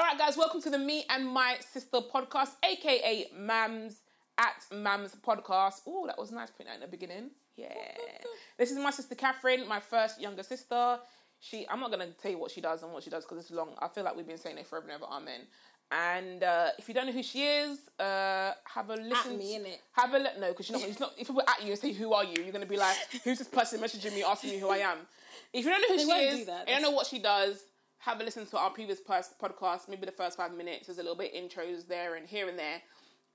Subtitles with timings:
[0.00, 3.96] All right, guys, welcome to the Me and My Sister podcast, aka Mams
[4.38, 5.82] at Mams podcast.
[5.86, 7.28] Oh, that was nice putting that in the beginning.
[7.54, 7.74] Yeah.
[8.56, 10.98] this is my sister Catherine, my first younger sister.
[11.38, 13.50] She, I'm not gonna tell you what she does and what she does because it's
[13.50, 13.74] long.
[13.78, 15.04] I feel like we've been saying it forever and ever.
[15.04, 15.40] Amen.
[15.92, 19.32] And uh, if you don't know who she is, uh, have a listen.
[19.32, 19.80] At me, innit?
[19.92, 20.88] Have a li- no, because you're not.
[20.88, 21.12] It's not.
[21.18, 23.48] If people at you and say, "Who are you?" You're gonna be like, "Who's this
[23.48, 24.96] person messaging me asking me who I am?"
[25.52, 26.68] If you don't know who They she is, do that.
[26.68, 27.60] you don't know what she does,
[28.00, 29.88] have a listen to our previous podcast.
[29.88, 30.86] Maybe the first five minutes.
[30.86, 32.80] There's a little bit intros there and here and there,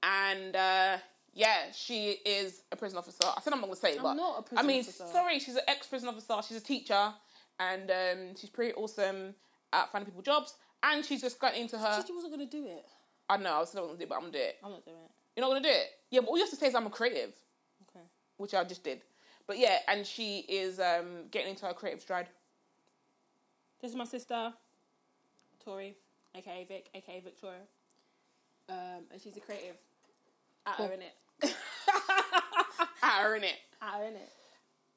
[0.04, 0.98] and uh,
[1.34, 3.26] yeah, she is a prison officer.
[3.26, 5.06] I said I'm not gonna say, it, but not a I prison mean, officer.
[5.12, 6.36] sorry, she's an ex prison officer.
[6.48, 7.14] She's a teacher,
[7.60, 9.36] and um, she's pretty awesome
[9.74, 10.56] at finding people jobs.
[10.84, 12.04] And she's just got into her.
[12.06, 12.86] She wasn't gonna do it.
[13.28, 14.58] I know I was not gonna do it, but I'm gonna do it.
[14.64, 15.12] I'm not doing it.
[15.36, 15.88] You're not gonna do it.
[16.12, 17.34] Yeah, but all you have to say is I'm a creative
[17.90, 18.06] Okay.
[18.38, 19.02] which I just did.
[19.48, 22.28] But yeah, and she is um, getting into her creative stride.
[23.82, 24.54] This is my sister,
[25.64, 25.96] Tori,
[26.34, 27.60] aka Vic, aka Victoria.
[28.70, 29.76] Um, and she's a creative.
[30.66, 31.16] At her in it.
[33.04, 33.58] At her in it.
[33.82, 34.30] At her in it.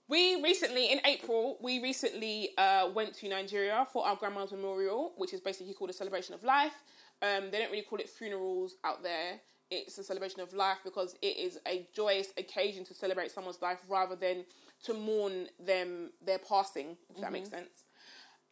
[0.09, 5.35] We recently, in April, we recently uh, went to Nigeria for our grandma's memorial, which
[5.35, 6.73] is basically called a celebration of life.
[7.21, 9.41] Um, they don't really call it funerals out there.
[9.71, 13.81] It's a celebration of life because it is a joyous occasion to celebrate someone's life
[13.87, 14.47] rather than
[14.85, 16.97] to mourn them their passing.
[17.15, 17.85] If that makes sense.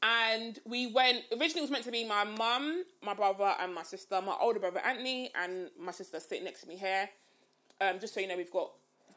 [0.02, 1.24] And we went.
[1.32, 4.20] Originally, it was meant to be my mum, my brother, and my sister.
[4.20, 7.08] My older brother Anthony and my sister sitting next to me here.
[7.80, 8.70] Um, just so you know, we've got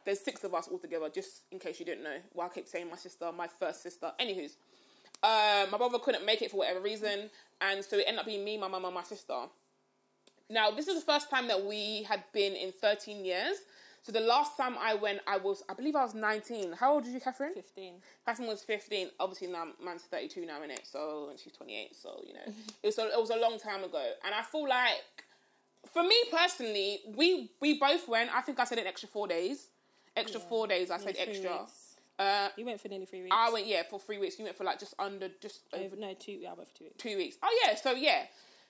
[0.06, 1.10] there's six of us all together.
[1.10, 4.12] Just in case you didn't know, well, I keep saying my sister, my first sister.
[4.20, 4.56] Anywho's,
[5.22, 7.30] uh, my brother couldn't make it for whatever reason,
[7.62, 9.36] and so it ended up being me, my mum, and my sister.
[10.50, 13.58] Now, this is the first time that we had been in 13 years.
[14.02, 16.74] So the last time I went, I was, I believe I was 19.
[16.74, 17.54] How old are you, Catherine?
[17.54, 17.94] 15.
[18.26, 19.10] Catherine was 15.
[19.20, 20.82] Obviously, now man's 32 now, in it.
[20.84, 21.96] So, and she's 28.
[21.96, 24.04] So, you know, it was, a, it was a long time ago.
[24.26, 25.04] And I feel like,
[25.94, 28.30] for me personally, we we both went.
[28.36, 29.68] I think I said an extra four days.
[30.16, 30.92] Extra four days.
[30.92, 31.52] I said extra.
[31.60, 31.96] weeks.
[32.20, 33.34] Uh, You went for nearly three weeks.
[33.36, 34.38] I went yeah for three weeks.
[34.38, 36.34] You went for like just under just over Over, no, two.
[36.34, 36.96] Yeah, I went for two weeks.
[36.98, 37.38] two weeks.
[37.42, 38.24] Oh yeah, so yeah,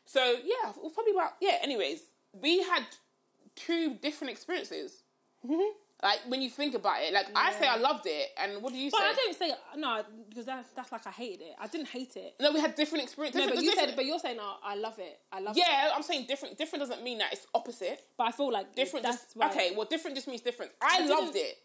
[0.06, 1.58] so yeah, it was probably about yeah.
[1.64, 2.02] Anyways,
[2.32, 2.84] we had
[3.56, 5.02] two different experiences.
[5.46, 5.72] Mm-hmm.
[6.02, 8.80] Like when you think about it, like I say, I loved it, and what do
[8.80, 9.06] you But say?
[9.06, 11.56] I don't say no because that's that's like I hated it.
[11.60, 12.36] I didn't hate it.
[12.40, 13.42] no, we had different experiences.
[13.42, 15.20] No, but you different- said, but you're saying, oh, I love it.
[15.32, 15.60] I love it.
[15.60, 16.58] yeah, I'm saying different.
[16.58, 18.02] Different doesn't mean that it's opposite.
[18.18, 19.04] But I feel like Different.
[19.06, 20.72] That's just, okay, well, different just means different.
[20.82, 21.58] I, didn't- loved it.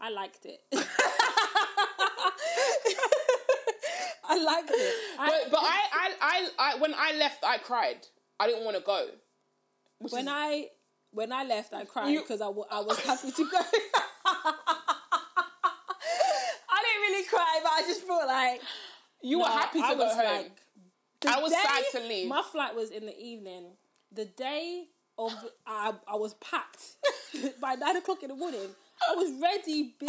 [0.00, 0.60] I liked it.
[4.30, 4.94] I liked it.
[5.18, 8.06] I, But, but I, I, I, I, when I left, I cried.
[8.38, 9.06] I didn't want to go.
[9.98, 10.68] When is- I
[11.12, 13.58] when I left, I cried You- because I, w- I was happy to go.
[16.70, 18.60] I didn't really cry, but I just felt like
[19.22, 20.24] you were happy to I go was home.
[20.24, 20.52] like,
[21.26, 22.28] I was day- sad to leave.
[22.28, 23.72] My flight was in the evening.
[24.12, 24.84] The day
[25.18, 25.32] of
[25.66, 26.82] I, I was packed
[27.60, 28.60] by nine o'clock in the morning.
[29.10, 30.06] I was ready, B.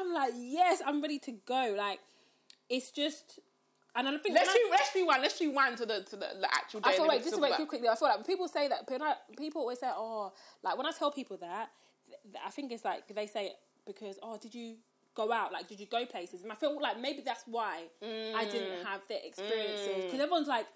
[0.00, 1.74] I'm like, yes, I'm ready to go.
[1.76, 2.00] Like,
[2.70, 3.38] it's just,
[3.98, 5.22] and I think let's I- let's rewind.
[5.22, 6.90] Let's rewind to the to the, the actual day.
[6.90, 7.88] I feel like just to wait about- quick, quickly.
[7.88, 8.86] I feel like people say that,
[9.36, 10.32] people always say, "Oh,
[10.62, 11.70] like when I tell people that,
[12.08, 14.76] th- th- I think it's like they say it because, oh, did you
[15.14, 15.52] go out?
[15.52, 18.50] Like, did you go places?" And I feel like maybe that's why I Mm.
[18.52, 20.66] didn't have the experiences because everyone's like.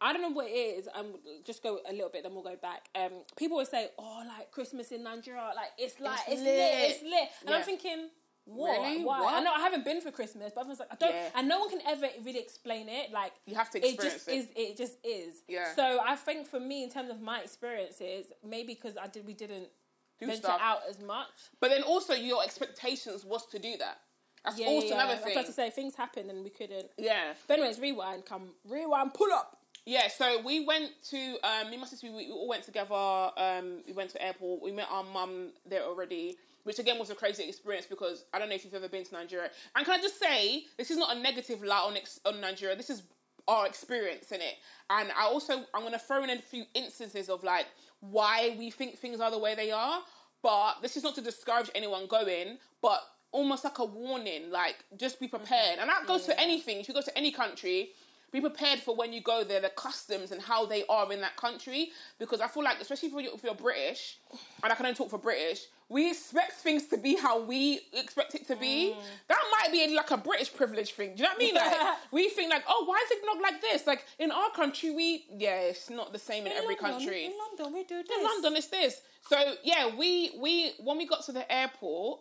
[0.00, 0.88] I don't know what it is.
[0.94, 1.06] Um,
[1.44, 2.88] just go a little bit, then we'll go back.
[2.94, 6.54] Um, people always say, "Oh, like Christmas in Nigeria, like it's like it's, It's lit.
[6.54, 6.90] lit.
[6.92, 7.56] it's lit," and Yeah.
[7.56, 8.08] I'm thinking,
[8.48, 8.80] what?
[8.80, 9.04] Really?
[9.04, 9.20] Why?
[9.20, 9.34] What?
[9.34, 11.28] I know I haven't been for Christmas, but everyone's like, I don't, Yeah.
[11.36, 13.12] and no one can ever really explain it.
[13.12, 14.32] Like You have to experience it just it.
[14.32, 14.46] is.
[14.56, 15.42] It just is.
[15.48, 15.74] Yeah.
[15.74, 19.34] So I think for me, in terms of my experiences, maybe because I did, we
[19.34, 19.68] didn't
[20.18, 20.60] Do venture stuff.
[20.62, 21.28] out as much.
[21.60, 23.98] But then also your expectations was to do that.
[24.44, 25.32] That's Yeah, also yeah, another I was thing.
[25.36, 26.88] about to say things happened and we couldn't.
[26.96, 27.34] yeah.
[27.46, 28.24] But anyways, rewind.
[28.24, 29.12] Come rewind.
[29.14, 29.56] Pull up.
[29.84, 32.08] Yeah, so we went to um, me and my sister.
[32.08, 32.94] We, we all went together.
[32.94, 34.62] Um, we went to airport.
[34.62, 36.36] We met our mum there already,
[36.68, 39.14] which again was a crazy experience because I don't know if you've ever been to
[39.14, 39.48] Nigeria.
[39.74, 42.76] And can I just say, this is not a negative light on ex- on Nigeria.
[42.76, 43.04] This is
[43.48, 44.56] our experience in it.
[44.90, 47.68] And I also I'm gonna throw in a few instances of like
[48.00, 50.02] why we think things are the way they are.
[50.42, 53.00] But this is not to discourage anyone going, but
[53.32, 55.78] almost like a warning, like just be prepared.
[55.78, 56.80] And that goes for anything.
[56.80, 57.92] If you go to any country,
[58.30, 61.36] be prepared for when you go there, the customs and how they are in that
[61.36, 61.92] country.
[62.18, 64.18] Because I feel like, especially if you're, if you're British,
[64.62, 68.34] and I can only talk for British, we expect things to be how we expect
[68.34, 68.94] it to be.
[68.94, 69.02] Mm.
[69.28, 71.14] That might be like a British privilege thing.
[71.14, 71.54] Do you know what I mean?
[71.54, 73.86] Like we think like, oh, why is it not like this?
[73.86, 77.24] Like in our country, we yeah, it's not the same in, every London, country.
[77.26, 78.18] In London, we do this.
[78.18, 79.00] In London, it's this.
[79.28, 82.20] So yeah, we we when we got to the airport,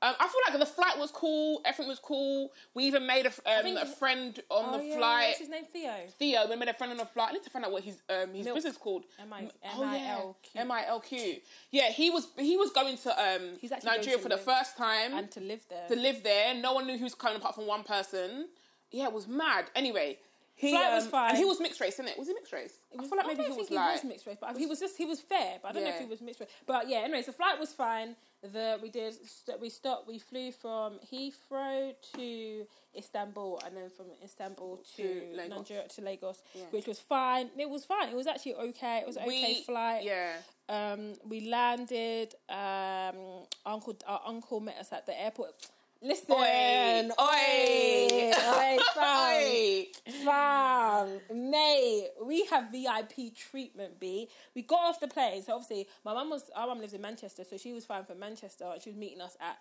[0.00, 1.60] Um, I feel like the flight was cool.
[1.64, 2.52] Everything was cool.
[2.72, 5.26] We even made a, um, a friend on Oh, the yeah, flight.
[5.30, 5.64] What's his name?
[5.72, 5.92] Theo.
[6.18, 7.30] Theo, we made a friend on the flight.
[7.30, 8.56] I need to find out what his um his Milk.
[8.58, 9.04] business called.
[9.20, 10.14] M I- Oh, yeah.
[10.14, 10.60] M-I-L-Q.
[10.60, 11.36] M I L Q.
[11.72, 14.76] Yeah, he was he was going to um He's actually going Nigeria for the first
[14.76, 15.88] time And to live there.
[15.88, 16.54] to live there.
[16.54, 18.48] No one knew who was coming apart from one person.
[18.92, 19.64] Yeah, it was mad.
[19.74, 20.18] Anyway,
[20.58, 21.28] he Flight was um, fine.
[21.30, 22.18] And he was mixed race, isn't it?
[22.18, 22.74] Was he mixed race?
[22.92, 24.56] I feel like maybe I he don't was think like he was mixed race, but
[24.56, 25.58] he was just he was fair.
[25.62, 26.50] But I don't know if he was mixed race.
[26.66, 28.16] But yeah, anyway, so flight was fine.
[28.42, 29.14] The we did
[29.60, 30.08] we stopped.
[30.08, 32.66] We flew from Heathrow to
[32.96, 35.56] Istanbul, and then from Istanbul to, To Lagos.
[35.56, 37.50] Nigeria to Lagos, which was fine.
[37.56, 38.08] It was fine.
[38.08, 38.98] It was actually okay.
[38.98, 40.02] It was an okay flight.
[40.02, 40.32] Yeah.
[40.68, 42.34] Um, we landed.
[42.48, 45.68] Um, uncle, our uncle met us at the airport.
[46.00, 48.30] Listen, Oi, oi.
[48.30, 49.34] oi, fam.
[49.34, 49.86] Oi.
[50.24, 51.08] Fam,
[51.50, 53.98] mate, we have VIP treatment.
[53.98, 54.28] B.
[54.54, 55.42] We got off the plane.
[55.42, 58.20] So obviously, my mum was our mum lives in Manchester, so she was flying from
[58.20, 58.64] Manchester.
[58.72, 59.58] and She was meeting us at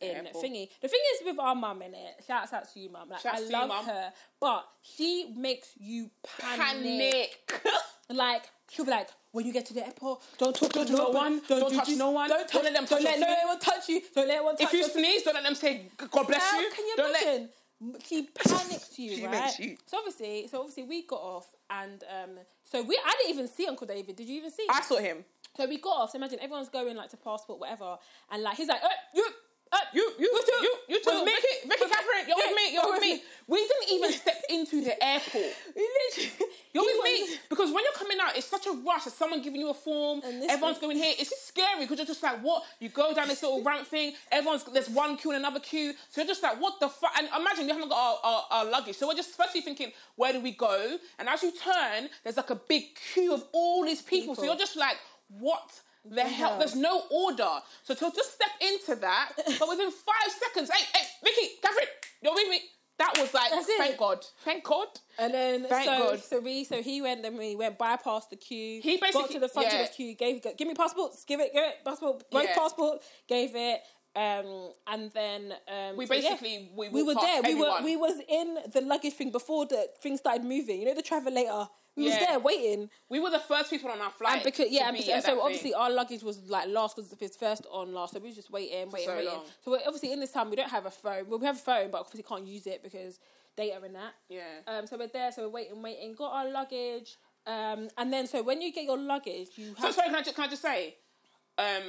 [0.00, 0.44] in Airport.
[0.44, 0.68] thingy.
[0.82, 2.24] The thing is with our mum in it.
[2.26, 3.08] Shouts out to you, mum.
[3.08, 6.58] Like Shouts I to you, love her, but she makes you panic.
[7.48, 7.62] Panic.
[8.12, 11.02] Like she'll be like, when you get to the airport, don't talk Don't to touch
[11.02, 11.40] no one.
[11.48, 13.88] don't do touch this, no one, Don't, don't let them Don't let no one touch
[13.88, 14.00] you.
[14.14, 16.70] Don't let anyone touch if you sneeze, don't let them say God bless How you.
[16.70, 17.48] can you don't let imagine?
[18.04, 19.58] She panics you, She right?
[19.58, 22.30] you- So obviously, so obviously we got off, and um,
[22.64, 24.16] so we I didn't even see Uncle David.
[24.16, 24.66] Did you even see?
[24.68, 25.24] I saw him.
[25.56, 26.10] So we got off.
[26.10, 27.96] So imagine everyone's going like to passport, whatever,
[28.30, 29.26] and like he's like, "Uh, you,
[29.72, 30.26] uh, You, you,
[30.62, 31.24] you, you With too.
[31.24, 32.72] Vicky With- Catherine, you're with me.
[32.72, 33.22] You're with me.
[33.46, 35.52] We didn't even step into the airport.
[36.72, 39.04] You're with me because when you're coming out, it's such a rush.
[39.04, 40.20] There's someone giving you a form.
[40.24, 41.12] And Everyone's going here.
[41.18, 42.62] It's just scary because you're just like, what?
[42.78, 44.12] You go down this little ramp thing.
[44.30, 45.94] Everyone's there's one queue and another queue.
[46.10, 47.10] So you're just like, what the fuck?
[47.18, 48.96] And imagine we haven't got our, our, our luggage.
[48.96, 50.96] So we're just firstly thinking, where do we go?
[51.18, 54.36] And as you turn, there's like a big queue of all these people.
[54.36, 54.96] So you're just like,
[55.40, 55.80] what?
[56.04, 56.58] The hell?
[56.58, 57.48] There's no order.
[57.82, 61.86] So to just step into that, but within five seconds, hey, hey, Vicky, Catherine,
[62.22, 62.60] you're with me.
[62.98, 63.78] That was like, That's it.
[63.78, 64.86] thank God, thank God.
[65.18, 66.20] And then Thank so God.
[66.20, 68.82] so we so he went then we went bypassed the queue.
[68.82, 69.80] He basically got basically- to the front yeah.
[69.80, 70.14] of the queue.
[70.14, 71.24] Gave give me passports.
[71.24, 71.50] Give it.
[71.54, 72.24] Give it passport.
[72.30, 72.54] Both Yeah.
[72.54, 72.98] passport.
[73.26, 73.80] Gave it.
[74.16, 76.20] Um and then um We so yeah.
[76.30, 77.42] basically we, we were there.
[77.42, 80.80] past We were we was in the luggage thing before the thing started moving.
[80.80, 81.68] You know the travelator.
[81.96, 82.88] We was there waiting.
[83.08, 84.34] We were the first people on our flight.
[84.34, 85.80] And because yeah, and, because, at so obviously thing.
[85.80, 88.14] our luggage was like last because it's first on last.
[88.14, 89.32] So we was just waiting, waiting, so waiting.
[89.32, 89.44] long.
[89.64, 91.28] So we're, obviously in this time we don't have a phone.
[91.28, 93.18] Well, we have a phone, but obviously we can't use it because
[93.56, 94.14] data and that.
[94.28, 94.60] yeah.
[94.66, 97.16] Um, so we're there, so we're waiting, waiting, got our luggage.
[97.46, 100.22] Um, and then so when you get your luggage, you so have sorry, can I
[100.22, 100.96] just can I just say,
[101.58, 101.82] um,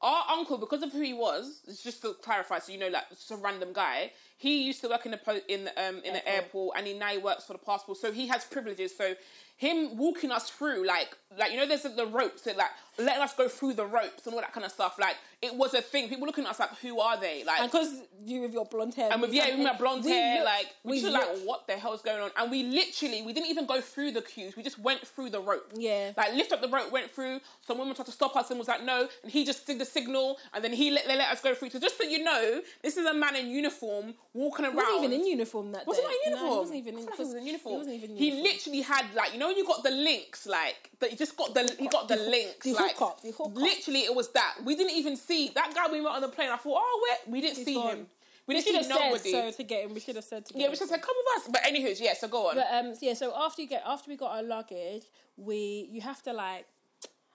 [0.00, 3.08] our uncle because of who he was, it's just to clarify, so you know, like
[3.10, 4.12] just a random guy.
[4.38, 6.34] He used to work in the po- in um in the Airport.
[6.44, 8.96] airport, and he now he works for the passport, so he has privileges.
[8.96, 9.14] So
[9.58, 13.34] him walking us through, like like you know, there's the ropes, that like letting us
[13.34, 14.98] go through the ropes and all that kind of stuff.
[14.98, 16.08] Like it was a thing.
[16.10, 17.44] People looking at us like, who are they?
[17.44, 20.44] Like because you with your blonde hair, And with yeah, with my blonde hair, looked-
[20.44, 22.30] like we, we like what the hell's going on?
[22.36, 24.54] And we literally we didn't even go through the queues.
[24.56, 25.72] We just went through the rope.
[25.74, 26.12] Yeah.
[26.18, 27.40] like lift up the rope, went through.
[27.66, 29.86] Some woman tried to stop us and was like no, and he just did the
[29.86, 31.70] signal, and then he let they let us go through.
[31.70, 34.74] So just so you know, this is a man in uniform walking around.
[34.76, 36.14] He wasn't even in uniform that Wasn't day.
[36.24, 37.72] he in No, he wasn't even in, like he was in uniform.
[37.72, 38.44] He wasn't even in uniform.
[38.44, 41.10] He literally had like you know when you got the links like that.
[41.10, 43.56] He just got the he got the, The links the like hookup, the hookup.
[43.56, 44.56] literally it was that.
[44.64, 46.50] We didn't even see that guy we were on the plane.
[46.50, 47.90] I thought oh wait, we didn't He's see gone.
[47.96, 48.06] him.
[48.48, 49.30] We We didn't should see have nobody.
[49.32, 49.94] said so to get him.
[49.94, 50.70] We should have said to get Yeah, him.
[50.72, 51.50] we just said, come with us.
[51.52, 52.54] But anywho's, yeah, so go on.
[52.54, 53.14] But um, yeah.
[53.14, 55.02] So after you get after we got our luggage,
[55.36, 56.64] we you have to like.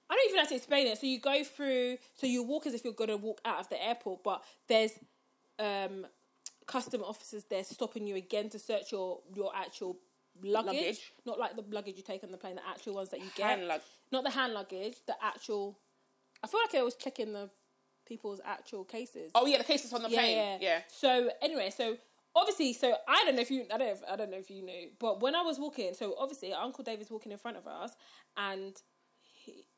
[0.09, 0.97] I don't even have to explain it.
[0.99, 1.97] So you go through.
[2.15, 4.91] So you walk as if you're gonna walk out of the airport, but there's
[5.59, 6.05] um,
[6.67, 9.97] custom officers there stopping you again to search your your actual
[10.43, 11.11] luggage, Luggage.
[11.25, 13.49] not like the luggage you take on the plane, the actual ones that you get,
[13.49, 15.77] Hand lug- not the hand luggage, the actual.
[16.43, 17.49] I feel like I was checking the
[18.07, 19.31] people's actual cases.
[19.35, 20.57] oh yeah, the cases on the plane.
[20.61, 20.79] Yeah.
[20.87, 21.97] So anyway, so
[22.35, 24.49] obviously, so I don't know if you, I don't, know if, I don't know if
[24.49, 27.67] you knew, but when I was walking, so obviously Uncle David's walking in front of
[27.67, 27.91] us,
[28.37, 28.75] and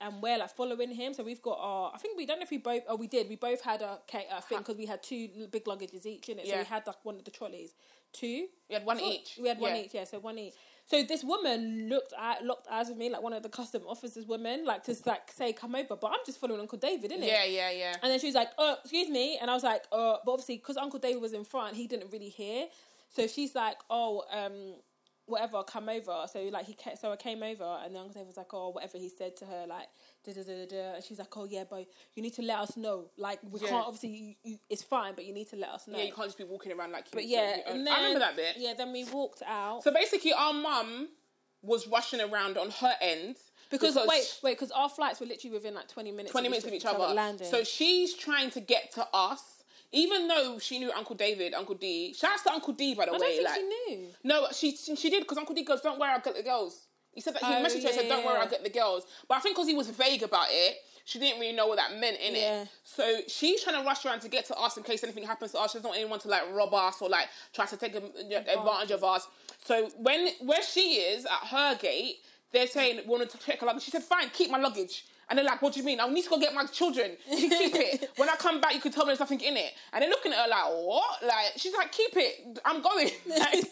[0.01, 1.13] and we're like following him.
[1.13, 3.29] So we've got our, I think we don't know if we both, oh we did,
[3.29, 3.99] we both had a
[4.37, 6.47] a thing because we had two big luggages each in it.
[6.47, 7.73] So we had like one of the trolleys,
[8.11, 8.47] two.
[8.69, 9.37] We had one Four- each.
[9.41, 9.81] We had one Yeah.
[9.81, 10.03] each, yeah.
[10.05, 10.53] So one each.
[10.85, 14.25] So this woman looked at locked eyes with me, like one of the custom officers
[14.25, 17.25] women, like to like say come over, but I'm just following Uncle David, innit?
[17.27, 17.95] Yeah, yeah, yeah.
[18.03, 20.57] And then she was like, "Oh, excuse me," and I was like, "Uh," but obviously
[20.57, 22.67] because Uncle David was in front, he didn't really hear.
[23.09, 24.73] So she's like, "Oh, um,
[25.25, 28.37] whatever, come over." So like he, ca- so I came over, and then Uncle was
[28.37, 29.87] like, "Oh, whatever he said to her, like."
[30.25, 30.93] Da, da, da, da.
[30.95, 33.09] And she's like, "Oh yeah, but you need to let us know.
[33.17, 33.67] Like we Yeah.
[33.69, 36.13] can't obviously, you, you, it's fine, but you need to let us know." Yeah, you
[36.13, 37.11] can't just be walking around like you.
[37.13, 38.55] But yeah, and then, I remember that bit.
[38.57, 41.09] Yeah, then we walked out So basically, our mum
[41.61, 43.35] was rushing around on her end
[43.69, 46.31] because, wait, wait, because our flights were literally within like twenty minutes.
[46.31, 47.13] 20 of minutes of each each other.
[47.13, 47.47] landing.
[47.49, 49.41] So she's trying to get to us
[49.93, 52.13] even though she knew Uncle David, Uncle D.
[52.13, 53.17] Shouts to Uncle D, by the way.
[53.17, 53.27] I way.
[53.27, 53.55] don't think like,
[53.87, 54.07] she knew.
[54.23, 57.21] No, she she did because Uncle D goes, "Don't worry, I'll get the girls." He
[57.21, 58.37] said that he Oh, messaged her and said, "Don't worry.
[58.37, 61.39] I'll get the girls." But I think because he was vague about it, she didn't
[61.39, 62.63] really know what that meant in Yeah.
[62.63, 62.69] it.
[62.83, 65.59] So she's trying to rush around to get to us in case anything happens to
[65.59, 65.71] us.
[65.71, 69.03] She doesn't want anyone to like rob us or like try to take advantage of
[69.03, 69.27] us.
[69.63, 72.17] So when where she is at her gate,
[72.51, 73.83] they're saying we wanted to check her luggage.
[73.83, 75.99] She said, "Fine, keep my luggage." And they're like, "What do you mean?
[75.99, 77.11] I need to go get my children.
[77.29, 78.09] You keep it.
[78.17, 80.31] When I come back, you can tell me there's nothing in it." And they're looking
[80.33, 82.59] at her like, "What?" Like she's like, "Keep it.
[82.65, 83.63] I'm going." Like,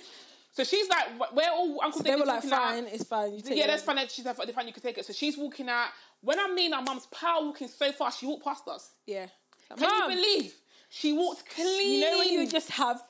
[0.54, 2.64] so she's like, "We're all Uncle They were like, walking out.
[2.74, 3.34] fine, it's fine.
[3.36, 3.68] You take Yeah, it.
[3.68, 3.98] that's fine.
[4.10, 5.06] She's like, fine, you can take it.
[5.06, 5.88] So she's walking out.
[6.22, 8.92] When I mean our mum's power walking so fast, she walked past us.
[9.08, 9.28] Yeah.
[9.78, 10.54] Can Mum, you believe?
[10.90, 12.02] She walked clean.
[12.02, 13.02] You know when you just have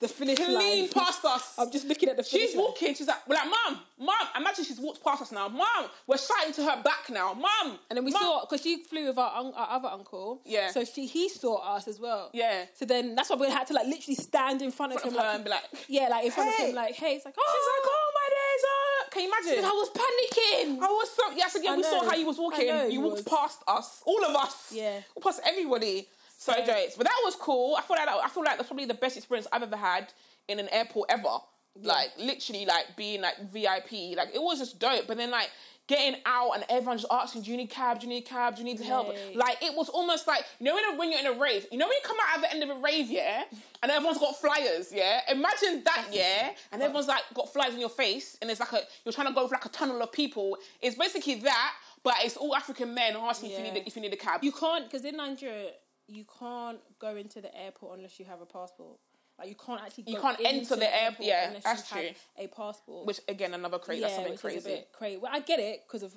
[0.00, 0.88] the finish clean line.
[0.90, 1.54] past us.
[1.58, 2.64] I'm just looking at the finish She's line.
[2.64, 2.94] walking.
[2.94, 4.14] She's like, we're like, mom, mom.
[4.36, 5.48] Imagine she's walked past us now.
[5.48, 7.34] Mom, we're shouting to her back now.
[7.34, 7.78] Mom.
[7.90, 8.22] And then we Mum.
[8.22, 10.40] saw because she flew with our, un- our other uncle.
[10.44, 10.70] Yeah.
[10.70, 12.30] So she he saw us as well.
[12.32, 12.66] Yeah.
[12.74, 15.20] So then that's why we had to like literally stand in front of Front him
[15.20, 17.24] of like, and be like, yeah, like in front "Hey." of him, like hey, it's
[17.24, 17.42] like oh.
[17.52, 18.64] She's oh, like, oh my days.
[18.64, 19.10] Uh.
[19.10, 19.58] Can you imagine?
[19.58, 20.82] and I was panicking.
[20.82, 21.72] I was so yes again.
[21.72, 22.66] I we saw how you was walking.
[22.68, 23.22] know You he walked was.
[23.24, 24.70] past us, all of us.
[24.72, 25.00] Yeah.
[25.20, 26.06] past everybody.
[26.40, 26.62] So So-
[26.96, 27.74] but that was cool.
[27.76, 30.12] I feel like I feel like that's probably the best experience I've ever had
[30.46, 31.38] in an airport ever.
[31.80, 34.16] Like literally, like being like VIP.
[34.16, 35.06] Like it was just dope.
[35.08, 35.50] But then like
[35.88, 38.00] getting out and everyone just asking, "Do you need cab?
[38.00, 38.54] Do you need cab?
[38.56, 41.26] Do you need help?" Like it was almost like you know when, when you're in
[41.26, 41.66] a rave.
[41.72, 43.44] You know when you come out at the end of a rave, yeah,
[43.82, 45.20] and everyone's got flyers, yeah.
[45.30, 48.80] Imagine that, yeah, and everyone's like got flyers in your face, and it's like a
[49.04, 50.56] you're trying to go for like a tunnel of people.
[50.82, 54.02] It's basically that, but it's all African men asking if you need a, if you
[54.02, 54.42] need a cab.
[54.44, 55.70] You can't because in Nigeria
[56.08, 58.98] you can't go into the airport unless you have a passport.
[59.38, 60.04] Like you can't actually.
[60.08, 62.06] You can't enter the air- yeah, unless that's you true.
[62.08, 63.06] have a passport.
[63.06, 64.00] which again another crazy.
[64.00, 64.58] that's something which crazy.
[64.58, 65.16] is a bit crazy.
[65.18, 66.12] Well, I get it because of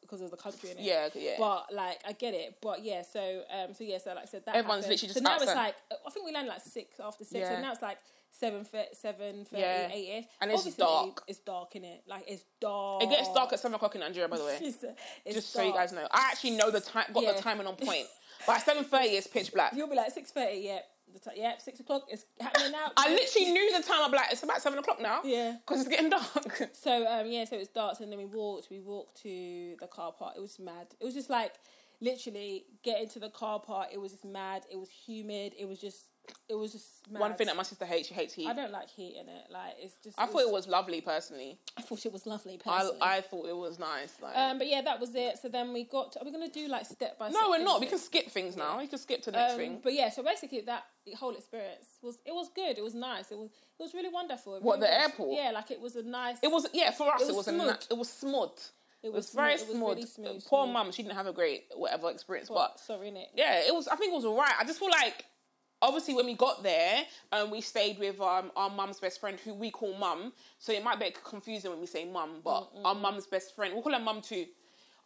[0.00, 0.82] because of the country in it.
[0.84, 1.34] Yeah, yeah.
[1.38, 2.56] But like, I get it.
[2.62, 5.02] But yeah, so um, so yeah, so like I said, that Everyone's happened.
[5.02, 5.74] literally just so now it's like
[6.06, 7.54] I think we landed like six after six, Yeah.
[7.56, 7.98] so now it's like
[8.30, 9.88] seven seven thirty Yeah.
[9.92, 11.22] eight ish, And it's dark.
[11.28, 12.02] It's dark in it.
[12.08, 13.02] Like it's dark.
[13.02, 14.58] it gets dark at seven o'clock in Nigeria, by the way.
[15.32, 17.04] Just so you guys know, I actually know the time.
[17.12, 17.32] Got Yeah.
[17.32, 18.06] the timing on point.
[18.46, 19.74] By seven thirty, it's pitch black.
[19.74, 20.58] You'll be like six thirty.
[20.60, 20.80] Yeah,
[21.22, 22.04] t- yeah, six o'clock.
[22.08, 22.92] It's happening now.
[22.96, 24.00] I literally knew the time.
[24.02, 25.20] I'm like, it's about seven o'clock now.
[25.24, 25.56] Yeah.
[25.66, 26.70] because it's getting dark.
[26.74, 28.68] So um yeah, so it's dark, and then we walked.
[28.70, 30.34] We walked to the car park.
[30.36, 30.88] It was mad.
[31.00, 31.52] It was just like
[32.00, 33.88] literally get into the car park.
[33.92, 34.64] It was just mad.
[34.70, 35.54] It was humid.
[35.58, 36.06] It was just.
[36.48, 37.20] It was just mad.
[37.20, 38.46] One thing that my sister hates, she hates heat.
[38.46, 39.44] I don't like heat in it.
[39.50, 40.18] Like it's just.
[40.20, 41.58] I thought it was lovely personally.
[41.76, 42.54] I thought it was lovely.
[42.54, 42.98] I, Personally.
[43.00, 44.12] I thought it was nice.
[44.22, 45.38] Like, um, but yeah, that was it.
[45.40, 46.12] So then we got.
[46.12, 47.30] To, are we gonna do like step by?
[47.30, 47.40] Step.
[47.40, 47.80] No, step we're not.
[47.80, 48.78] We can skip things now.
[48.78, 49.80] We can skip to the next Um, thing.
[49.82, 50.84] But yeah, so basically that
[51.18, 52.78] whole experience was it was good.
[52.78, 53.30] It was nice.
[53.30, 54.56] It was it was really wonderful.
[54.56, 55.02] It What, really the was.
[55.10, 55.38] airport?
[55.38, 56.36] Yeah, like it was a nice.
[56.42, 57.22] It was yeah for us.
[57.22, 57.86] It It was was, a smooth.
[57.90, 58.50] it was smooth.
[59.02, 59.70] It It was was very smooth.
[59.70, 62.80] It was really smooth, Poor mum, she didn't have a great whatever experience, But but
[62.80, 63.28] sorry, Nick.
[63.34, 63.86] yeah, it was.
[63.88, 64.54] I think it was alright.
[64.58, 65.24] I just feel like
[65.84, 69.54] obviously when we got there, um, we stayed with um our mum's best friend who
[69.54, 70.32] we call mum.
[70.58, 73.82] So it might be confusing when we say mum, but our mum's best friend, we'll
[73.82, 74.46] call her mum too.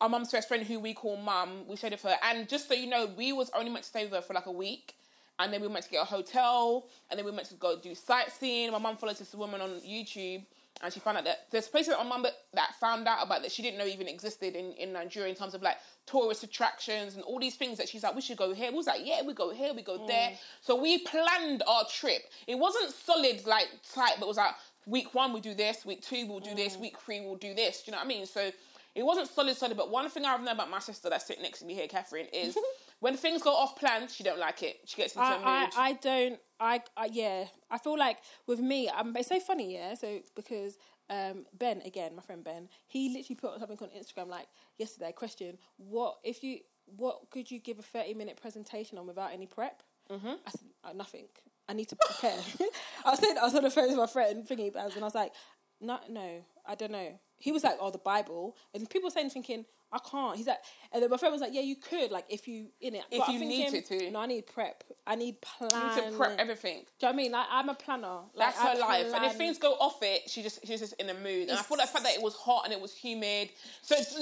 [0.00, 2.74] Our mum's best friend who we call mum, we stayed with her, and just so
[2.74, 4.94] you know, we was only meant to stay with her for like a week.
[5.40, 7.94] And then we went to get a hotel, and then we went to go do
[7.94, 8.72] sightseeing.
[8.72, 10.44] My mum follows this woman on YouTube,
[10.82, 13.50] and she found out that there's places that my mum that found out about that
[13.50, 17.24] she didn't know even existed in, in Nigeria in terms of like tourist attractions and
[17.24, 18.70] all these things that she's like, we should go here.
[18.70, 20.06] We was like, yeah, we go here, we go mm.
[20.06, 20.32] there.
[20.60, 22.22] So we planned our trip.
[22.46, 24.54] It wasn't solid like tight, but it was like
[24.86, 26.80] week one we do this, week two we'll do this, mm.
[26.80, 27.82] week three we'll do this.
[27.82, 28.26] Do you know what I mean?
[28.26, 28.50] So
[28.94, 29.76] it wasn't solid, solid.
[29.76, 32.26] But one thing I've known about my sister that's sitting next to me here, Catherine,
[32.32, 32.56] is
[33.00, 34.80] when things go off plan, she don't like it.
[34.84, 35.46] She gets into a mood.
[35.46, 39.38] I, I, I don't I, I yeah I feel like with me um, it's so
[39.40, 40.76] funny yeah so because
[41.10, 45.58] um, Ben again my friend Ben he literally put something on Instagram like yesterday question
[45.76, 46.58] what if you
[46.96, 50.26] what could you give a 30 minute presentation on without any prep mm-hmm.
[50.26, 51.26] I said uh, nothing
[51.68, 52.38] I need to prepare
[53.04, 55.06] I was saying I was on the phone with my friend thinking about and I
[55.06, 55.32] was like
[55.80, 59.64] no no I don't know he was like oh the Bible and people saying thinking
[59.90, 60.36] I can't.
[60.36, 60.58] He's like,
[60.92, 63.04] and then my friend was like, "Yeah, you could, like, if you in it.
[63.10, 64.10] If But you thinking, needed to.
[64.10, 64.84] No, I need prep.
[65.06, 65.70] I need plan.
[65.72, 66.78] You need to prep everything.
[66.78, 67.32] Do you know what I mean?
[67.32, 68.06] Like I'm a planner.
[68.34, 69.14] Like, That's I her life.
[69.14, 71.48] And if things go off it, she just she's just in a mood.
[71.48, 73.50] And I feel like the fact that it was hot and it was humid.
[73.82, 74.14] So it's-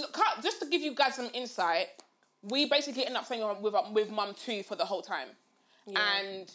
[0.42, 1.88] just to give you guys some insight,
[2.42, 5.28] we basically end up staying with with mum too for the whole time.
[5.94, 6.50] And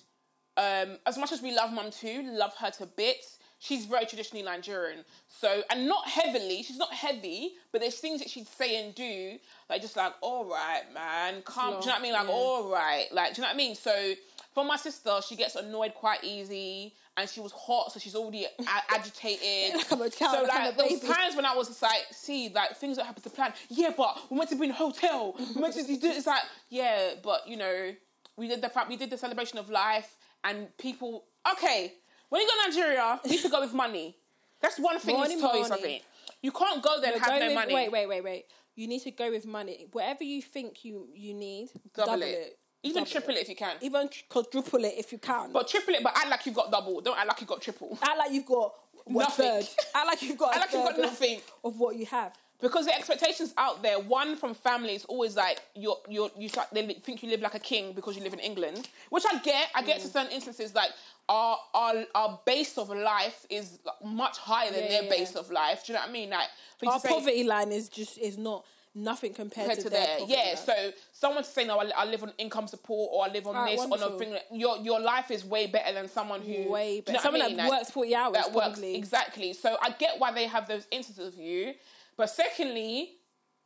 [0.58, 3.40] um, as much as we love mum too, love her to bits.
[3.64, 6.64] She's very traditionally Nigerian, so and not heavily.
[6.64, 9.38] She's not heavy, but there's things that she'd say and do,
[9.70, 11.74] like just like, all right, man, calm.
[11.76, 12.14] Do you know what I mean?
[12.14, 12.34] Like, Yeah.
[12.34, 13.76] all right, like, do you know what I mean?
[13.76, 14.14] So
[14.56, 18.46] for my sister, she gets annoyed quite easy, and she was hot, so she's already
[18.46, 18.50] a-
[18.90, 19.76] agitated.
[19.76, 22.08] Like I'm a child, so like like there was times when I was just like,
[22.10, 23.54] see, like things that happen to plan.
[23.70, 25.36] Yeah, but we meant to be in a hotel.
[25.56, 26.00] We meant to do.
[26.10, 27.94] It's like, yeah, but you know,
[28.38, 31.26] we did the fa- we did the celebration of life, and people.
[31.54, 31.94] Okay,
[32.32, 34.16] when you go to Nigeria, you need to go with money.
[34.62, 35.64] That's one thing Money, you money.
[35.66, 36.00] something.
[36.42, 37.74] You can't go there and have no with- money.
[37.76, 38.46] Wait, wait, wait, wait.
[38.76, 39.88] You need to go with money.
[39.92, 42.28] Whatever you think you you need, double, double, it.
[42.30, 42.58] it.
[42.84, 43.42] Even Double triple it.
[43.42, 43.76] if you can.
[43.82, 45.52] Even quadruple it if you can.
[45.52, 47.02] but triple it, but act like you've got double.
[47.02, 47.98] Don't act like you've got triple.
[48.02, 48.74] act like you've got
[49.06, 49.46] one Nothing.
[49.46, 49.68] third.
[49.94, 50.56] Act like you've got.
[50.56, 51.42] Act like you've got third of- nothing.
[51.64, 52.34] of what you have.
[52.62, 56.68] Because the expectations out there one from family is always like you're you're you start,
[56.72, 59.68] they think you live like a king because you live in england which i get
[59.76, 60.12] i get to Mm.
[60.14, 60.92] certain instances like
[61.30, 65.10] our our our base of life is much higher than Yeah, their yeah.
[65.10, 66.50] base of life do you know what i mean like
[66.88, 70.34] Our say- poverty line is just is not nothing compared, compared to, to their poverty
[70.34, 70.58] Yeah, line.
[70.58, 73.56] so someone to say no, I, I live on income support or I live on
[73.56, 74.16] Alright, this on wonderful.
[74.18, 74.38] a thing.
[74.52, 77.24] Your your life is way better than someone who way do you know what I
[77.24, 77.56] Someone mean?
[77.58, 79.54] that Like, works forty hours that works exactly.
[79.54, 81.74] So I get why they have those instances of you,
[82.22, 83.18] but secondly,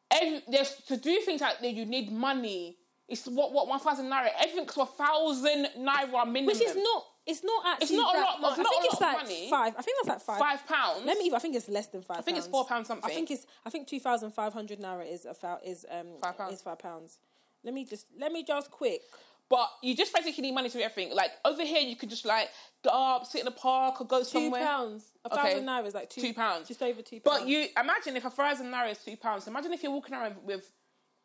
[0.09, 1.73] every, there's to do things like that.
[1.73, 2.77] You need money.
[3.09, 4.29] It's what what one thousand naira.
[4.39, 6.45] Everything's for a thousand naira minimum.
[6.45, 7.03] Which is not.
[7.27, 7.83] It's not actually.
[7.83, 8.59] It's not a lot- much.
[8.59, 9.49] I think it's like money.
[9.49, 9.73] five.
[9.77, 10.39] I think that's like five.
[10.39, 11.05] five pounds.
[11.05, 11.25] Let me.
[11.25, 12.19] even- I think it's less than five.
[12.19, 13.11] I think it's four pounds something.
[13.11, 13.45] I think it's.
[13.65, 16.53] I think two thousand five hundred naira is a is um Five pounds.
[16.53, 17.19] is five pounds.
[17.65, 19.01] Let me just let me just quick.
[19.49, 21.15] But you just basically need money to do everything.
[21.15, 22.49] Like over here, you could just like
[22.83, 24.61] go up, sit in the park, or go somewhere.
[24.61, 25.03] Two pounds.
[25.23, 25.51] A Okay.
[25.53, 26.67] thousand naira is like two, Two pounds.
[26.67, 27.39] Just over two pounds.
[27.41, 29.47] But you imagine if a thousand naira is two pounds.
[29.47, 30.71] Imagine if you're walking around with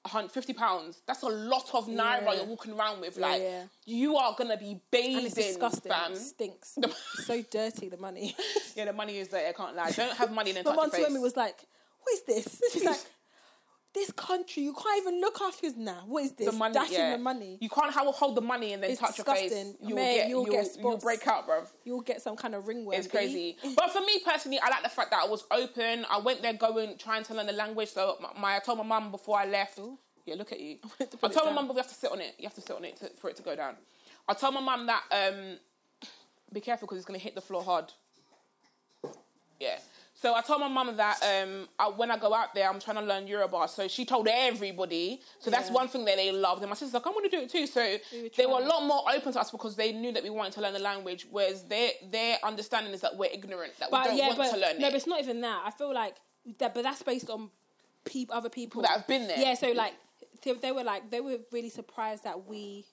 [0.05, 1.00] a hun- pounds.
[1.07, 2.33] That's a lot of naira Yeah.
[2.35, 3.17] you're walking around with.
[3.17, 3.65] Like yeah.
[3.87, 5.91] you are gonna be bathing, and it's disgusting.
[5.91, 6.12] fam.
[6.12, 6.75] It stinks.
[6.77, 7.89] it's so dirty.
[7.89, 8.37] The money.
[8.77, 9.49] Yeah, the money is there.
[9.49, 9.93] I can't lie.
[9.93, 11.65] Don't have money in then My touch mum to me was like,
[12.03, 13.00] "What is this?" She's like,
[13.93, 16.03] "This country, you can't even look after us now.
[16.07, 16.47] What is this?
[16.47, 17.17] the money, Dashing yeah.
[17.17, 17.59] the money.
[17.61, 19.51] You can't have, hold the money and then It's touch your face.
[19.51, 19.77] disgusting.
[19.81, 21.65] You'll Mate, get, you'll you'll, get you'll break out, bro.
[21.85, 22.97] You'll get some kind of ringworm.
[22.97, 23.57] It's crazy.
[23.77, 26.07] but for me personally, I like the fact that I was open.
[26.09, 27.89] I went there going, trying to learn the language.
[27.89, 29.81] So my, my I told my mum before I left.
[30.27, 30.77] Yeah, look at you.
[31.01, 32.35] wanted to I told my mum, but you have to sit on it.
[32.39, 33.75] You have to sit on it to, for it to go down.
[34.29, 35.57] I told my mum that um,
[36.53, 37.93] be careful because it's going to hit the floor hard.
[39.59, 39.79] Yeah.
[40.21, 42.97] So I told my mum that um, I, when I go out there, I'm trying
[42.97, 43.67] to learn Yoruba.
[43.69, 45.23] So she told everybody.
[45.39, 45.75] So that's Yeah.
[45.77, 46.61] one thing that they loved.
[46.61, 47.67] And my sister's like, I'm going to do it too.
[47.67, 47.80] So
[48.13, 50.28] We were they were a lot more open to us because they knew that we
[50.28, 51.26] wanted to learn the language.
[51.30, 54.56] Whereas their their understanding is that we're ignorant, that we don't yeah, want but to
[54.59, 54.91] learn no, it.
[54.91, 55.63] but it's not even that.
[55.65, 56.17] I feel like
[56.59, 57.49] that, but that's based on
[58.28, 59.39] other people That have been there.
[59.39, 59.95] Yeah, so like
[60.43, 62.85] they, they were like they were really surprised that we.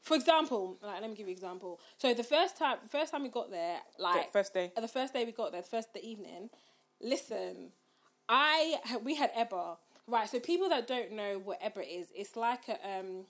[0.00, 1.78] For example, like let me give you an example.
[1.98, 4.72] So the first time, first time we got there, like the first day.
[4.74, 6.48] the first day we got there, the first the evening.
[7.00, 7.70] Listen,
[8.28, 9.76] I we had Eba.
[10.06, 13.24] Right, so people that don't know what Eba is, it's like a um.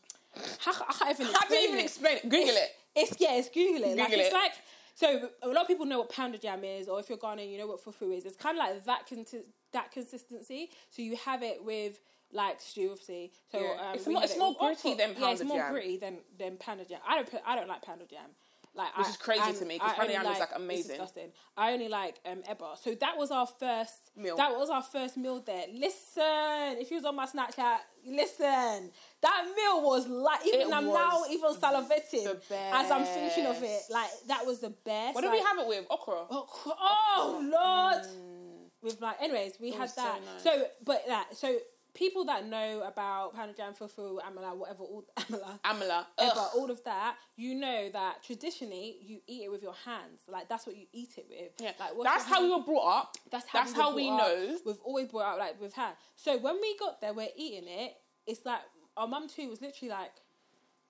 [0.60, 1.84] How, I can't even How do you explain even it.
[1.84, 2.22] explain it?
[2.28, 2.70] Google it.
[2.94, 3.96] It's yeah, it's Google it.
[3.96, 4.52] like Google it's like
[4.94, 7.58] so a lot of people know what pounder yam is, or if you're Ghanaian, you
[7.58, 8.24] know what fufu is.
[8.26, 10.70] It's kind of like that consi- that consistency.
[10.90, 11.98] So you have it with
[12.32, 13.32] like stew, obviously.
[13.50, 13.88] So Yeah.
[13.88, 15.72] um, It's more- it's more gritty than Yeah, it's more jam.
[15.72, 17.00] gritty than than pounded yam.
[17.06, 18.30] I don't put, I don't like pounder yam.
[18.72, 20.54] Like Which I- is crazy I'm- to me, 'cause I pounded only jam is, like,
[20.56, 20.88] amazing.
[20.90, 21.32] disgusting.
[21.56, 22.78] I only like um Eba.
[22.78, 24.36] So that was our first Meal.
[24.36, 25.66] That was our first meal there.
[25.72, 28.92] Listen, if you was on my Snapchat, listen.
[29.22, 33.82] That meal was like even It I'm now even salivating as I'm thinking of it.
[33.90, 35.14] Like that was the best.
[35.14, 35.86] What did like, we have it with?
[35.90, 36.26] Okra.
[36.30, 38.06] Oh, cr- oh Lord!
[38.82, 40.20] With like, anyways, we had was so that.
[40.24, 40.42] nice.
[40.42, 41.58] So, but that so
[41.94, 46.06] people that know about pounded yam, fufu, amala, whatever, all amala, Amala.
[46.18, 50.20] ever, all of that, you know that traditionally you eat it with your hands.
[50.28, 51.52] Like that's what you eat it with.
[51.58, 51.72] Yeah.
[51.78, 53.16] Like That's how we were brought up.
[53.30, 54.28] That's how That's we, how we brought up.
[54.28, 54.58] know.
[54.66, 55.94] We've always brought up like with hand.
[56.16, 57.94] So when we got there, we're eating it.
[58.26, 58.60] It's like
[58.96, 60.12] our mum too was literally like,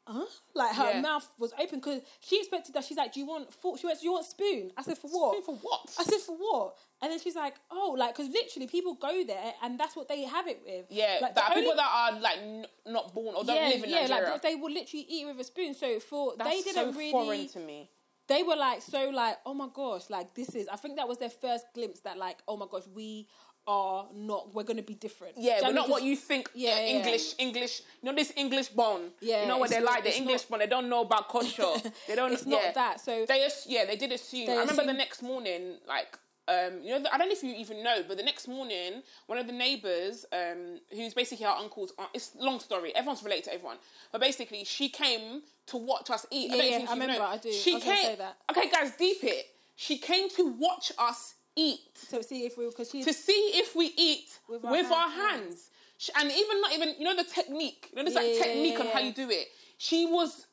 [0.07, 0.25] huh?
[0.55, 1.01] Like her Yeah.
[1.01, 2.85] mouth was open because she expected that.
[2.85, 5.09] She's like, "Do you want fork?" She went, "Do you want spoon?" I said, "For
[5.09, 5.81] what?" Spoon for what?
[5.99, 9.55] I said, "For what?" And then she's like, "Oh, like because literally people go there
[9.63, 12.21] and that's what they have it with." Yeah, like, that the people only- that are
[12.21, 14.31] like n- not born or don't yeah, live in yeah, Nigeria.
[14.33, 15.73] like they will literally eat with a spoon.
[15.75, 17.91] So for That's they didn't so really foreign to me.
[18.29, 21.19] they were like so like oh my gosh like this is i think that was
[21.19, 23.27] their first glimpse that like oh my gosh we
[23.67, 26.49] are not we're gonna be different Yeah, we're not what you think.
[26.55, 26.97] Yeah, Yeah, yeah, yeah.
[26.99, 27.83] English, English.
[28.03, 29.11] You know this English bone.
[29.21, 30.05] Yeah, you know what they're not- like.
[30.05, 30.59] The English not- bone.
[30.61, 31.73] They don't know about culture.
[32.09, 32.33] They don't.
[32.33, 34.47] it's not that so They yeah, they did assume.
[34.47, 36.19] They I remember the next morning, like.
[36.49, 39.39] Um, you know, I don't know if you even know, but the next morning, one
[39.39, 42.95] of the neighbors, um, who's basically our uncle's aunt, it's a long story.
[42.97, 43.77] Everyone's related to everyone,
[44.11, 46.49] but basically, she came to watch us eat.
[46.51, 47.25] Yeah, I don't yeah, think I remember, know.
[47.25, 47.53] I do.
[47.53, 48.05] She I came.
[48.05, 48.37] say that.
[48.51, 49.47] Okay, guys, deep it.
[49.77, 53.93] She came to watch us eat to see if we because to see if we
[53.97, 55.43] eat With with our our, hands.
[55.45, 55.71] hands.
[55.99, 57.89] Sh- And even not even you know the technique.
[57.93, 59.49] You know there's like Yeah, yeah, technique yeah, on how you do it.
[59.79, 60.47] She was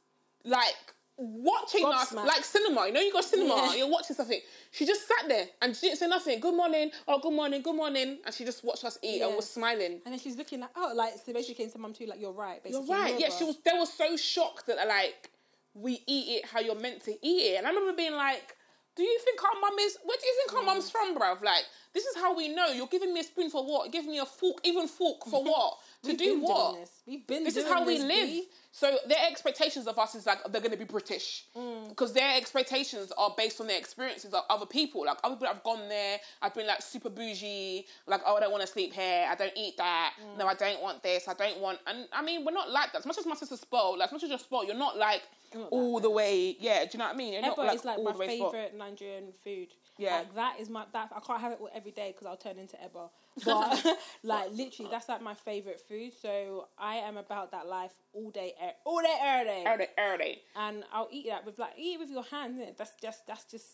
[0.43, 0.76] like
[1.17, 2.88] watching us like cinema.
[2.88, 3.75] You know, you go cinema, Yeah.
[3.75, 4.39] you're watching something.
[4.71, 6.39] She just sat there and she didn't say nothing.
[6.39, 9.36] Good morning, oh good morning, good morning, and she just watched us eat and Yeah.
[9.36, 10.01] was smiling.
[10.06, 12.32] And then she's looking like, oh, like so basically came to mum too, like you're
[12.32, 12.63] right.
[12.63, 13.19] Basically, you're right.
[13.19, 13.58] Yeah, she was.
[13.63, 15.32] They were so shocked that like
[15.73, 18.56] we eat it how you're meant to eat it, and I remember being like.
[18.95, 19.95] Do you think our mum is?
[20.03, 21.43] Where do you think our mum's from, bruv?
[21.43, 21.65] Like,
[21.98, 22.68] this is how we know.
[22.68, 23.92] You're giving me a spoon for what?
[23.92, 25.78] Giving me a fork, even fork for what?
[26.04, 26.72] To We've do what?
[26.74, 26.92] Doing this.
[27.08, 27.44] We've been.
[27.44, 28.44] This is how we live.
[28.72, 31.90] So their expectations of us is like they're going to be British Mm.
[31.90, 35.04] because their expectations are based on their experiences of other people.
[35.06, 38.52] Like other people have gone there, I've been like super bougie, like oh I don't
[38.52, 40.38] want to sleep here, I don't eat that, Mm.
[40.38, 41.80] no I don't want this, I don't want.
[41.88, 43.00] And I mean we're not like that.
[43.00, 45.24] As much as my sister's spoiled, like as much as you're spoiled, you're not like
[45.72, 46.56] all the way.
[46.60, 47.34] Yeah, do you know what I mean?
[47.34, 49.70] You're Eba not like is like my favorite Nigerian food.
[49.98, 50.18] Yeah.
[50.18, 52.58] like, that is my that I can't have it all every day because I'll turn
[52.58, 53.10] into Eba.
[53.46, 53.86] But
[54.24, 56.12] like literally, that's like my favorite food.
[56.22, 58.54] So I am about that life all day,
[58.86, 60.42] all day, every day, Early, early.
[60.56, 62.58] and I'll eat that with like eat it with your hands.
[62.60, 62.78] innit?
[62.78, 63.66] That's just that's just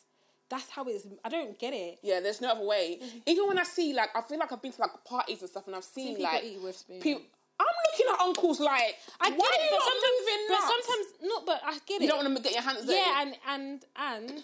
[0.50, 1.08] that's how it is.
[1.24, 2.00] I don't get it.
[2.04, 3.00] Yeah, there's no other way.
[3.26, 5.66] Even when I see like, I feel like I've been to like parties and stuff,
[5.68, 7.00] and I've seen people like eat with spoon.
[7.00, 7.24] people.
[7.60, 11.46] I'm looking at uncles like, I get it, but sometimes, but sometimes not.
[11.46, 12.06] But I get it.
[12.06, 12.94] you don't want to get your hands dirty.
[12.94, 14.44] Yeah, and and and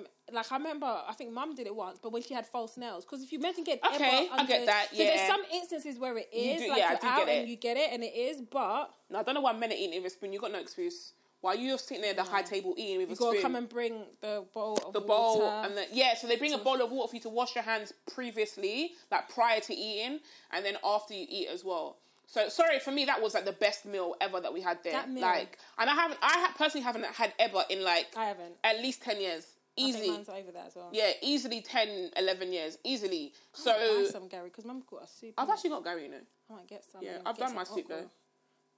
[0.00, 2.76] um, like I remember, I think Mum did it once, but when she had false
[2.76, 5.42] nails, because if you mention get Okay, ever I get under- that, So there's some
[5.52, 7.76] instances where it is do- like yeah, I you're do out get and you get
[7.76, 10.14] it, and it is, but No, I don't know why men are eating with a
[10.14, 10.32] spoon.
[10.32, 11.12] You got no excuse.
[11.42, 13.68] Why you sitting there at the high table eating with you a gotta come and
[13.68, 15.68] bring the bowl of the bowl water.
[15.68, 17.62] and the yeah, so they bring a bowl of water for you to wash your
[17.62, 21.98] hands previously, like prior to eating, and then after you eat as well.
[22.26, 24.92] So sorry for me, that was like the best meal ever that we had there.
[24.92, 25.22] That meal.
[25.22, 28.54] Like, and I haven't, I ha- personally haven't had ever in like I haven't.
[28.64, 29.46] at least ten years,
[29.78, 30.10] I think easily.
[30.10, 30.90] mine's over that as well.
[30.92, 33.32] Yeah, easily 10, 11 years, easily.
[33.52, 35.34] Buy So some garri because Mum got a soup.
[35.38, 36.20] I've actually got garri, you know.
[36.50, 37.02] I might get some.
[37.02, 38.10] Yeah, I've done my soup though.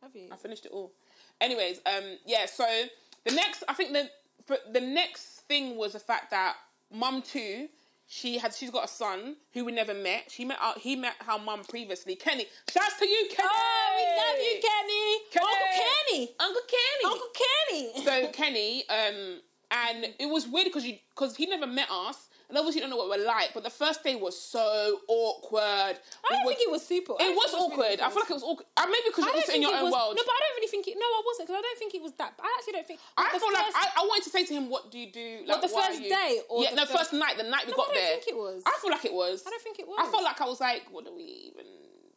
[0.02, 0.28] Have you?
[0.30, 0.92] I finished it all.
[1.40, 2.46] Anyways, um, yeah.
[2.46, 2.66] So
[3.24, 4.10] the next, I think the
[4.72, 6.56] the next thing was the fact that
[6.92, 7.68] mum too.
[8.10, 10.30] She had, she's got a son who we never met.
[10.30, 12.16] She met, our, he met her mum previously.
[12.16, 13.48] Kenny, shouts to you, Kenny.
[13.52, 15.18] Oh, we love you, Kenny.
[15.30, 16.34] Kenny.
[16.40, 17.04] Uncle Kenny.
[17.04, 17.92] Uncle Kenny.
[17.92, 18.04] Uncle Kenny.
[18.04, 19.40] so Kenny, um,
[19.70, 22.90] and it was weird because you because he never met us, and obviously you don't
[22.90, 23.52] know what we're like.
[23.52, 25.96] But the first day was so awkward.
[26.00, 27.12] I don't think it was super.
[27.20, 28.00] It don't was awkward.
[28.00, 28.66] really I feel like it was awkward.
[28.78, 30.12] Maybe because you're also in your own was, world.
[30.16, 30.96] No, but I don't really think it.
[30.96, 32.32] No, I wasn't because I don't think it was that.
[32.40, 33.00] I actually don't think.
[33.16, 35.60] I feel like I, I wanted to say to him, "What do you do?" Like,
[35.60, 37.84] the first you- day or yeah, the no, first- first night, the night we No,
[37.84, 38.62] got I don't think it was.
[38.64, 39.44] I feel like it was.
[39.46, 39.98] I don't think it was.
[40.00, 41.68] I felt like I was like, "What do we even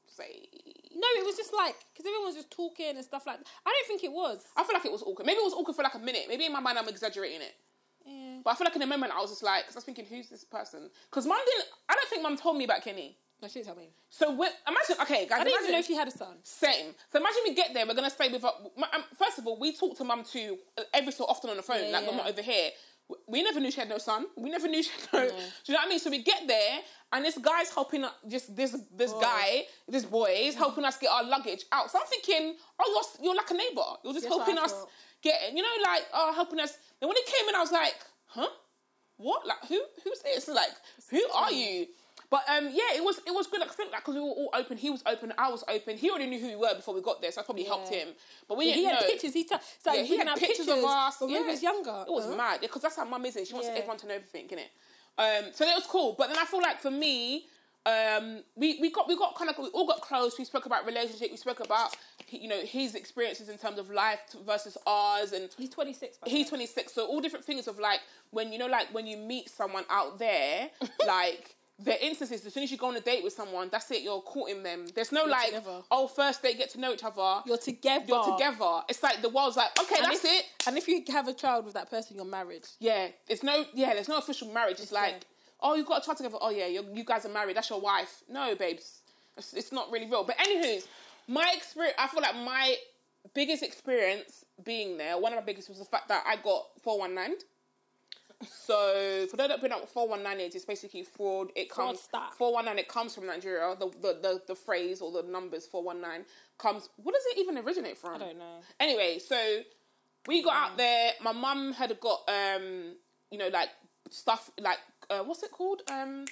[0.07, 0.47] say?"
[0.95, 3.39] No, it was just like because everyone was just talking and stuff like.
[3.65, 4.43] I don't think it was.
[4.55, 5.25] I feel like it was awkward.
[5.25, 6.25] Maybe it was awkward for like a minute.
[6.27, 7.55] Maybe in my mind I'm exaggerating it.
[8.05, 8.39] Yeah.
[8.43, 10.05] But I feel like in the moment I was just like, because I was thinking,
[10.05, 10.89] who's this person?
[11.09, 11.67] Because mum didn't.
[11.89, 13.17] I don't think mum told me about Kenny.
[13.41, 13.89] No, she didn't tell me.
[14.09, 16.35] So imagine, okay, guys, I didn't imagine, even know if she had a son.
[16.43, 16.93] Same.
[17.11, 17.87] So imagine we get there.
[17.87, 18.43] We're gonna stay with.
[18.43, 21.57] Her, um, first of all, we talk to mum too uh, every so often on
[21.57, 21.85] the phone.
[21.85, 22.69] Yeah, like we're not over here.
[23.27, 24.27] We never knew she had no son.
[24.37, 25.27] We never knew she had no.
[25.29, 25.33] Do
[25.65, 25.99] you know what I mean?
[25.99, 26.79] So we get there,
[27.13, 28.11] and this guy's helping us.
[28.27, 31.89] Just this this guy, this boy is helping us get our luggage out.
[31.89, 33.81] So I'm thinking, oh, you're you're like a neighbor.
[34.03, 34.89] You're just That's helping us thought.
[35.21, 35.53] Get.
[35.53, 36.77] You know, like oh, helping us.
[36.99, 37.95] Then when he came in, I was like,
[38.27, 38.47] huh?
[39.17, 39.45] What?
[39.47, 39.79] Like who?
[40.03, 40.47] Who's this?
[40.47, 40.69] Like
[41.09, 41.87] who are you?
[42.29, 43.59] But um, yeah, it was it was good.
[43.59, 45.97] Like, I think like because we were all open, he was open, I was open.
[45.97, 48.07] He already knew who we were before we got there, so I probably helped him.
[48.47, 49.07] But we He didn't had know.
[49.07, 49.33] pictures.
[49.33, 51.41] He t- so Yeah, he had pictures, pictures of us when yeah.
[51.41, 52.05] we was younger.
[52.07, 52.35] It was Uh-huh.
[52.37, 53.33] mad because that's how mum is.
[53.45, 53.75] She wants Yeah.
[53.75, 54.69] everyone to know everything, innit?
[55.17, 56.15] Um, so that was cool.
[56.17, 57.47] But then I feel like for me,
[57.85, 60.37] um, we, we got we got kind of we all got close.
[60.37, 61.31] We spoke about relationship.
[61.31, 61.95] We spoke about
[62.29, 66.19] you know his experiences in terms of life versus ours, and He's 26.
[66.25, 67.99] He's 26 so all different things of like
[68.31, 70.69] when you know like when you meet someone out there
[71.07, 73.89] like there are instances as soon as you go on a date with someone that's
[73.89, 75.81] it you're courting them there's no like together.
[75.89, 78.05] oh first date get to know each other You're together.
[78.07, 81.03] you're together it's like the world's like okay And that's if, it And if you
[81.09, 82.67] have a child with that person, you're married.
[82.79, 85.19] yeah it's no yeah there's no official marriage it's, like there.
[85.61, 87.81] Oh you've got a child together oh yeah you're, you guys are married that's your
[87.81, 89.01] wife no babes
[89.37, 90.87] it's, it's not really real but anywho's
[91.27, 92.75] my experience i feel like my
[93.33, 97.37] biggest experience being there one of my biggest was the fact that i got 419
[98.49, 101.49] so for those that don't know 419 is, it's basically fraud.
[101.55, 102.33] It comes Fraudster.
[102.37, 102.79] 419.
[102.79, 103.75] It comes from Nigeria.
[103.79, 106.25] The, the the the phrase or the numbers 419
[106.57, 106.89] comes.
[106.97, 108.15] What does it even originate from?
[108.15, 108.59] I don't know.
[108.79, 109.59] Anyway, so
[110.27, 111.11] we got out there.
[111.21, 112.95] My mum had got um,
[113.29, 113.69] you know, like
[114.09, 114.79] stuff like
[115.11, 115.81] uh, what's it called?
[115.91, 116.25] Um,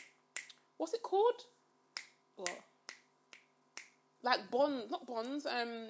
[0.78, 1.42] what's it called?
[2.38, 2.60] What?
[4.24, 5.46] Like bonds, not bonds.
[5.46, 5.90] Um,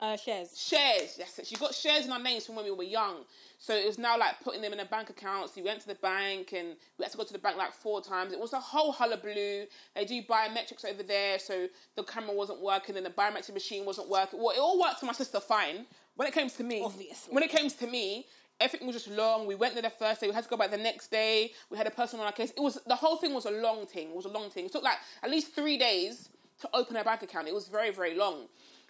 [0.00, 0.58] Uh, shares.
[0.58, 1.16] shares.
[1.18, 3.24] Yes, she got shares in our names from when we were young.
[3.58, 5.48] So it was now like putting them in a bank account.
[5.48, 7.72] So we went to the bank and we had to go to the bank like
[7.72, 8.32] four times.
[8.32, 9.64] It was a whole hullabaloo.
[9.94, 14.10] They do biometrics over there, so the camera wasn't working and the biometric machine wasn't
[14.10, 14.40] working.
[14.40, 15.86] Well, it all worked for my sister fine.
[16.16, 17.32] When it came to me, Obviously.
[17.34, 18.26] when it came to me,
[18.64, 19.46] everything was just long.
[19.46, 20.26] We went there the first day.
[20.26, 21.52] We had to go back the next day.
[21.70, 22.50] We had a person on our case.
[22.50, 24.08] It was the whole thing was a long thing.
[24.08, 24.66] It was a long thing.
[24.66, 27.46] It took like at least three days to open a bank account.
[27.46, 28.48] It was very very long.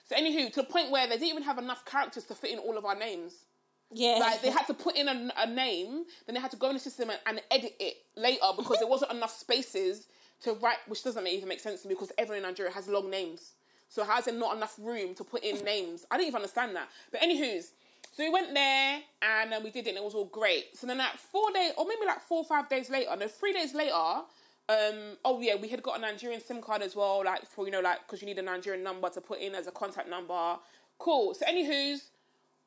[0.08, 2.58] So anywho, to the point where they didn't even have enough characters to fit in
[2.58, 3.34] all of our names.
[3.90, 4.16] Yeah.
[4.18, 6.74] Like they had to put in a, a name, then they had to go in
[6.74, 10.08] the system and, and edit it later because there wasn't enough spaces
[10.42, 13.08] to write, which doesn't even make sense to me because everyone in Nigeria has long
[13.08, 13.52] names.
[13.88, 16.04] So how is there not enough room to put in names?
[16.10, 16.88] I didn't even understand that.
[17.12, 17.70] But anywho's,
[18.16, 20.76] so we went there and uh, we did it and it was all great.
[20.76, 23.52] So then like four days, or maybe like four or five days later, no, three
[23.52, 23.92] days later,
[24.68, 27.72] um, oh yeah, we had got a Nigerian SIM card as well, like for you
[27.72, 30.56] know, like because you need a Nigerian number to put in as a contact number.
[30.98, 31.34] Cool.
[31.34, 32.10] So anywho's,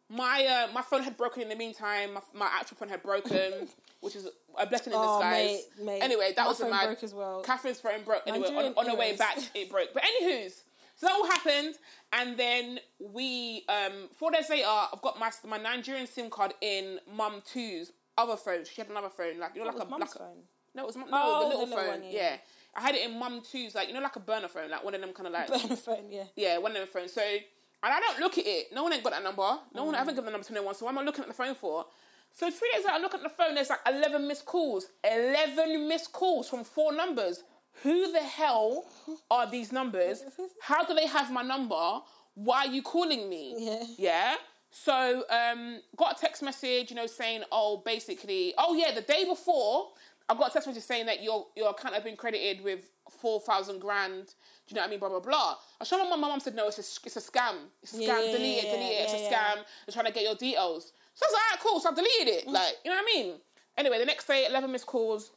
[0.10, 2.14] my uh, my phone had broken in the meantime.
[2.14, 3.68] My, my actual phone had broken,
[4.02, 4.28] which is
[4.60, 5.62] a blessing in Oh, disguise.
[5.80, 6.00] mate, mate.
[6.02, 6.86] Anyway, that My was phone mad.
[6.88, 7.42] broke as well.
[7.42, 8.24] Catherine's phone broke.
[8.28, 9.94] Anyway, on, Nigerian on her way back, it broke.
[9.94, 10.62] But anywho's,
[10.98, 11.76] so that all happened,
[12.12, 17.00] and then we um, four days later, I've got my my Nigerian SIM card in
[17.16, 18.66] Mum Two's other phone.
[18.66, 20.38] She had another phone, like you know, That like a like a- phone.
[20.76, 22.02] no, it was mum- Oh, no, the the little little phone.
[22.02, 22.20] one, yeah.
[22.32, 22.38] yeah.
[22.76, 24.94] I had it in Mum Two's, like you know, like a burner phone, like one
[24.94, 26.24] of them kind of like Burner phone, yeah.
[26.36, 27.14] yeah, one of them phones.
[27.14, 28.68] So, and I don't look at it.
[28.74, 29.42] No one ain't got that number.
[29.74, 29.86] No Mm.
[29.88, 30.74] one, I haven't given the number to no one.
[30.76, 31.86] So, what am I looking at the phone for?
[32.32, 34.88] So, three days later, I look at the phone, there's like 11 missed calls.
[35.04, 37.44] 11 missed calls from four numbers.
[37.84, 38.86] Who the hell
[39.30, 40.24] are these numbers?
[40.62, 42.00] How do they have my number?
[42.34, 43.56] Why are you calling me?
[43.58, 43.84] Yeah.
[43.98, 44.36] Yeah.
[44.70, 49.26] So, um, got a text message, you know, saying, oh, basically, oh yeah, the day
[49.26, 49.90] before,
[50.30, 53.40] I got a text message saying that your your account had been credited with four
[53.40, 54.26] thousand grand.
[54.26, 54.34] Do
[54.70, 55.00] you know what I mean?
[55.00, 55.56] Blah blah blah.
[55.80, 56.20] I showed my mum.
[56.22, 57.56] My mum said, no, it's a it's a scam.
[57.82, 58.02] It's a scam.
[58.08, 58.66] Yeah, delete it.
[58.66, 59.04] yeah, Delete it.
[59.10, 59.56] It's a scam.
[59.86, 60.92] They're trying to get your details.
[61.13, 61.80] So I was like, alright, cool.
[61.80, 62.48] So I deleted it.
[62.52, 63.36] Like, you know what I mean?
[63.78, 65.32] Anyway, the next day, eleven missed calls.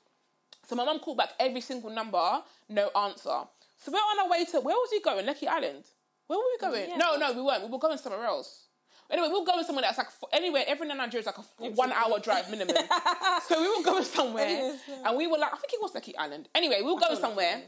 [0.70, 3.40] So my mum called back every single number, no answer.
[3.76, 5.26] So we're on our way to where was we going?
[5.26, 5.82] Lekki Island.
[6.28, 6.90] Where were we going?
[6.90, 6.96] Yeah.
[6.96, 7.64] No, no, we weren't.
[7.64, 8.66] We were going somewhere else.
[9.10, 10.62] Anyway, we were going somewhere that's like anywhere.
[10.68, 12.76] Every in Nigeria is like a one hour drive minimum.
[13.48, 16.48] so we were going somewhere, and we were like, I think it was Lekki Island.
[16.54, 17.62] Anyway, we were going somewhere,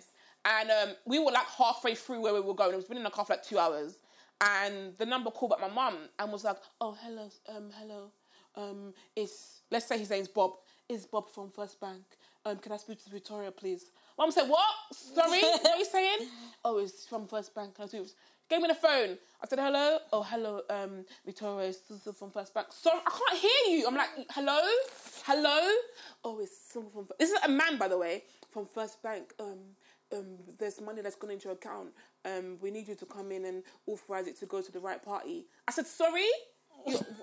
[0.45, 2.73] and um, we were like halfway through where we were going.
[2.73, 3.99] It was been in the car for like two hours,
[4.41, 8.13] and the number called back my mum and was like, "Oh, hello, um, hello,
[8.55, 10.53] um, it's let's say his name's Bob.
[10.89, 12.05] Is Bob from First Bank?
[12.45, 14.69] Um, can I speak to Victoria, please?" Mum said, "What?
[14.93, 16.29] Sorry, what are you saying?"
[16.65, 17.75] Oh, it's from First Bank.
[17.81, 18.07] I speak?
[18.51, 19.19] Gave me the phone.
[19.43, 21.69] I said, "Hello." Oh, hello, um, Victoria.
[21.69, 21.81] It's
[22.19, 22.69] from First Bank.
[22.71, 23.87] Sorry, I can't hear you.
[23.87, 24.61] I'm like, "Hello,
[25.25, 25.73] hello."
[26.25, 27.09] Oh, it's someone from.
[27.19, 29.33] This is a man, by the way, from First Bank.
[29.41, 29.59] Um,
[30.13, 31.89] um, there's money that's gone into your account.
[32.25, 35.03] Um, we need you to come in and authorize it to go to the right
[35.03, 35.47] party.
[35.67, 36.29] I said, sorry?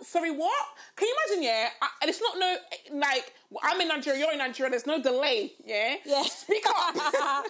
[0.04, 0.66] Sorry, what?
[0.96, 1.70] Can you imagine, yeah?
[1.82, 2.56] I, and it's not no,
[2.98, 5.96] like, I'm in Nigeria, you're in Nigeria, there's no delay, yeah?
[6.06, 6.24] Yeah.
[6.24, 6.96] Speak up.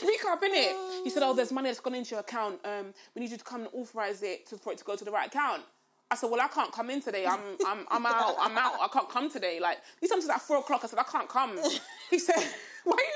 [0.00, 1.04] Speak up, innit?
[1.04, 2.60] He said, oh, there's money that's gone into your account.
[2.64, 5.04] Um, we need you to come and authorize it to, for it to go to
[5.04, 5.62] the right account.
[6.10, 7.24] I said, well, I can't come in today.
[7.24, 8.34] I'm, I'm, I'm out.
[8.40, 8.72] I'm out.
[8.80, 9.60] I can't come today.
[9.60, 10.80] Like, he comes at four o'clock.
[10.82, 11.56] I said, I can't come.
[12.10, 12.34] He said,
[12.82, 13.09] why are you laughing?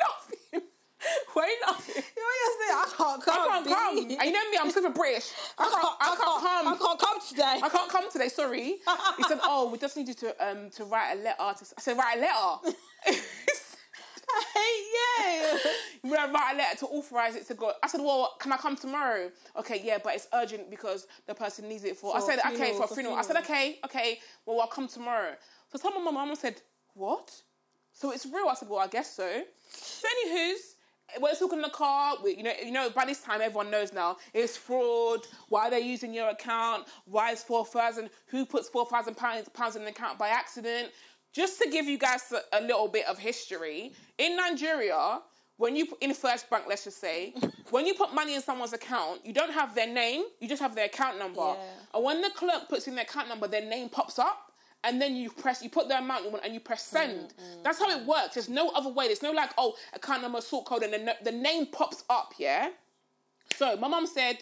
[1.34, 1.94] Why are you laughing?
[1.96, 2.78] You know what you're saying?
[2.78, 3.34] I can't come.
[3.34, 3.98] I can't come.
[3.98, 5.32] And you know me, I'm super British.
[5.58, 6.68] I can't, I can't come.
[6.68, 7.60] I can't come today.
[7.62, 8.28] I can't come today.
[8.28, 8.76] Sorry.
[9.16, 11.80] He said, "Oh, we just need you to um to write a letter." To, I
[11.80, 12.76] said, "Write a letter."
[14.56, 15.58] yeah.
[16.02, 17.72] we gotta write a letter to authorize it to go.
[17.82, 21.68] I said, "Well, can I come tomorrow?" Okay, yeah, but it's urgent because the person
[21.68, 22.16] needs it for.
[22.16, 24.20] I For said, "Okay, for a for funeral." I said, "Okay, okay.
[24.46, 25.34] Well, I'll come tomorrow."
[25.72, 26.60] So someone, my mum said,
[26.94, 27.30] "What?"
[27.92, 28.48] So it's real.
[28.48, 30.73] I said, "Well, I guess so." So, anywho's.
[31.20, 32.16] We're talking in the car.
[32.22, 32.90] We, you know, you know.
[32.90, 35.20] By this time, everyone knows now it's fraud.
[35.48, 36.86] Why they're using your account?
[37.04, 38.10] Why is four thousand?
[38.28, 40.90] Who puts four thousand pounds pounds in an account by accident?
[41.32, 45.20] Just to give you guys a, a little bit of history, in Nigeria,
[45.56, 47.34] when you put in First Bank, let's just say,
[47.70, 50.74] when you put money in someone's account, you don't have their name, you just have
[50.74, 51.40] their account number.
[51.40, 51.56] Yeah.
[51.94, 54.52] And when the clerk puts in their account number, their name pops up,
[54.84, 57.12] and then you press, you put the amount you want, and you press send.
[57.12, 58.06] Mm, mm, that's how it mm.
[58.06, 58.34] works.
[58.34, 59.06] There's no other way.
[59.06, 62.34] There's no like, oh, account number, sort code, and then the, the name pops up.
[62.38, 62.68] Yeah.
[63.56, 64.38] So my mom said,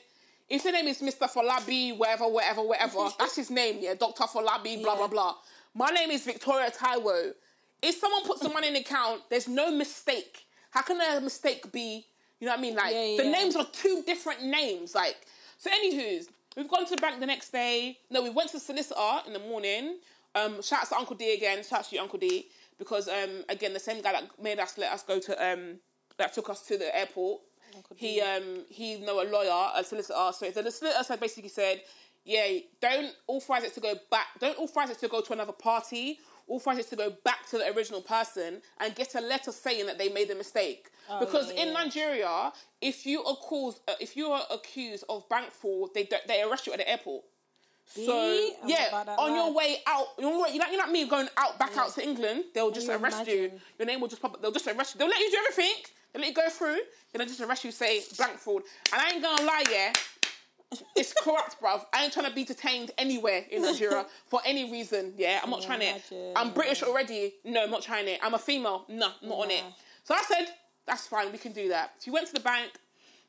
[0.48, 1.30] if your name is Mr.
[1.30, 4.24] Falabi, whatever, whatever, whatever, that's his name, yeah, Dr.
[4.24, 5.06] Falabi, blah, blah, Yeah.
[5.06, 5.34] blah.
[5.74, 7.32] My name is Victoria Taiwo.
[7.80, 10.44] If someone puts some money in the account, there's no mistake.
[10.70, 12.06] How can a mistake be,
[12.38, 12.74] you know what I mean?
[12.74, 14.94] Like, Yeah, the names are two different names.
[14.94, 15.16] Like,
[15.58, 17.98] so anywho's, we've gone to the bank the next day.
[18.10, 19.96] No, we went to the solicitor in the morning.
[20.34, 21.62] Um, shout out to Uncle D again.
[21.62, 22.46] Shouts to you, Uncle D.
[22.78, 25.76] Because, um, again, the same guy that made us let us go to, um,
[26.18, 27.40] that took us to the airport.
[27.96, 30.30] he um he know a lawyer, a solicitor.
[30.32, 31.82] So the solicitor said basically said,
[32.24, 34.26] yeah, don't authorize it to go back.
[34.40, 36.18] Don't authorize it to go to another party.
[36.48, 39.96] Authorize it to go back to the original person and get a letter saying that
[39.98, 40.90] they made a mistake.
[41.20, 41.72] because Oh, yeah, in.
[41.72, 46.42] Nigeria, if you are accused, uh, if you are accused of bank fraud, they they
[46.42, 47.24] arrest you at the airport.
[47.94, 49.54] So I'm yeah, on your life.
[49.54, 52.44] way out, on your way, you're like, you're me going out back out to England.
[52.54, 53.52] They'll just you arrest you.
[53.78, 54.34] Your name will just pop.
[54.34, 54.42] up.
[54.42, 54.98] They'll just arrest you.
[54.98, 55.74] They'll let you do everything.
[56.12, 56.78] They'll let you go through.
[57.12, 57.70] Then they'll just arrest you.
[57.70, 58.62] Say bank fraud.
[58.92, 59.92] And I ain't gonna lie, yeah.
[60.96, 61.84] It's corrupt, bruv.
[61.92, 65.12] I ain't trying to be detained anywhere in Nigeria for any reason.
[65.18, 66.32] Yeah, I'm not Can trying you it.
[66.34, 67.34] I'm British already.
[67.44, 68.20] No, I'm not trying it.
[68.22, 68.86] I'm a female.
[68.88, 69.64] No, not on it.
[70.04, 70.48] So I said,
[70.86, 71.30] that's fine.
[71.30, 71.92] We can do that.
[72.00, 72.70] She went to the bank.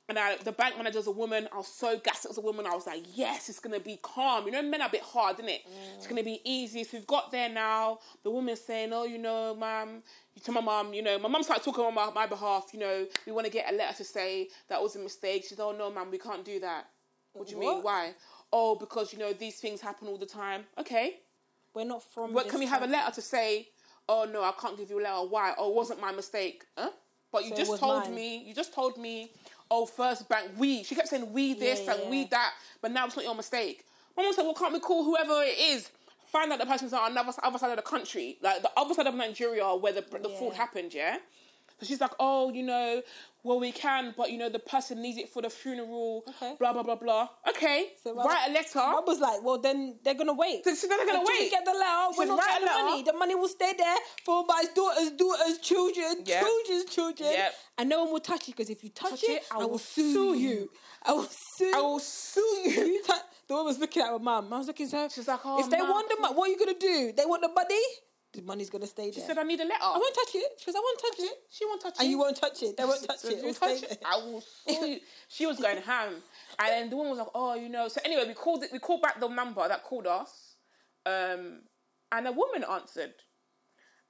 [0.09, 1.47] And I, the bank manager's a woman.
[1.53, 2.65] I was so gassed it was a woman.
[2.67, 4.45] I was like, yes, it's gonna be calm.
[4.45, 5.61] You know, men are a bit hard, isn't it?
[5.97, 6.83] It's gonna be easy.
[6.83, 7.99] So we've got there now.
[8.23, 10.03] The woman's saying, oh, you know, ma'am,
[10.43, 12.71] to my mum, you know, my mum started talking on my, my behalf.
[12.73, 15.43] You know, we want to get a letter to say that was a mistake.
[15.43, 16.87] She said, oh no, ma'am, we can't do that.
[17.31, 17.81] What do you mean?
[17.81, 18.13] Why?
[18.51, 20.65] Oh, because you know these things happen all the time.
[20.77, 21.21] Okay,
[21.73, 22.33] We're not from.
[22.33, 23.69] but this can we have a letter to say,
[24.09, 25.27] oh no, I can't give you a letter.
[25.29, 25.53] Why?
[25.57, 26.65] Oh, it wasn't my mistake.
[26.77, 26.89] Huh?
[27.31, 28.13] But you So just told mine.
[28.13, 29.31] me, you just told me,
[29.73, 30.83] oh, first bank, we.
[30.83, 33.85] She kept saying we this Yeah, and we that, but now it's not your mistake.
[34.15, 35.89] My mom said, well, can't we call whoever it is?
[36.27, 39.07] Find out the person's on another other side of the country, like the other side
[39.07, 41.17] of Nigeria where the, the fraud happened, yeah?
[41.83, 43.01] So she's like, oh, you know,
[43.43, 46.55] well, we can, but you know, the person needs it for the funeral, Okay.
[46.57, 47.27] blah, blah, blah, blah.
[47.49, 48.79] Okay, So write a letter.
[48.79, 50.63] Mum was like, well, then they're gonna wait.
[50.63, 51.51] So she's not gonna Until we wait.
[51.51, 52.07] get the letter.
[52.17, 53.03] We're said, not getting the money.
[53.03, 56.45] The money will stay there for my daughter's daughter's children, Yep.
[56.45, 57.53] children's children, Yep.
[57.79, 59.77] and no one will touch it because if you touch, Touch it, it, I, will
[59.77, 60.71] sue you.
[61.03, 61.65] I will sue.
[61.65, 61.75] You.
[61.75, 62.71] I will sue you.
[62.85, 63.03] you.
[63.03, 64.53] the woman was looking at her mum.
[64.53, 65.09] I was looking at her.
[65.09, 67.11] She's like, oh, if they Mum, want the money, what are you gonna do?
[67.11, 67.81] They want the money.
[68.33, 69.13] The money's gonna stay there.
[69.13, 69.77] She said, I need a letter.
[69.81, 70.51] I won't touch it.
[70.59, 71.37] She goes, I won't touch it.
[71.51, 71.99] She won't touch it.
[72.01, 72.75] And you won't touch it.
[72.77, 73.55] They won't touch it.
[73.59, 74.03] touch it.
[74.05, 74.99] I will sue you.
[75.27, 76.15] She was going ham,
[76.59, 78.71] and then the woman was like, "Oh, you know." So anyway, we called it.
[78.73, 80.55] We called back the number that called us,
[81.05, 81.61] um,
[82.11, 83.13] and a woman answered,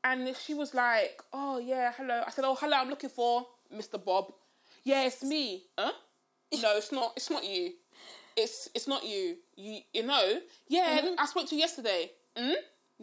[0.03, 4.03] and she was like, "Oh yeah, hello." I said, "Oh hello, I'm looking for Mr.
[4.03, 4.31] Bob."
[4.83, 5.63] Yeah, it's me.
[5.77, 5.91] Huh?
[6.61, 7.13] No, it's not.
[7.17, 7.71] It's not you.
[8.37, 9.37] It's it's not you.
[9.55, 10.39] You you know?
[10.67, 11.15] Yeah, Mm-hmm.
[11.17, 12.11] I spoke to you yesterday.
[12.37, 12.53] Mm?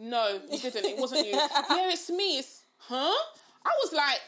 [0.01, 0.83] No, you didn't.
[0.85, 1.33] It wasn't you.
[1.33, 2.39] yeah, it's me.
[2.39, 2.95] It's huh?
[3.63, 4.21] I was like,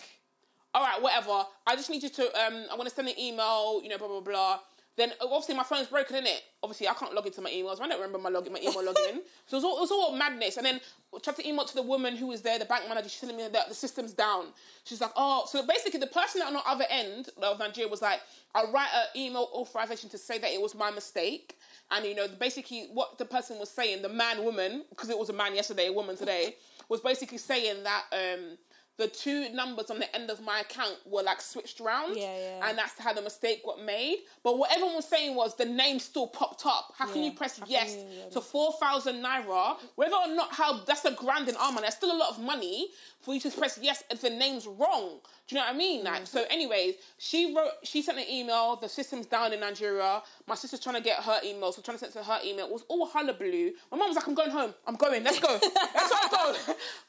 [0.76, 1.44] all right, whatever.
[1.66, 2.24] I just need you to.
[2.46, 3.82] Um, I want to send an email.
[3.82, 4.60] You know, blah blah blah.
[4.96, 6.44] Then obviously my phone's broken, in it.
[6.62, 7.82] Obviously I can't log into my emails.
[7.82, 9.22] I don't remember my login, my email login.
[9.48, 10.58] So it was all, it was all madness.
[10.58, 10.80] And then
[11.14, 13.10] I tried to email to the woman who was there, the bank manager.
[13.10, 14.48] She's telling me that the system's down.
[14.84, 18.22] She's like, oh, so basically the person on the other end of Nigeria was like,
[18.54, 21.58] I'll write an email authorization to say that it was my mistake.
[21.92, 25.30] And you know, basically what the person was saying, the man, woman, because it was
[25.30, 26.56] a man yesterday, a woman today,
[26.88, 28.58] was basically saying that um,
[28.98, 32.16] the two numbers on the end of my account were like switched around.
[32.16, 32.70] Yeah, yeah.
[32.70, 34.18] And that's how the mistake got made.
[34.44, 36.94] But what everyone was saying was the name still popped up.
[36.98, 38.30] How can Yeah, you press how yes you- yeah.
[38.30, 42.18] to 4,000 naira, whether or not how that's a grand in Arman, that's still a
[42.18, 42.90] lot of money
[43.22, 45.20] for you to press yes if the name's wrong.
[45.48, 46.02] Do you know what I mean?
[46.02, 46.06] Mm.
[46.06, 48.78] Like, so, anyways, she wrote, she sent an email.
[48.78, 50.22] The system's down in Nigeria.
[50.48, 52.68] My sister's trying to get her email, so trying to send to her email.
[52.68, 53.72] It was all hullabaloo.
[53.92, 54.74] My mum was like, "I'm going home.
[54.88, 55.22] I'm going.
[55.24, 55.60] Let's go.
[55.62, 56.56] Let's go.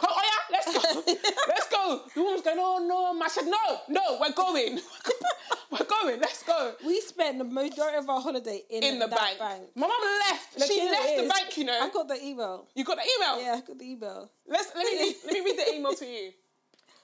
[0.51, 1.03] Let's go.
[1.49, 4.81] Let's go." The woman's going, "Oh no." I said, "No, no, we're going.
[5.71, 6.21] we're going.
[6.21, 9.65] Let's go." We spent the majority of our holiday in, In the that bank.
[9.75, 9.91] My mum
[10.31, 10.59] left.
[10.59, 11.57] Look, she left the bank.
[11.57, 11.79] You know.
[11.81, 12.67] I got the email.
[12.75, 13.43] you got the email.
[13.43, 14.31] Yeah, I got the email.
[14.47, 16.33] Let's let me let me read the email to you.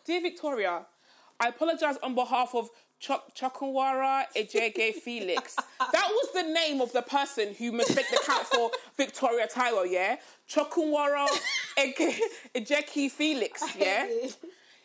[0.05, 0.87] Dear Victoria,
[1.39, 5.57] I apologize on behalf of Chok Chokunwara Ejege Felix.
[5.79, 10.17] That was the name of the person who mistook the account for Victoria Taiwo, yeah?
[10.51, 11.27] Chokunwara
[12.55, 14.07] Ejeki Felix, yeah?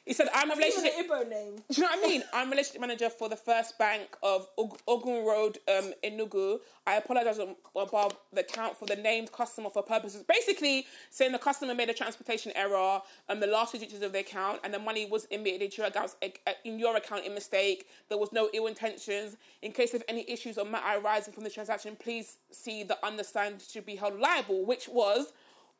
[0.06, 0.93] He said, I'm a relationship...
[1.30, 1.56] name.
[1.71, 2.23] Do you know what I mean?
[2.34, 4.47] I'm relationship manager for the First Bank of
[4.88, 6.60] Ogun Road um, in Nugu.
[6.86, 7.39] I apologize
[7.75, 10.21] above the account for the named customer for purposes.
[10.21, 14.19] Basically, saying the customer made a transportation error, um, the last two digits of the
[14.19, 17.88] account, and the money was emitted into your account, uh, in your account in mistake.
[18.08, 19.38] There was no ill intentions.
[19.63, 23.63] In case of any issues or matter arising from the transaction, please see the undersigned
[23.67, 25.34] should be held liable, which was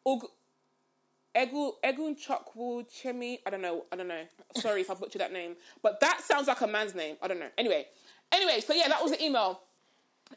[0.07, 3.39] Egu Egun Chokwu Chemi.
[3.45, 3.85] I don't know.
[3.91, 4.23] I don't know.
[4.55, 7.17] Sorry if I butchered that name, but that sounds like a man's name.
[7.21, 7.49] I don't know.
[7.57, 7.85] Anyway,
[8.31, 8.61] anyway.
[8.61, 9.61] So yeah, that was the email.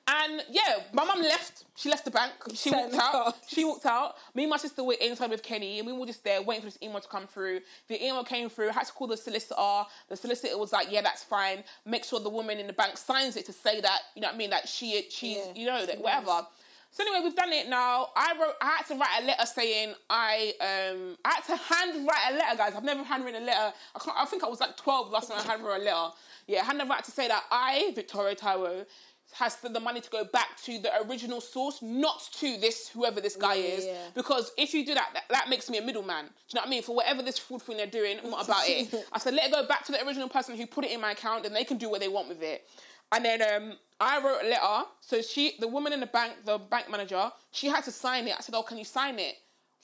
[0.07, 1.64] And yeah, my mum left.
[1.76, 2.33] She left the bank.
[2.54, 3.35] She walked out.
[3.46, 4.16] She walked out.
[4.35, 6.66] Me and my sister were inside with Kenny, and we were just there waiting for
[6.66, 7.61] this email to come through.
[7.88, 8.68] The email came through.
[8.70, 9.85] I had to call the solicitor.
[10.09, 11.64] The solicitor was like, "Yeah, that's fine.
[11.87, 14.35] Make sure the woman in the bank signs it to say that you know what
[14.35, 14.50] I mean.
[14.50, 16.46] That she, she's, Yeah, you know, that she whatever."
[16.90, 18.09] So anyway, we've done it now.
[18.16, 18.55] I wrote.
[18.61, 22.37] I had to write a letter saying I um I had to hand write a
[22.37, 22.72] letter, guys.
[22.74, 23.72] I've never handwritten a letter.
[23.95, 24.16] I can't.
[24.18, 26.14] I think I was like twelve last time I handwrote a letter.
[26.47, 28.86] Yeah, I had never had to say that I Victoria Taiwo
[29.34, 33.36] has the money to go back to the original source, not to this whoever this
[33.36, 33.84] guy Yeah, is.
[33.86, 33.93] yeah.
[34.14, 36.24] Because if you do that, that, that makes me a middleman.
[36.24, 36.82] Do you know what I mean?
[36.82, 38.93] For whatever this fraud thing they're doing, I'm not about it.
[39.12, 41.11] I said, let it go back to the original person who put it in my
[41.11, 42.66] account, and they can do what they want with it.
[43.12, 44.88] And then um, I wrote a letter.
[45.00, 48.34] So she, the woman in the bank, the bank manager, she had to sign it.
[48.38, 49.36] I said, oh, can you sign it?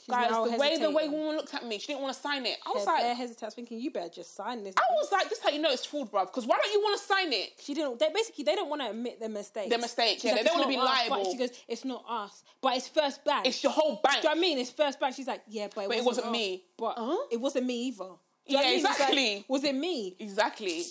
[0.07, 1.13] Guys, now the way the way hesitating.
[1.13, 2.59] woman looked at me, she didn't want to sign it.
[2.67, 3.43] I was They're, like, hesitant.
[3.43, 4.75] I was thinking, you better just sign this.
[4.77, 6.27] I was like, this is how you know it's fraud, bruv.
[6.27, 7.53] Because why don't you want to sign it?
[7.59, 7.99] She didn't.
[7.99, 9.71] They basically they don't want to admit their mistake.
[9.71, 10.17] Their mistake.
[10.21, 11.25] She's yeah, they don't wanna be not us," liable.
[11.25, 14.17] But she goes, "It's not us, but it's First Bank." It's your whole bank.
[14.17, 14.59] Do you know what I mean?
[14.59, 15.15] It's First Bank.
[15.15, 16.33] She's like, "Yeah, but it, But wasn't, wasn't us.
[16.33, 16.65] me.
[16.77, 17.17] But Huh?
[17.33, 18.05] it wasn't me either."
[18.47, 18.75] Do Yeah, know what I mean?
[18.77, 19.45] It's like, exactly.
[19.49, 20.17] was it me?
[20.21, 20.85] Exactly.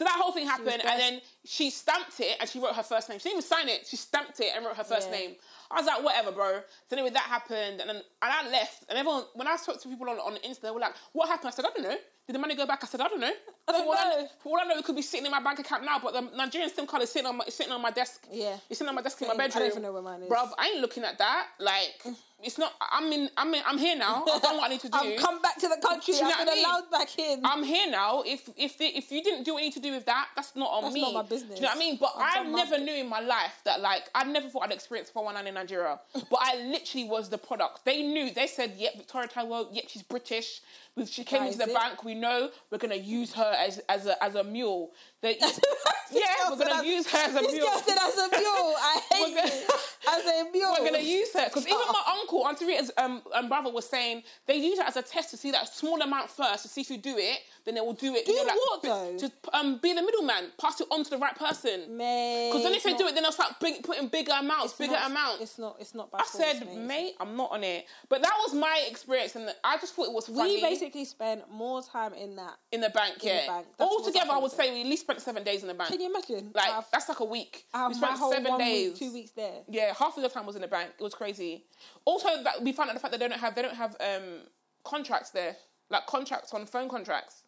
[0.00, 3.10] So that whole thing happened, and then she stamped it and she wrote her first
[3.10, 3.18] name.
[3.18, 3.86] She didn't even sign it.
[3.86, 5.16] She stamped it and wrote her first Yeah.
[5.18, 5.36] name.
[5.70, 6.62] I was like, whatever, bro.
[6.88, 8.84] So anyway, that happened, and then and I left.
[8.88, 11.48] And everyone, when I spoke to people on on Insta, they were like, "What happened?"
[11.48, 12.80] I said, "I don't know." Did the money go back?
[12.82, 13.32] I said, "I don't know."
[13.68, 14.28] I don't all I know.
[14.42, 16.22] For all I know, it could be sitting in my bank account now, but the
[16.34, 18.26] Nigerian SIM card is sitting on my, sitting on my desk.
[18.32, 18.56] Yeah.
[18.70, 19.36] it's sitting on my desk in Same.
[19.36, 19.70] my I don't bedroom.
[19.70, 20.30] even know where mine is.
[20.30, 21.46] Bruv, I ain't looking at that.
[21.60, 22.02] Like,
[22.42, 22.72] it's not.
[22.80, 23.30] I'm in.
[23.36, 23.62] I'm in.
[23.64, 24.24] I'm here now.
[24.32, 24.98] I've done what I need to do.
[24.98, 26.14] I've come back to the country.
[26.20, 26.64] I've been I mean?
[26.64, 27.40] allowed back in.
[27.44, 28.22] I'm here now.
[28.26, 30.54] If if the, if you didn't do what you need to do with that, that's
[30.56, 31.00] not on That's me.
[31.02, 31.50] not my business.
[31.50, 31.96] Do you know what I mean?
[32.00, 35.48] But I never knew in my life that like I never thought I'd experience 419
[35.48, 35.98] in Nigeria.
[36.14, 37.84] but I literally was the product.
[37.84, 38.30] They knew.
[38.32, 39.68] They said, "Yep, Victoria Taiwo.
[39.72, 40.60] Yep, she's British.
[41.06, 41.74] She came into the it.
[41.74, 42.04] bank.
[42.04, 44.90] We know we're gonna use her as as a as a mule.
[45.22, 45.36] They,
[46.12, 46.20] yeah,
[46.50, 47.66] we're gonna use her as a This mule.
[47.66, 48.74] girl said as a mule.
[48.78, 49.66] I hate gonna- you.
[50.08, 50.74] As a mule.
[50.80, 54.22] We're gonna use her because even my uncle, Auntie Rita's um, um, brother, was saying
[54.46, 56.90] they use it as a test to see that small amount first to see if
[56.90, 57.38] you do it.
[57.64, 58.24] Then they will do it.
[58.24, 59.18] Do you know, what, be- though?
[59.18, 61.96] To um, be the middleman, pass it on to the right person.
[61.96, 64.94] Mate, Because then if they do it, then they'll start big, putting bigger amounts, bigger
[64.94, 65.42] not- amounts.
[65.42, 65.76] It's not.
[65.78, 66.08] It's not.
[66.14, 66.78] I said, mate.
[66.78, 67.86] mate, I'm not on it.
[68.08, 70.56] But that was my experience, and I just thought it was funny.
[70.56, 72.58] We basically spent more time in that.
[72.72, 73.46] in the bank, the yeah.
[73.46, 73.66] bank.
[73.78, 75.90] That's what Altogether, I would say we at least spent seven days in the bank.
[75.90, 76.50] Can you imagine?
[76.54, 77.64] like I've- that's like a week.
[77.88, 78.90] We spent whole seven days.
[78.90, 79.62] week, two weeks there.
[79.68, 80.90] Yeah, half of the time was in the bank.
[80.98, 81.64] It was crazy.
[82.04, 84.40] Also, that we found out the fact that they don't have they don't have um
[84.84, 85.56] contracts there,
[85.90, 87.42] like contracts on phone contracts.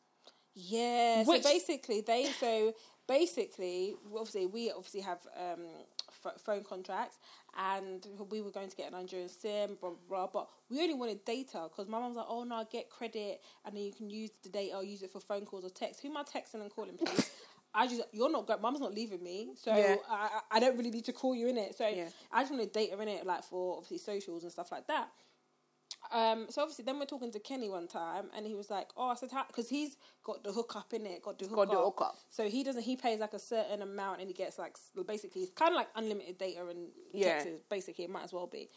[0.55, 1.25] Yeah.
[1.25, 2.75] Which- So basically, they so
[3.07, 5.67] basically, obviously, we obviously have um,
[6.23, 7.19] ph- phone contracts,
[7.59, 10.27] and we were going to get a Nigerian SIM, blah blah.
[10.27, 13.41] blah but we only wanted data because my mum was like, "Oh no, get credit,
[13.65, 16.01] and then you can use the data or use it for phone calls or text."
[16.03, 17.31] Who am I texting and calling, please?
[17.75, 19.97] I just you're not go- mum's not leaving me, so Yeah.
[20.09, 20.15] I,
[20.53, 21.75] I I don't really need to call you in it.
[21.77, 22.09] So Yeah.
[22.31, 25.09] I just wanted data in it, like for obviously socials and stuff like that.
[26.11, 29.09] Um, so obviously, then we're talking to Kenny one time, and he was like, "Oh,
[29.09, 31.69] I said because he's got the hook up in it, got the hookup.
[31.69, 32.19] Got the hookup.
[32.31, 32.83] So he doesn't.
[32.83, 34.77] He pays like a certain amount, and he gets like
[35.07, 37.35] basically it's kind of like unlimited data and Yeah.
[37.43, 37.63] texts.
[37.71, 38.69] Basically, it might as well be.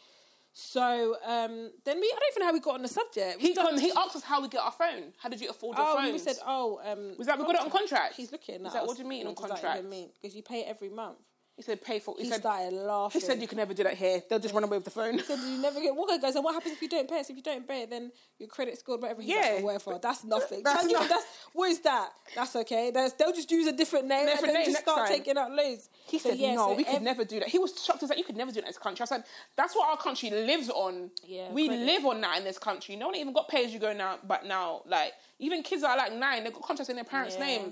[0.58, 3.42] So um, then we, I don't even know how we got on the subject.
[3.42, 5.12] We He started- he asked us how we get our phone.
[5.18, 6.10] How did you afford your Oh, phone?
[6.14, 8.14] we said, oh, um, Was that we got it on contract?
[8.16, 8.60] He's looking.
[8.62, 9.84] Is at that what do you mean on contract?
[9.90, 11.18] Because you pay it every month.
[11.56, 12.14] He said pay for.
[12.18, 13.18] He, He said started laughing.
[13.18, 14.22] he said you can never do that here.
[14.28, 15.14] They'll just run away with the phone.
[15.14, 17.30] He said you never get What goes, and what happens if you don't pay us?
[17.30, 19.22] If you don't pay it, then your credit scored whatever.
[19.22, 19.40] He's Yeah.
[19.40, 19.98] like, oh, whatever.
[20.02, 20.62] That's nothing.
[20.62, 22.10] That's Tell you, not- that's what is that?
[22.34, 22.90] That's okay.
[22.90, 25.16] That's, they'll just use a different name Different and then name just start time.
[25.16, 25.88] taking out loads.
[26.06, 27.48] He So, said, yeah, no, so we could never do that.
[27.48, 28.00] He was shocked.
[28.00, 29.02] He was like, you could never do that in this country.
[29.02, 29.24] I said,
[29.56, 31.10] that's what our country lives on.
[31.24, 31.86] Yeah, we credit.
[31.86, 32.96] live on that in this country.
[32.96, 35.92] No one even got pay as you go now, but now, like, even kids that
[35.92, 37.46] are like nine, they've got contracts in their parents' Yeah.
[37.46, 37.62] name.
[37.62, 37.70] Do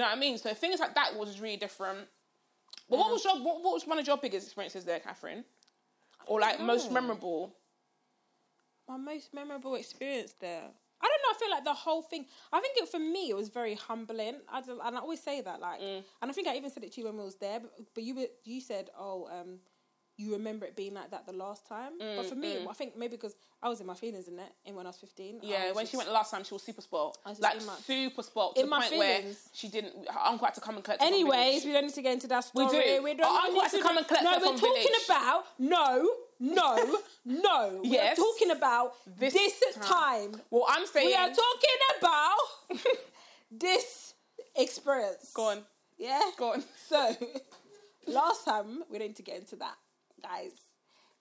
[0.00, 0.36] you know what I mean?
[0.36, 2.00] So things like that was really different.
[2.92, 5.44] But what was your, what, what was one of your biggest experiences there, Catherine?
[6.26, 6.94] Or like most know.
[7.00, 7.56] memorable?
[8.86, 10.64] My most memorable experience there.
[11.00, 11.30] I don't know.
[11.30, 12.26] I feel like the whole thing.
[12.52, 14.36] I think it for me it was very humbling.
[14.48, 16.04] I and I always say that, like, Mm.
[16.20, 17.60] and I think I even said it to you when we was there.
[17.60, 19.58] But, but you were, you said, oh, um,
[20.22, 21.92] you remember it being like that the last time.
[21.98, 22.68] but mm, for me, mm.
[22.68, 24.96] I think maybe because I was in my feelings in it, in when I was
[24.98, 25.38] fifteen.
[25.42, 27.16] Yeah, was when just- she went the last time, she was super spoiled.
[27.26, 29.48] Was Like in my- super spoiled to in the my point where feelings.
[29.52, 29.94] she didn't.
[30.08, 32.44] Her uncle had to come and collect Anyways, we don't need to get into that
[32.44, 32.68] story.
[32.96, 33.02] do.
[33.02, 35.04] We don't uncle had to come and collect No, we're talking village.
[35.06, 36.10] about no,
[36.40, 37.80] no, no.
[37.84, 38.18] Yes.
[38.18, 40.32] We're talking about This this, time.
[40.32, 40.40] time.
[40.50, 41.06] Well, I'm saying.
[41.08, 42.36] We are talking about
[43.50, 44.14] this
[44.56, 45.30] experience.
[45.34, 45.58] Go on,
[45.98, 46.20] Yeah.
[46.36, 46.62] go on.
[46.88, 47.16] So
[48.06, 49.76] last time we don't need to get into that,
[50.22, 50.52] guys.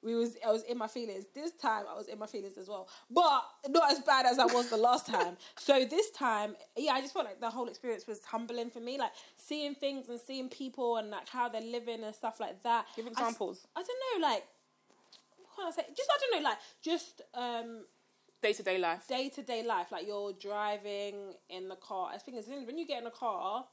[0.03, 1.25] We was I was in my feelings.
[1.33, 4.45] This time I was in my feelings as well, but not as bad as I
[4.45, 5.37] was the last time.
[5.57, 8.97] So this time, yeah, I just felt like the whole experience was humbling for me,
[8.97, 12.87] like seeing things and seeing people and like how they're living and stuff like that.
[12.95, 13.67] Give examples.
[13.75, 14.43] I, don't know, like
[15.37, 15.83] what can I say?
[15.95, 17.85] Just I don't know, like just um
[18.41, 19.07] Day to day life.
[19.07, 22.09] day to day life, like you're driving in the car.
[22.11, 23.65] I think it's when you get in a car,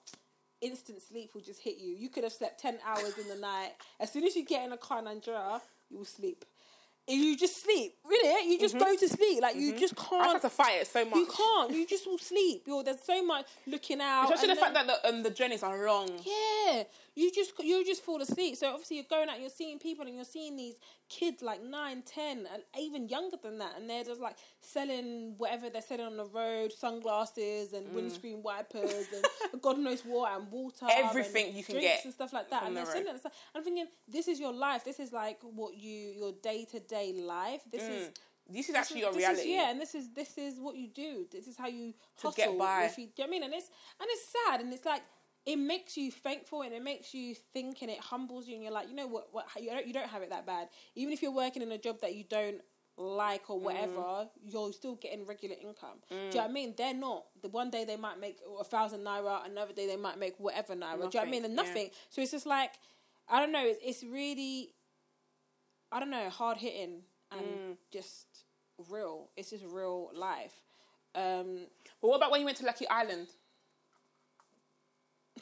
[0.60, 1.94] instant sleep will just hit you.
[1.96, 3.70] You could have slept ten hours in the night.
[4.00, 6.44] As soon as you get in a car in Nigeria, you will sleep.
[7.10, 8.84] You just sleep, really, you just Mm-hmm.
[8.84, 9.40] go to sleep.
[9.40, 10.20] Like you just can't.
[10.22, 11.14] I have to fight it so much.
[11.14, 11.70] you can't.
[11.72, 12.64] You just will sleep.
[12.66, 14.24] You're, there's so much looking out.
[14.24, 16.10] Especially the and fact that the, um, the journeys are long.
[16.26, 16.82] yeah,
[17.18, 18.54] you just you just fall asleep.
[18.56, 20.76] So obviously you're going out, you're seeing people, and you're seeing these
[21.08, 25.68] kids like nine, ten, and even younger than that, and they're just like selling whatever
[25.68, 27.76] they're selling on the road, sunglasses Mm.
[27.78, 32.14] and windscreen wipers and God knows what and water, Everything and you can get and
[32.14, 32.62] stuff like that.
[32.64, 33.04] And the they're road.
[33.06, 33.32] selling it.
[33.54, 34.84] I'm thinking this is your life.
[34.84, 37.62] This is like what you your day to day life.
[37.72, 38.10] This is.
[38.50, 39.42] This is actually your reality.
[39.42, 41.26] Is, yeah, and this is this is what you do.
[41.30, 42.32] This is how you hustle.
[42.32, 42.84] To get by.
[42.84, 43.42] If you, do you know what I mean?
[43.42, 43.68] And it's
[44.00, 45.02] and it's sad, and it's like
[45.52, 48.72] it makes you thankful, and it makes you think, and it humbles you, and you're
[48.80, 49.28] like, you know what?
[49.32, 50.68] What you don't you don't have it that bad.
[50.94, 52.60] Even if you're working in a job that you don't
[52.98, 54.28] like or whatever, Mm.
[54.52, 55.98] you're still getting regular income.
[56.10, 56.74] Do you know what I mean?
[56.76, 57.22] They're not.
[57.42, 60.74] The one day they might make a thousand naira, another day they might make whatever
[60.74, 61.08] naira.
[61.10, 61.42] do you know what I mean?
[61.42, 61.62] Nothing, And yeah.
[61.62, 61.90] nothing.
[62.10, 62.72] So it's just like
[63.28, 63.64] I don't know.
[63.64, 64.74] It's, it's really
[65.90, 67.76] I don't know, hard hitting and Mm.
[67.90, 68.26] just
[68.90, 69.30] real.
[69.36, 70.56] It's just real life.
[71.14, 71.66] Um,
[72.00, 73.28] But what about when you went to Lekki Island?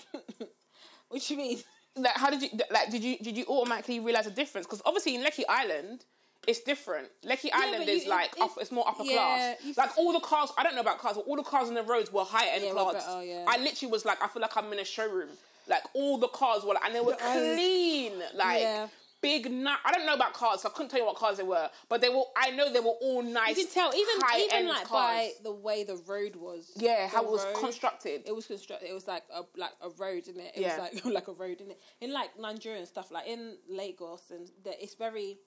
[1.09, 1.59] what do you mean?
[1.97, 2.90] Like, how did you like?
[2.90, 4.66] Did you did you automatically realize the difference?
[4.66, 6.05] Because obviously in Lekki Island,
[6.47, 7.09] it's different.
[7.24, 9.76] Lekki Island but is like up, it's more upper yeah, class.
[9.76, 11.82] Like all the cars, I don't know about cars, but all the cars on the
[11.82, 12.94] roads were higher end Yeah, were cars.
[12.94, 13.44] better, yeah.
[13.49, 15.30] I literally was like, I feel like I'm in a showroom.
[15.68, 18.88] Like all the cars were, like, and they were The clean, like Yeah.
[19.21, 19.51] Big.
[19.51, 21.69] Ni- I don't know about cars, so I couldn't tell you what cars they were,
[21.89, 22.23] but they were.
[22.37, 23.57] I know they were all nice.
[23.57, 24.91] You can tell even even like cars.
[24.91, 26.73] by the way the road was.
[26.77, 28.23] yeah, how it was road, constructed.
[28.27, 28.89] It was constructed.
[28.89, 30.53] It was like a like a road in it.
[30.55, 30.79] It Yeah.
[30.79, 31.81] was like like a road in it.
[32.01, 35.39] In like Nigeria and stuff like in Lagos and the, it's very.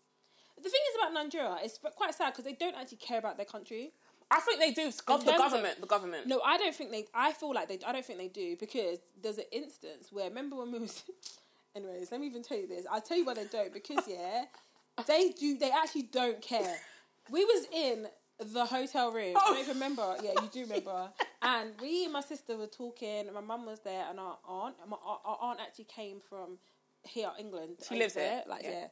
[0.62, 3.46] The thing is about Nigeria, it's quite sad because they don't actually care about their
[3.46, 3.94] country.
[4.30, 4.88] I think they do.
[4.88, 4.96] Of
[5.26, 6.28] the terms of- government, the government.
[6.28, 7.06] No, I don't think they.
[7.14, 7.80] I feel like they.
[7.88, 11.04] I don't think they do because there's an instance where remember when we was.
[11.76, 12.86] Anyways, let me even tell you this.
[12.92, 14.46] I'll tell you why they don't because yeah,
[15.08, 15.58] they do.
[15.58, 16.76] They actually don't care.
[17.30, 18.08] We was in
[18.40, 19.36] the hotel room.
[19.38, 20.16] I don't even remember.
[20.24, 21.10] Yeah, you do remember.
[21.42, 23.28] And we and my sister were talking.
[23.28, 24.76] And my mum was there, and our aunt.
[24.82, 26.58] And my, our, our aunt actually came from
[27.04, 27.78] here, England.
[27.88, 28.44] She lives here?
[28.48, 28.72] Like Yeah.
[28.72, 28.88] yeah.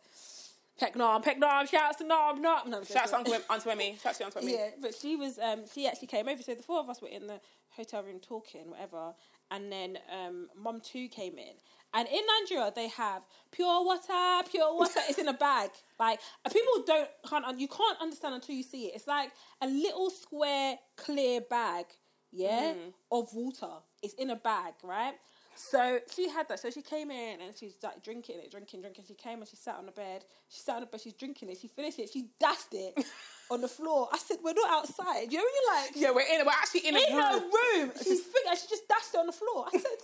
[0.80, 2.70] Peckham, Peckham, shouts to Nom, Nom.
[2.70, 3.98] No, Shouts to Uncle, Auntie Emmy.
[4.02, 4.54] Shouts to Auntie Emmy.
[4.54, 6.42] Yeah, but she was um she actually came over.
[6.44, 9.14] So the four of us were in the hotel room talking, whatever.
[9.50, 11.54] And then um mum too came in.
[11.94, 15.00] And in Nigeria they have pure water, pure water.
[15.10, 15.72] it's in a bag.
[16.00, 16.20] Like
[16.52, 18.96] people don't can't you can't understand until you see it.
[18.96, 19.32] It's like
[19.62, 21.86] a little square clear bag,
[22.32, 22.94] yeah, mm.
[23.12, 23.82] of water.
[24.04, 25.16] It's in a bag, right?
[25.58, 26.60] So she had that.
[26.60, 29.06] So she came in and she's like drinking it, drinking, drinking.
[29.08, 30.24] She came and she sat on the bed.
[30.50, 31.02] She sat on the bed.
[31.02, 31.58] She's drinking it.
[31.60, 32.10] She finished it.
[32.14, 32.94] She dashed it
[33.52, 34.08] on the floor.
[34.14, 36.46] I said, "We're not outside." You know when you're like, Yeah, we're in.
[36.46, 37.42] We're actually in a in a room.
[37.42, 37.92] room.
[37.98, 39.66] She figured she just dashed it on the floor.
[39.74, 39.98] I said,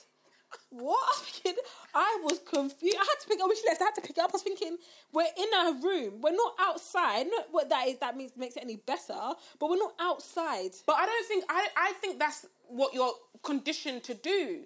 [0.69, 2.97] "What?" I, was thinking, I was confused.
[2.99, 3.81] I had to pick up when she left.
[3.81, 4.29] I had to pick it up.
[4.31, 4.77] I was thinking,
[5.11, 6.21] "We're in a room.
[6.21, 7.27] We're not outside.
[7.29, 7.97] Not what that is.
[7.99, 9.19] That means makes it any better.
[9.59, 11.67] But we're not outside." But I don't think I.
[11.77, 14.63] I think that's what you're conditioned to do.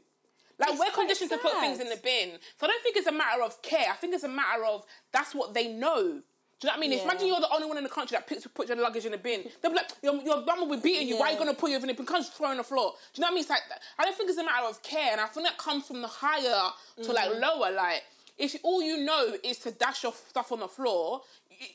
[0.59, 1.61] Like It's we're quite conditioned to put sad.
[1.61, 2.39] things in the bin.
[2.59, 3.91] So I don't think it's a matter of care.
[3.91, 6.21] I think it's a matter of that's what they know.
[6.60, 6.97] Do you know what I mean?
[6.97, 7.03] Yeah.
[7.03, 9.43] imagine you're the only one in the country that puts your luggage in the bin,
[9.62, 11.18] they'll be like, your, your mum will be beating you.
[11.20, 12.05] Why are you going to put your in the bin?
[12.08, 12.93] Just throw on the floor.
[13.14, 13.41] Do you know what I mean?
[13.41, 13.62] It's like
[13.99, 16.08] I don't think it's a matter of care, and I think that comes from the
[16.08, 16.72] higher
[17.03, 17.41] to like Mm.
[17.41, 17.72] lower.
[17.72, 18.03] Like
[18.38, 21.21] if all you know is to dash your stuff on the floor,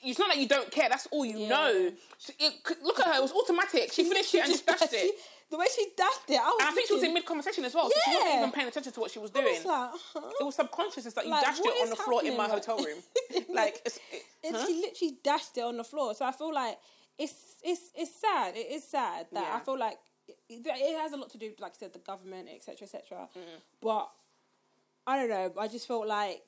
[0.05, 0.89] it's not that you don't care.
[0.89, 1.49] That's all you Yeah.
[1.49, 1.93] know.
[2.19, 3.93] So it, look at her; it was automatic.
[3.93, 5.15] She finished it and just dashed it.
[5.51, 6.57] The way she dashed it, I was.
[6.61, 7.91] And I think she was in mid conversation as well.
[7.91, 9.45] So she wasn't even paying attention to what she was doing.
[9.47, 10.31] was like, huh?
[10.41, 11.05] it was subconscious.
[11.05, 12.61] It's like you Like, dashed it on the floor in my happening?
[12.61, 13.45] hotel room.
[13.55, 14.65] like, it's, it, huh?
[14.67, 16.15] she literally dashed it on the floor.
[16.15, 16.79] So I feel like
[17.19, 18.57] it's it's it's sad.
[18.57, 19.57] It is sad that Yeah.
[19.57, 19.99] I feel like
[20.29, 23.29] it, it has a lot to do, like I said, the government, etc., etc.
[23.37, 23.41] Mm.
[23.83, 24.09] But
[25.07, 25.53] I don't know.
[25.61, 26.43] I just felt like,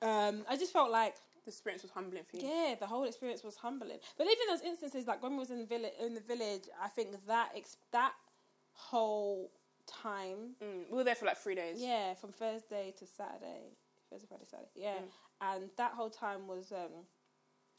[0.00, 2.48] um, I just felt like the experience was humbling for you.
[2.48, 3.98] yeah, the whole experience was humbling.
[4.18, 6.88] But even those instances, like when we was in the village, in the village, I
[6.88, 8.12] think that ex- that
[8.72, 9.50] whole
[9.86, 11.78] time Mm, we were there for like three days.
[11.80, 13.76] yeah, from Thursday to Saturday.
[14.10, 14.68] Thursday, Friday, Saturday.
[14.76, 14.94] Yeah.
[14.94, 15.54] Mm.
[15.56, 17.06] And that whole time was um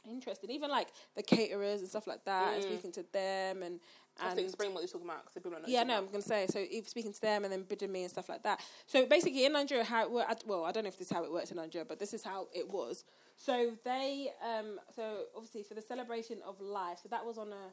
[0.09, 0.49] interesting.
[0.51, 2.67] Even like the caterers and stuff like that, and Mm.
[2.67, 3.79] speaking to them and
[4.19, 5.67] I have and explain what you're talking about because people don't know.
[5.67, 6.59] yeah, no, I'm gonna say so.
[6.59, 8.59] Even speaking to them and then bidding me and stuff like that.
[8.85, 11.13] So basically, in Nigeria, how it wor- I- well, I don't know if this is
[11.13, 13.05] how it works in Nigeria, but this is how it was.
[13.37, 17.51] So they, um, so obviously for the celebration of life, so that was on a
[17.51, 17.71] about.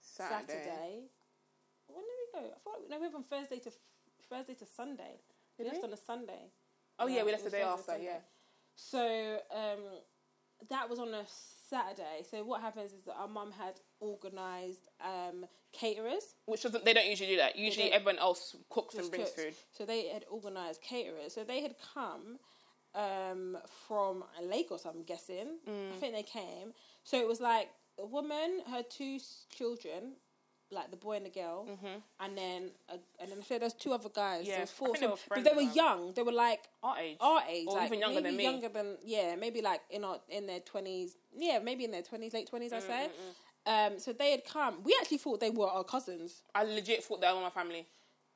[0.00, 1.08] Saturday.
[1.88, 2.46] When did we go?
[2.54, 3.72] I thought no, we went from Thursday to
[4.28, 5.20] Thursday to Sunday.
[5.58, 5.88] We Did left we?
[5.88, 6.52] on a Sunday.
[7.00, 7.98] Oh yeah, we left the day after.
[7.98, 8.18] Yeah.
[8.76, 9.80] So um,
[10.68, 11.24] that was on a
[11.68, 12.22] Saturday.
[12.30, 16.34] So what happens is that our mum had organised um, caterers.
[16.46, 16.84] Which doesn't.
[16.84, 17.56] They don't usually do that.
[17.56, 19.42] Usually everyone else cooks and brings cooks.
[19.42, 19.54] food.
[19.72, 21.34] So they had organised caterers.
[21.34, 22.38] So they had come
[22.94, 24.84] um, from Lagos.
[24.84, 25.58] I'm guessing.
[25.68, 25.92] Mm.
[25.94, 26.72] I think they came.
[27.04, 29.18] So it was like a woman, her two
[29.56, 30.14] children,
[30.72, 31.66] like the boy and the girl,
[32.20, 34.42] and then a, and then I think there's two other guys.
[34.42, 34.50] Mm-hmm.
[34.50, 34.96] Yeah, was four.
[34.96, 36.12] think they were they were young.
[36.14, 37.16] They were like Our age.
[37.20, 38.44] our age, Or like even younger maybe than me.
[38.44, 41.16] Younger than yeah, maybe like in our, in their twenties.
[41.36, 42.72] Yeah, maybe in their twenties, late twenties.
[42.72, 43.08] Mm, I say.
[43.70, 44.82] Um, so they had come.
[44.82, 46.42] We actually thought they were our cousins.
[46.54, 47.86] I legit thought they were my family.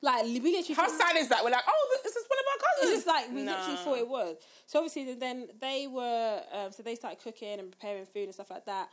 [0.01, 0.75] Like we literally.
[0.75, 1.43] How thought- sad is that?
[1.43, 2.95] We're like, oh, this is one of our It's cousins.
[2.97, 4.37] just like we literally thought it was.
[4.67, 8.49] So obviously then they were um, so they started cooking and preparing food and stuff
[8.49, 8.89] like that.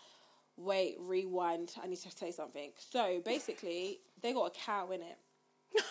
[0.56, 1.74] Wait, rewind.
[1.82, 2.72] I need to say something.
[2.78, 5.18] So basically, they got a cow in it.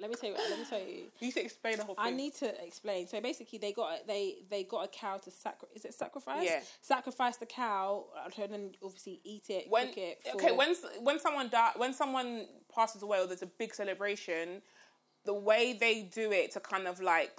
[0.00, 0.36] let me tell you.
[0.36, 0.86] Let me tell you.
[0.86, 2.04] You need to explain the whole thing.
[2.04, 3.06] I need to explain.
[3.08, 6.44] So basically, they got a- they they got a cow to sacri- Is it sacrifice?
[6.44, 6.60] Yeah.
[6.80, 10.22] Sacrifice the cow uh, and then obviously eat it, when cook it.
[10.22, 14.62] For, okay when when someone die, when someone passes away or there's a big celebration,
[15.24, 17.32] the way they do it to kind of like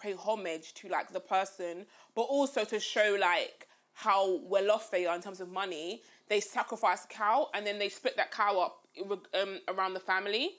[0.00, 5.06] pay homage to like the person, but also to show like how well off they
[5.06, 6.02] are in terms of money.
[6.28, 10.50] They sacrifice a cow and then they split that cow up um, around the family.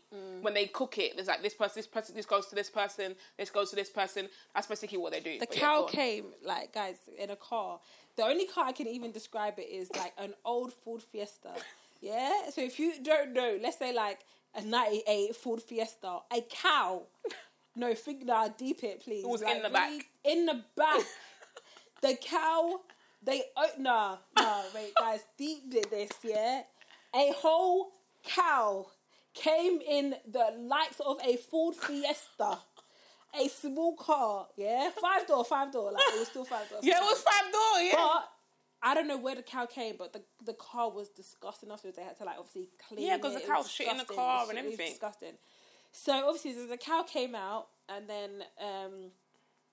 [0.41, 3.15] When they cook it, there's like this person, this person, this goes to this person,
[3.37, 4.27] this goes to this person.
[4.53, 5.39] That's basically what they do.
[5.39, 7.79] The But yeah, cow go came, like, guys, in a car.
[8.15, 11.49] The only car I can even describe it is like an old Ford Fiesta.
[12.01, 12.49] Yeah?
[12.51, 14.19] So if you don't know, let's say like
[14.53, 17.03] a 98 Ford Fiesta, a cow.
[17.75, 19.23] No, think nah, deep it, please.
[19.23, 20.05] It was Like, in the really- back.
[20.23, 21.01] In the back.
[22.01, 22.81] the cow,
[23.23, 26.61] they, oh, nah, nah, wait, guys, deep did this, yeah?
[27.15, 27.91] A whole
[28.25, 28.87] cow
[29.33, 32.59] came in the likes of a Ford Fiesta
[33.37, 36.79] a small car, yeah, five door, five door, like it was still five door.
[36.81, 37.81] Yeah, it was five door.
[37.81, 37.93] Yeah.
[37.95, 38.29] But
[38.81, 41.91] I don't know where the cow came, but the the car was disgusting enough, so
[41.91, 43.05] they had to like obviously clean.
[43.05, 44.91] Yeah, 'cause because the cow was shit in the car and it was everything.
[44.91, 45.33] disgusting.
[45.91, 49.11] So obviously, the, the cow came out, and then um,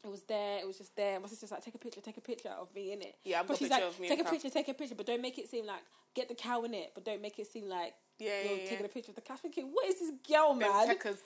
[0.04, 0.58] it was there.
[0.58, 1.20] It was just there.
[1.20, 3.46] My sister's like, "Take a picture, take a picture of me in it." Yeah, I've
[3.46, 5.22] but she's picture like, of me "Take a cow." picture, take a picture, but don't
[5.22, 5.82] make it seem like
[6.14, 8.68] get the cow in it, but don't make it seem like Yeah, you're yeah, yeah.
[8.70, 10.86] taking a picture of the cow." Thinking, what is this girl, man?
[10.88, 11.18] peckers.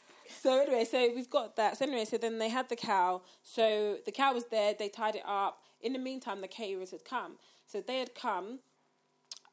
[0.43, 1.77] So anyway, so we've got that.
[1.79, 3.23] So anyway, so then they had the cow.
[3.43, 4.75] So the cow was there.
[4.79, 5.63] They tied it up.
[5.81, 7.33] In the meantime, the caterers had come.
[7.67, 8.61] So they had come,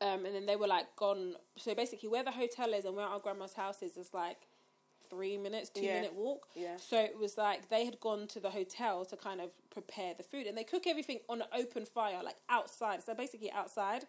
[0.02, 1.36] um, and then they were like gone.
[1.58, 4.38] So basically, where the hotel is and where our grandma's house is is like
[5.10, 5.96] three minutes, two Yeah.
[5.96, 6.48] minute walk.
[6.56, 6.78] Yeah.
[6.78, 10.24] So it was like they had gone to the hotel to kind of prepare the
[10.24, 13.04] food, and they cook everything on an open fire, like outside.
[13.04, 14.06] So basically outside.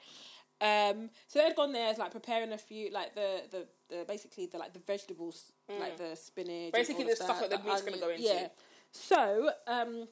[0.61, 4.59] Um, so they'd gone there, like preparing a few, like the the, the basically the
[4.59, 6.73] like the vegetables, like the spinach, Mm.
[6.73, 8.23] Basically the stuff that the meat's gonna go into.
[8.23, 8.49] Yeah.
[8.93, 10.07] So um,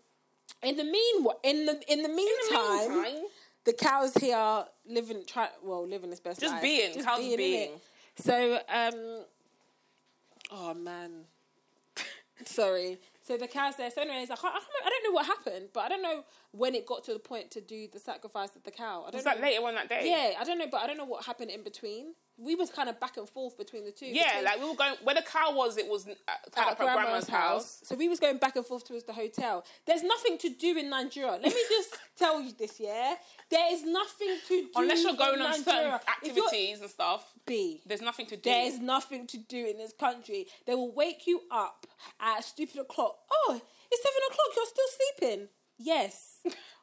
[0.62, 3.22] in the mean in the in the meantime, Meantime,
[3.64, 6.62] the cows here living try well living his best Just life.
[6.62, 7.36] being, cows innit?
[7.36, 7.70] being.
[8.16, 9.24] So um,
[10.51, 11.11] oh man,
[12.45, 12.99] sorry.
[13.22, 13.90] So the cows there.
[13.90, 16.74] So anyways, I, can't, I, I don't know what happened, but I don't know when
[16.74, 19.04] it got to the point to do the sacrifice of the cow.
[19.06, 19.34] I don't was know.
[19.34, 20.08] that later on that day?
[20.10, 22.14] Yeah, I don't know, but I don't know what happened in between.
[22.38, 24.06] We was kind of back and forth between the two.
[24.06, 25.76] Yeah, between- like we were going where the car was.
[25.76, 26.12] It was uh,
[26.56, 27.80] at up at grandma's house.
[27.84, 29.64] So we was going back and forth towards the hotel.
[29.86, 31.32] There's nothing to do in Nigeria.
[31.32, 33.14] Let me just tell you this, yeah.
[33.50, 36.00] There is nothing to do Unless you're going in on certain Nigeria.
[36.22, 37.82] If you're- activities and stuff, B.
[37.86, 38.50] there's nothing to do.
[38.50, 40.46] There's nothing to do in this country.
[40.66, 41.86] They will wake you up
[42.18, 43.16] at stupid o'clock.
[43.30, 43.60] Oh,
[43.90, 44.46] it's seven o'clock.
[44.56, 44.86] You're still
[45.18, 45.48] sleeping.
[45.78, 46.31] Yes.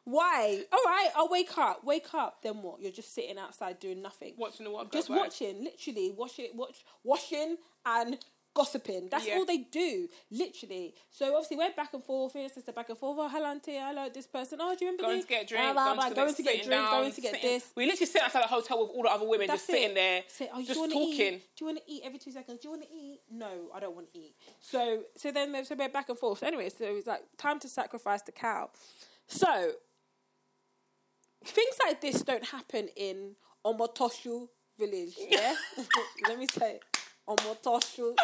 [0.09, 0.63] Why?
[0.73, 1.83] All right, I'll wake up.
[1.83, 2.41] Wake up.
[2.41, 2.81] Then what?
[2.81, 4.33] You're just sitting outside doing nothing.
[4.37, 4.91] watching the world.
[4.91, 8.17] just go watching, literally watching, watch, washing and
[8.55, 9.07] gossiping.
[9.11, 9.35] That's Yeah.
[9.35, 10.95] all they do, literally.
[11.11, 12.33] So obviously we're back and forth.
[12.33, 13.17] Me and sister back and forth.
[13.19, 13.75] Oh, hello, auntie.
[13.77, 14.57] Hello, this person.
[14.59, 15.25] Oh, do you remember Going this?
[15.25, 16.91] to get a drink, Blah, blah, going, blah, to, going to get a drink, down,
[16.91, 17.71] going to get sitting- this.
[17.75, 20.23] We literally sit outside the hotel with all the other women That's just sitting there,
[20.27, 21.33] Say, oh, do just you wanna talking.
[21.35, 21.55] Eat?
[21.55, 22.59] Do you want to eat every two seconds?
[22.59, 23.21] Do you want to eat?
[23.29, 24.35] No, I don't want to eat.
[24.59, 26.39] So, so then so we're back and forth.
[26.39, 28.71] So anyway, so it's like time to sacrifice the cow.
[29.27, 29.73] So
[31.45, 33.35] things like this don't happen in
[33.65, 35.15] Omotoshu village.
[35.29, 35.55] Yeah,
[36.27, 36.79] let me say,
[37.27, 38.15] Omotoshu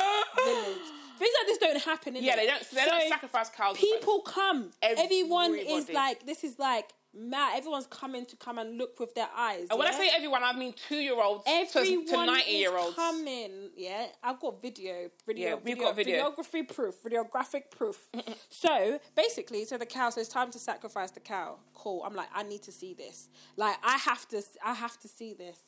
[0.43, 0.77] village.
[1.17, 2.37] Things like this don't happen in Yeah, it.
[2.37, 2.69] they don't.
[2.71, 3.77] They don't sacrifice cows.
[3.77, 4.71] People come.
[4.81, 7.57] Everyone is like, this is like mad.
[7.57, 9.67] Everyone's coming to come and look with their eyes.
[9.69, 9.95] And when yeah?
[9.95, 12.95] I say everyone, I mean two year olds to, Everyone to ninety year is olds.
[12.95, 13.69] coming.
[13.75, 16.29] Yeah, I've got video, video, Yeah, we've video, got video.
[16.29, 17.99] videography proof, videographic proof.
[18.49, 20.09] so basically, so the cow.
[20.09, 21.57] So it's time to sacrifice the cow.
[21.73, 22.03] Cool.
[22.05, 23.29] I'm like, I need to see this.
[23.57, 24.41] Like, I have to.
[24.63, 25.59] I have to see this.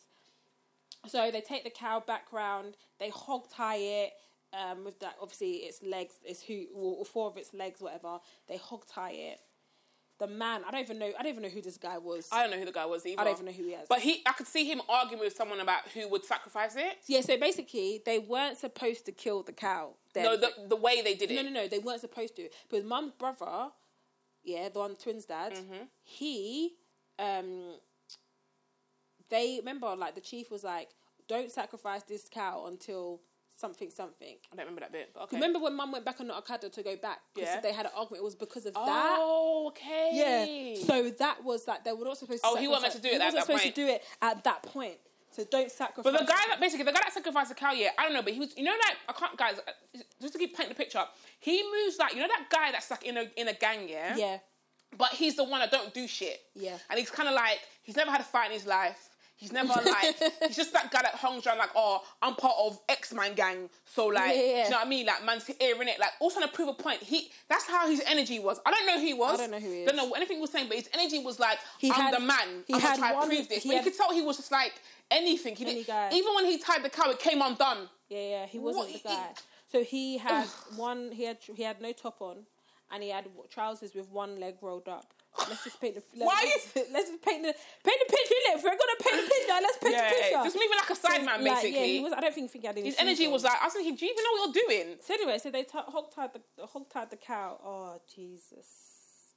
[1.07, 2.75] So they take the cow back round.
[2.99, 4.13] They hog tie it.
[4.53, 8.19] Um, with that, obviously, its legs, its who, or four of its legs, whatever.
[8.47, 9.39] They hog tie it.
[10.19, 11.11] The man, I don't even know.
[11.17, 12.27] I don't even know who this guy was.
[12.31, 13.21] I don't know who the guy was either.
[13.21, 13.85] I don't even know who he is.
[13.87, 16.97] But he, I could see him arguing with someone about who would sacrifice it.
[17.05, 19.91] Yeah, so basically, they weren't supposed to kill the cow.
[20.13, 20.23] Then.
[20.25, 21.35] No, the the way they did it.
[21.35, 22.49] no, no, no, they weren't supposed to.
[22.67, 23.69] Because mum's brother,
[24.43, 25.83] yeah, the one twins dad, Mm-hmm.
[26.01, 26.73] he,
[27.19, 27.75] um,
[29.29, 30.89] they remember like the chief was like,
[31.27, 33.21] don't sacrifice this cow until
[33.57, 34.35] something something.
[34.51, 35.09] I don't remember that bit.
[35.13, 35.37] But okay.
[35.37, 37.19] Remember when mum went back on the Okada to go back?
[37.33, 37.59] because Yeah.
[37.61, 38.21] they had an argument.
[38.21, 39.15] It was because of that.
[39.19, 40.75] Oh, okay.
[40.77, 40.85] Yeah.
[40.85, 42.49] So that was like they were not supposed to.
[42.49, 43.75] Oh, he wasn't meant to do it He wasn't supposed point.
[43.75, 44.95] to do it at that point.
[45.31, 46.03] So don't sacrifice.
[46.13, 48.21] But the guy that basically the guy that sacrificed the cow, yeah, I don't know,
[48.23, 50.75] but he was, you know, like I can't, guys, uh, just to keep painting the
[50.83, 51.03] picture,
[51.39, 54.15] he moves like you know that guy that's like in a in a gang, yeah,
[54.15, 54.37] Yeah.
[54.97, 56.77] but he's the one that don't do shit, Yeah.
[56.89, 59.09] and he's kind of like he's never had a fight in his life.
[59.37, 60.15] He's never like
[60.47, 63.69] he's just that guy that hangs around like oh I'm part of X Man gang.
[63.85, 65.05] So like Yeah, yeah, you know what I mean?
[65.05, 65.99] Like man's hearing it.
[65.99, 68.59] Like also trying to prove a point he that's how his energy was.
[68.65, 69.39] I don't know who he was.
[69.39, 71.39] I don't know who he don't know anything he was saying but his energy was
[71.39, 72.63] like He I'm had- the man.
[72.67, 73.61] he I'm gonna had try to prove this.
[73.63, 74.73] he but had- you could tell he was just like
[75.11, 75.55] anything.
[75.55, 77.89] He Any did even when he tied the cow it came undone.
[78.09, 79.27] Yeah, yeah, he wasn't What- the guy.
[79.71, 81.11] So he had one.
[81.11, 82.37] He had he had no top on,
[82.91, 85.13] and he had trousers with one leg rolled up.
[85.49, 86.03] Let's just paint the.
[86.17, 88.33] Let's, Why Let's, let's just paint the paint the picture.
[88.33, 88.55] Innit?
[88.57, 90.43] If we're gonna paint the picture, let's paint yeah the picture.
[90.43, 92.13] just moving like a sideman like, basically yeah, he was.
[92.13, 92.87] I don't think he had any.
[92.87, 93.31] his energy on.
[93.33, 95.51] was like I was thinking do you even know what you're doing So anyway, so
[95.51, 97.59] they t- hog tied the hog tied the cow.
[97.63, 98.67] Oh Jesus.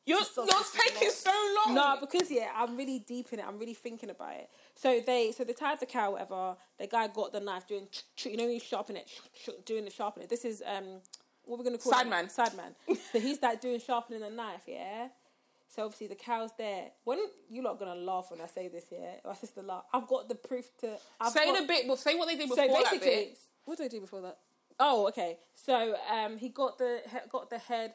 [0.07, 1.31] you're, you're taking so
[1.67, 3.45] long No, because yeah, I'm really deep in it.
[3.47, 4.49] I'm really thinking about it.
[4.75, 6.57] So they, so they tied the cow, whatever.
[6.79, 7.87] The guy got the knife, doing,
[8.25, 10.27] you know, he's sharpening it, doing the sharpening.
[10.29, 11.01] This is um,
[11.45, 12.25] what we're gonna call Sideman.
[12.25, 12.31] It?
[12.31, 12.97] Sideman.
[13.13, 15.09] so he's like doing sharpening the knife, yeah.
[15.75, 16.89] So obviously the cow's there.
[17.05, 17.19] When
[17.49, 19.15] you lot gonna laugh when I say this, yeah?
[19.25, 19.85] My sister laugh.
[19.95, 20.97] I've got the proof to.
[21.21, 23.39] I've say got, the bit well, say what they did before so that basically, bit
[23.65, 24.39] what did they do before that?
[24.81, 25.39] Oh, okay.
[25.55, 27.01] So um, he got the
[27.31, 27.95] got the head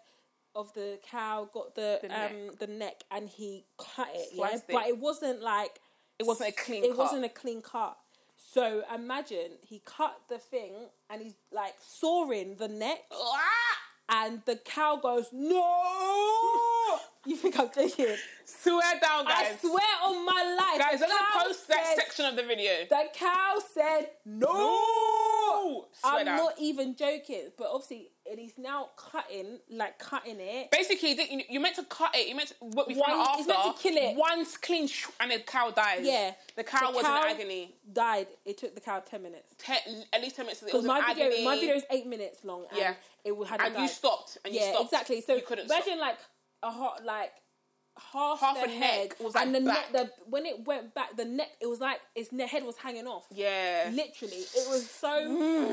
[0.55, 4.29] of the cow, got the, The um the neck, and he cut it.
[4.33, 4.63] Yeah, it.
[4.69, 5.81] but it wasn't like
[6.17, 6.97] it wasn't a clean it cut.
[6.97, 7.97] wasn't a clean cut.
[8.37, 10.73] So imagine he cut the thing
[11.09, 13.84] and he's like sawing the neck, Ah!
[14.09, 16.99] And the cow goes no.
[17.25, 18.15] you think I'm joking?
[18.45, 22.03] swear down guys I swear on my life, guys the I'm gonna post that said-
[22.05, 24.47] section of the video The cow said no.
[24.53, 26.37] no swear I'm down.
[26.37, 30.71] not even joking, but obviously, and he's now cutting, like cutting it.
[30.71, 32.27] Basically, you- you, you meant to cut it.
[32.27, 33.47] You meant to, what we One- found out after.
[33.47, 34.15] meant to kill it.
[34.15, 35.99] One clean sh- and the cow dies.
[36.05, 37.75] Yeah, the cow The was cow in agony.
[37.91, 38.27] Died.
[38.45, 39.53] It took the cow ten minutes.
[39.57, 39.77] Ten,
[40.13, 40.61] at least ten minutes.
[40.61, 41.45] It Because was my video, agony.
[41.45, 42.65] my video is eight minutes long.
[42.69, 42.93] And Yeah.
[43.23, 44.37] it had and you stopped.
[44.43, 44.85] And you yeah, stopped.
[44.85, 45.21] exactly.
[45.21, 45.99] So you couldn't imagine stop.
[45.99, 46.17] like
[46.63, 47.31] a hot like
[48.11, 49.91] half, Half the a head neck was, like, and the back.
[49.93, 50.07] neck.
[50.07, 51.49] The when it went back, the neck.
[51.61, 53.25] It was like its ne- head was hanging off.
[53.31, 53.89] Yeah.
[53.93, 55.09] Literally, it was so.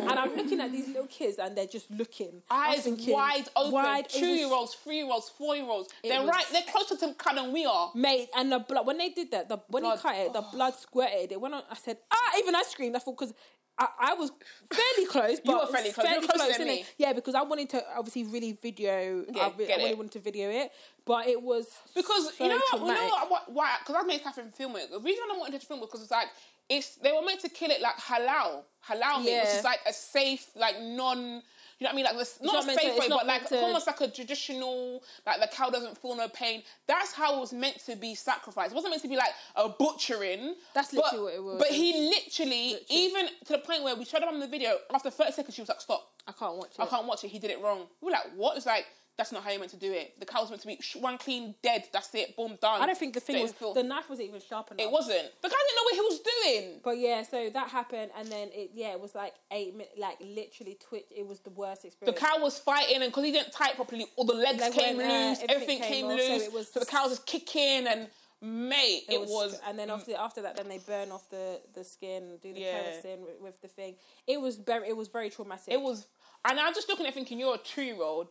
[0.08, 3.72] And I'm looking at these little kids, and they're just looking, Eyes thinking, wide open.
[3.72, 5.88] wide- Two was- year olds, three year olds, four year olds.
[6.02, 6.44] They're was- right.
[6.52, 7.90] They're closer to cut than we are.
[7.94, 9.96] Mate, and the blood when they did that, the when Blood.
[9.98, 11.32] he cut it, the blood squirted.
[11.32, 11.62] It went on.
[11.70, 12.96] I said, ah, even I screamed.
[12.96, 13.34] I thought because
[13.78, 14.30] I, I was
[14.70, 15.40] fairly close.
[15.44, 16.06] But were fairly close.
[16.08, 16.84] You were closer than me.
[16.98, 19.24] Yeah, because I wanted to obviously really video.
[19.32, 20.70] Yeah, I, re- get I really wanted to video it,
[21.06, 22.80] but it was Because so you know what?
[22.80, 23.52] You know what?
[23.52, 23.76] why?
[23.80, 24.90] Because I made Catherine film it.
[24.90, 26.28] The reason I wanted to film it because it's like
[26.68, 29.92] it's they were meant to kill it like halal, halal meat, which is like a
[29.92, 31.42] safe, like non.
[31.78, 32.04] You know what I mean?
[32.04, 34.08] Like this, not, not a meant to- safe way, but like to- almost like a
[34.08, 36.62] traditional, like the cow doesn't feel no pain.
[36.86, 38.72] That's how it was meant to be sacrificed.
[38.72, 40.54] It wasn't meant to be like a butchering.
[40.74, 41.58] That's but- literally what it was.
[41.58, 42.86] But he literally, Literally.
[42.90, 45.62] even to the point where we showed him on the video, after 30 seconds, she
[45.62, 46.08] was like, stop.
[46.26, 46.80] I can't watch it.
[46.80, 47.28] I can't watch it.
[47.28, 47.86] He did it wrong.
[48.00, 48.56] We were like, what?
[48.56, 48.86] It's like,
[49.18, 50.18] that's not how you meant to do it.
[50.18, 51.84] The cow was meant to be sh- one clean, dead.
[51.92, 52.34] That's it.
[52.36, 52.80] Boom, done.
[52.80, 54.80] I don't think the thing was feel- the knife wasn't even sharp enough.
[54.86, 55.28] it wasn't.
[55.42, 56.80] The guy didn't know what he was doing.
[56.82, 60.16] But yeah, so that happened, and then it yeah, it was like eight minutes, like
[60.20, 61.04] literally twitch.
[61.14, 62.18] It was the worst experience.
[62.18, 64.72] The cow was fighting, and because he didn't tie it properly, all the legs Leg
[64.72, 66.42] came went, uh, loose, everything everything came off, so loose.
[66.42, 68.08] it was so the cow was just kicking, and
[68.40, 72.38] mate, it, was, and then after after that, then they burn off the the skin,
[72.42, 72.80] do the Yeah.
[72.80, 73.94] kerosene with, with the thing.
[74.26, 75.72] It was very, it was very traumatic.
[75.72, 76.06] it was.
[76.44, 78.26] And I'm just looking at thinking, you're a two year old.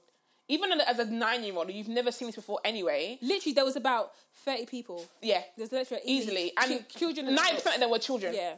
[0.54, 3.18] Even as a nine year old, you've never seen this before anyway.
[3.22, 4.12] literally there was about
[4.46, 5.06] thirty people.
[5.22, 6.52] Yeah, There's literally easily.
[6.62, 7.28] And children.
[7.28, 7.64] and Nine adults.
[7.64, 8.34] percent of them were children.
[8.36, 8.56] Yeah,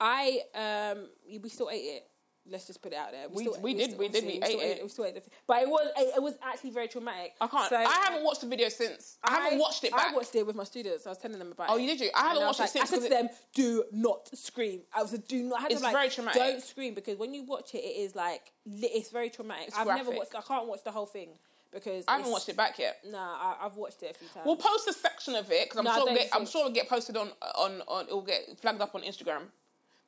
[0.00, 1.08] I um,
[1.42, 2.09] we still ate it.
[2.50, 3.28] Let's just put it out there.
[3.30, 4.78] We- still, we did, still- we did, we ate still it.
[4.82, 7.34] We still ate the, but it was it was actually very traumatic.
[7.40, 7.68] I can't.
[7.70, 9.18] So I haven't watched the video since.
[9.22, 10.10] I, haven't watched it back.
[10.12, 11.06] I watched it with my students.
[11.06, 11.82] I was telling them about Oh, it.
[11.82, 12.10] you did you?
[12.14, 12.92] I haven't watched was it since.
[12.92, 15.80] I said to them, "Do not scream." I was like, "Do not." I had It's
[15.80, 16.42] to like, very traumatic.
[16.42, 19.68] Don't scream because when you watch it, it is like it's very traumatic.
[19.68, 20.18] It's I've never graphic.
[20.18, 20.34] watched.
[20.34, 21.28] I can't watch the whole thing
[21.72, 22.98] because I haven't watched it back yet.
[23.08, 24.44] Nah, I, I've watched it a few times.
[24.44, 26.88] We'll post a section of it because I'm No, sure get, I'm sure it'll get
[26.88, 29.42] posted on on on it'll get flagged up on Instagram.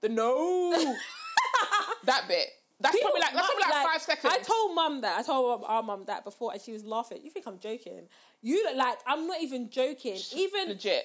[0.01, 0.97] The no,
[2.05, 2.49] that bit.
[2.81, 4.35] That's People- probably like that's probably like, Mum, five seconds.
[4.35, 5.19] I told mum that.
[5.19, 7.21] I told our mum that before, and she was laughing.
[7.23, 8.09] You think I'm joking?
[8.43, 10.19] You look like I'm not even joking.
[10.35, 11.05] Even legit.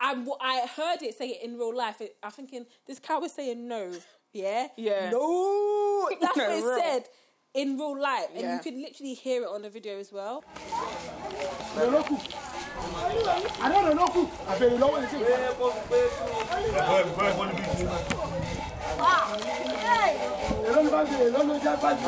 [0.00, 2.00] I, I heard it say it in real life.
[2.00, 3.92] It, I'm thinking this cow was saying no.
[4.32, 4.66] Yeah.
[4.76, 5.10] Yeah.
[5.10, 6.08] No.
[6.20, 6.78] That's No, what it real.
[6.78, 7.08] said
[7.54, 8.54] in real life, and Yeah.
[8.56, 10.42] you could literally hear it on the video as well.
[11.78, 12.16] lọ́lọ́kù
[13.62, 14.78] àná lọ́lọ́kù àbẹ̀rẹ̀
[21.64, 22.04] já báàgì.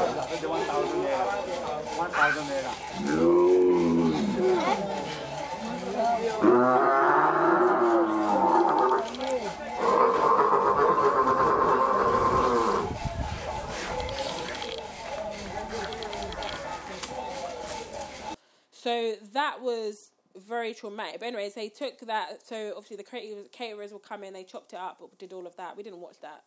[18.72, 21.18] So that was very traumatic.
[21.18, 22.47] But anyways, they took that.
[22.47, 25.57] So obviously the caterers, caterers will come in, they chopped it up, did all of
[25.57, 25.76] that.
[25.76, 26.45] We didn't watch that.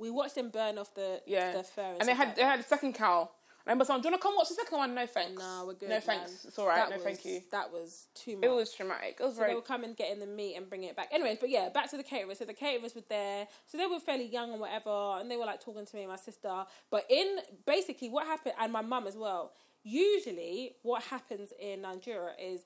[0.00, 1.52] We watched them burn off the Yeah.
[1.52, 1.96] the fur.
[2.00, 3.30] and they had like they had a second cow.
[3.66, 4.94] I remember someone, do you want to come watch the second one?
[4.94, 5.38] No thanks.
[5.40, 5.90] No, we're good.
[5.90, 6.00] No man.
[6.00, 6.46] thanks.
[6.46, 6.76] It's all right.
[6.76, 7.42] That no was- thank you.
[7.52, 8.44] That was too much.
[8.46, 9.18] It was traumatic.
[9.20, 9.50] It was So very.
[9.50, 11.08] they will come and get in the meat and bring it back.
[11.12, 12.38] Anyways, but yeah, back to the caterers.
[12.38, 13.46] So the caterers were there.
[13.66, 16.10] So they were fairly young and whatever, and they were like talking to me and
[16.10, 16.64] my sister.
[16.90, 19.52] But in basically what happened, and my mum as well.
[19.82, 22.64] Usually, what happens in Nigeria is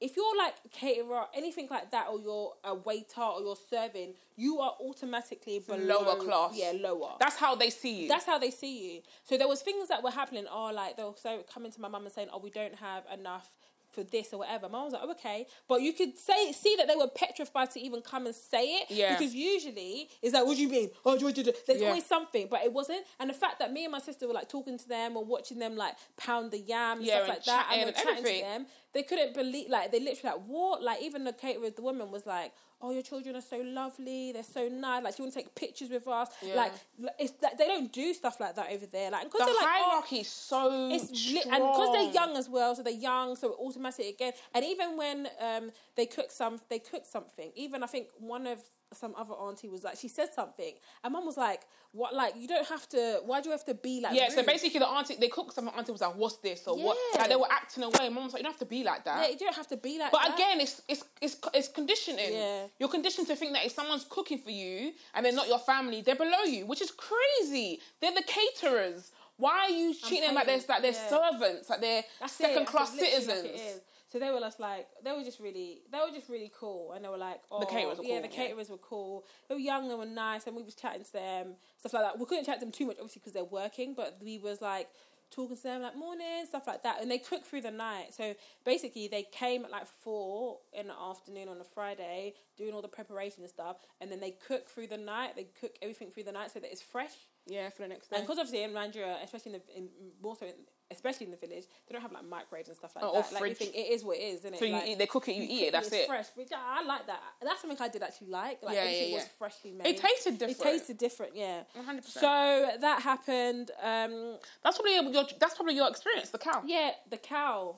[0.00, 4.14] if you're like a caterer, anything like that, or you're a waiter or you're serving,
[4.36, 6.52] you are automatically below lower class.
[6.54, 7.12] Yeah, lower.
[7.20, 8.08] That's how they see you.
[8.08, 9.00] That's how they see you.
[9.24, 10.46] So there was things that were happening.
[10.50, 13.48] Oh, like they'll so coming to my mum and saying, "Oh, we don't have enough
[13.92, 16.88] for this or whatever." Mum was like, oh, "Okay," but you could say see that
[16.88, 18.90] they were petrified to even come and say it.
[18.90, 19.16] Yeah.
[19.16, 21.52] Because usually it's like, "What do you mean?" Oh, do, do, do.
[21.66, 21.86] there's Yeah.
[21.88, 23.06] always something, but it wasn't.
[23.20, 25.60] And the fact that me and my sister were like talking to them or watching
[25.60, 28.18] them like pound the yam and Yeah, stuff and like that, and we're and chatting
[28.18, 28.40] everything.
[28.40, 29.68] to them, they couldn't believe.
[29.68, 30.82] Like they literally like what?
[30.82, 32.52] Like even the caterer, the woman was like.
[32.82, 34.32] Oh, your children are so lovely.
[34.32, 35.02] They're so nice.
[35.02, 36.28] Like, you want to take pictures with us.
[36.42, 36.54] Yeah.
[36.54, 36.72] Like,
[37.18, 39.10] it's that they don't do stuff like that over there.
[39.10, 42.36] Like, the because they're like, oh, hierarchy is so it's li- and because they're young
[42.36, 44.34] as well, so they're young, so automatic again.
[44.54, 47.52] And even when um they cook some, they cook something.
[47.54, 48.58] Even I think one of
[48.96, 52.14] some other auntie was like, she said something, and mum was like, "What?
[52.14, 53.20] Like you don't have to.
[53.24, 55.74] Why do you have to be like?" Yeah, so basically the auntie they cooked something.
[55.74, 58.08] Auntie was like, "What's this?" or "What?" Like they were acting away.
[58.08, 59.76] Mom was like, "You don't have to be like that." yeah, you don't have to
[59.76, 60.10] be like.
[60.10, 60.12] That.
[60.12, 60.34] But that.
[60.34, 62.32] again, it's it's it's it's conditioning.
[62.32, 62.64] Yeah.
[62.78, 66.02] You're conditioned to think that if someone's cooking for you and they're not your family,
[66.02, 67.80] they're below you, which is crazy.
[68.00, 69.12] They're the caterers.
[69.36, 71.08] Why are you treating them like they're like they're yeah.
[71.08, 73.42] servants, like they're That's second that's class citizens?
[73.42, 73.84] like it.
[74.14, 76.92] So they were just like they were just really they were just really cool.
[76.92, 78.46] And they were like oh caterers were yeah cool, the yeah.
[78.46, 79.24] caterers were cool.
[79.48, 82.18] They were young and were nice and we was chatting to them stuff like that.
[82.20, 84.88] We couldn't chat to them too much obviously because they're working but we was like
[85.32, 87.02] talking to them like morning stuff like that.
[87.02, 88.14] And they cook through the night.
[88.14, 92.82] So basically they came at like four in the afternoon on a Friday doing all
[92.82, 93.78] the preparation and stuff.
[94.00, 95.34] And then they cook through the night.
[95.34, 97.14] They cook everything through the night so that it's fresh.
[97.46, 98.16] Yeah, for the next day.
[98.16, 99.88] and because obviously in Nigeria, especially in, the, in
[100.22, 100.54] more so, in,
[100.90, 103.32] especially in the village, they don't have like microwaves and stuff like Oh, that.
[103.32, 104.58] Like you think it is what it is, isn't it?
[104.58, 105.72] so you like, eat, they cook it, you, eat it.
[105.72, 106.06] That's it's it.
[106.06, 107.20] fresh, which I, I like that.
[107.42, 108.62] That's something I did actually like.
[108.62, 109.86] Like Yeah, everything yeah, was freshly made.
[109.86, 110.60] It tasted different.
[110.60, 111.62] It tasted different, yeah.
[111.78, 112.04] 100%.
[112.04, 113.70] So that happened.
[113.82, 116.30] Um, That's probably your that's probably your experience.
[116.30, 116.62] The cow.
[116.66, 117.76] yeah, the cow.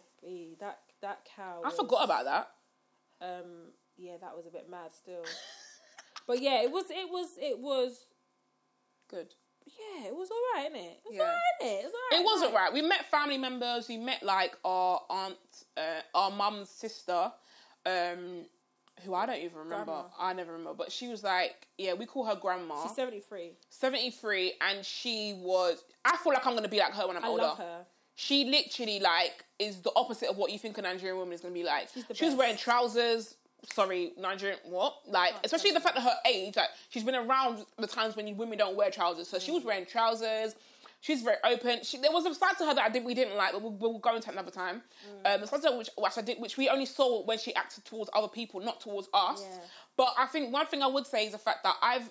[0.60, 1.62] That that cow.
[1.64, 2.50] I forgot about that.
[3.20, 5.24] Um, yeah, that was a bit mad still.
[6.26, 6.84] but yeah, it was.
[6.90, 7.28] It was.
[7.40, 8.06] It was.
[9.08, 9.34] Good.
[9.78, 10.92] Yeah, it was alright, innit?
[10.92, 11.20] It was Yeah.
[11.22, 11.80] alright, innit?
[11.80, 12.20] It was alright.
[12.20, 12.72] It wasn't right.
[12.72, 13.88] We met family members.
[13.88, 15.36] We met like our aunt,
[15.76, 17.32] uh, our mum's sister,
[17.84, 18.46] um,
[19.04, 19.84] who I don't even remember.
[19.92, 20.04] Grandma.
[20.18, 20.74] I never remember.
[20.74, 22.82] But she was like, yeah, we call her grandma.
[22.86, 23.52] She's seventy three.
[23.70, 27.28] 73 and she was I feel like I'm gonna be like her when I'm I
[27.28, 27.42] older.
[27.42, 27.84] love her.
[28.14, 31.52] She literally like is the opposite of what you think a Nigerian woman is gonna
[31.52, 31.88] be like.
[31.92, 33.34] She's the she was wearing trousers.
[33.72, 34.94] Sorry, Nigerian what?
[35.08, 38.26] Like, Oh, especially the fact that her age, like she's been around the times when
[38.28, 39.28] you, women don't wear trousers.
[39.28, 39.54] So she Mm.
[39.54, 40.54] was wearing trousers.
[41.00, 41.80] She's very open.
[41.84, 43.72] She, there was a side to her that I did we didn't like, but we'll,
[43.72, 44.82] we'll go into another time.
[45.24, 45.34] Mm.
[45.34, 47.54] Um, the side to her which, which I did, which we only saw when she
[47.54, 49.42] acted towards other people, not towards us.
[49.42, 49.58] Yeah.
[49.96, 52.08] But I think one thing I would say is the fact that I've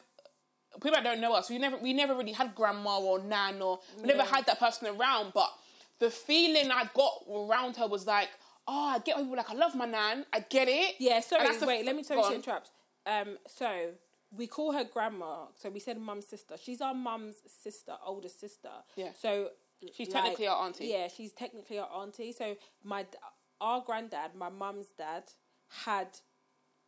[0.76, 3.80] people that don't know us, we never we never really had grandma or nan or
[4.02, 5.32] we never had that person around.
[5.34, 5.50] But
[6.00, 8.30] the feeling I got around her was like,
[8.68, 10.96] oh, I get people like I love my nan, I get it.
[11.00, 12.36] Yeah, sorry, wait, let me tell you to on.
[12.36, 12.72] interrupt.
[13.06, 13.92] Um, so
[14.36, 15.46] we call her grandma.
[15.56, 16.56] So we said mum's sister.
[16.62, 18.70] She's our mum's sister, older sister.
[18.96, 19.10] Yeah.
[19.20, 19.50] So
[19.94, 20.88] She's technically our auntie.
[20.88, 22.32] Yeah, she's technically our auntie.
[22.32, 23.06] So my
[23.62, 25.24] our granddad, my mum's dad,
[25.86, 26.08] had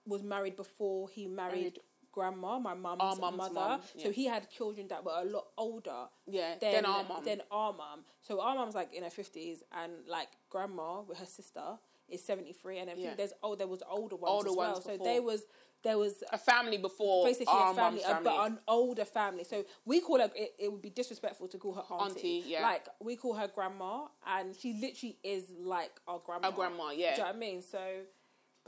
[0.05, 1.79] was married before he married.
[2.21, 3.53] Grandma, my mum's, mother.
[3.53, 7.23] mum, So he had children that were a lot older Yeah, than, then our mum.
[7.23, 7.99] Than our mum.
[8.21, 11.77] So our mum's like in her fifties, and like grandma with her sister
[12.09, 13.15] is seventy three, and I think Yeah.
[13.15, 14.71] there's oh there was older ones Older as well.
[14.73, 15.43] ones so there was
[15.83, 19.43] there was a family before basically our a family, a- but an older family.
[19.43, 20.31] So we call her.
[20.35, 22.15] It, it would be disrespectful to call her auntie.
[22.39, 22.63] Auntie, yeah.
[22.63, 26.47] Like we call her grandma, and she literally is like our grandma.
[26.47, 26.95] Our grandma, yeah.
[26.95, 27.61] Do you know what I mean?
[27.61, 27.79] So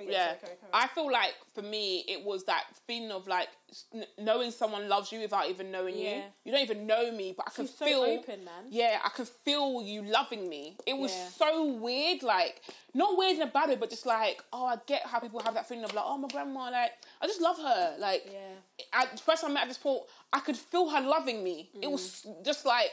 [0.05, 0.71] But yeah, yeah, carry- carry.
[0.73, 3.49] I feel like for me it was that feeling of like
[3.91, 6.07] kn- knowing someone loves you without even knowing you.
[6.09, 6.21] Yeah.
[6.45, 8.63] You don't even know me, but I can She's so feel open, man.
[8.69, 10.77] Yeah, I can feel you loving me.
[10.87, 11.27] It was Yeah.
[11.29, 12.61] so weird, like
[12.93, 15.53] not weird in a bad way, but just like oh, I get how people have
[15.55, 16.91] that feeling of like oh, my grandma, like
[17.21, 18.83] I just love her, like Yeah.
[19.01, 21.69] at first I met at this point, I could feel her loving me.
[21.81, 22.45] It was Mm.
[22.45, 22.91] just like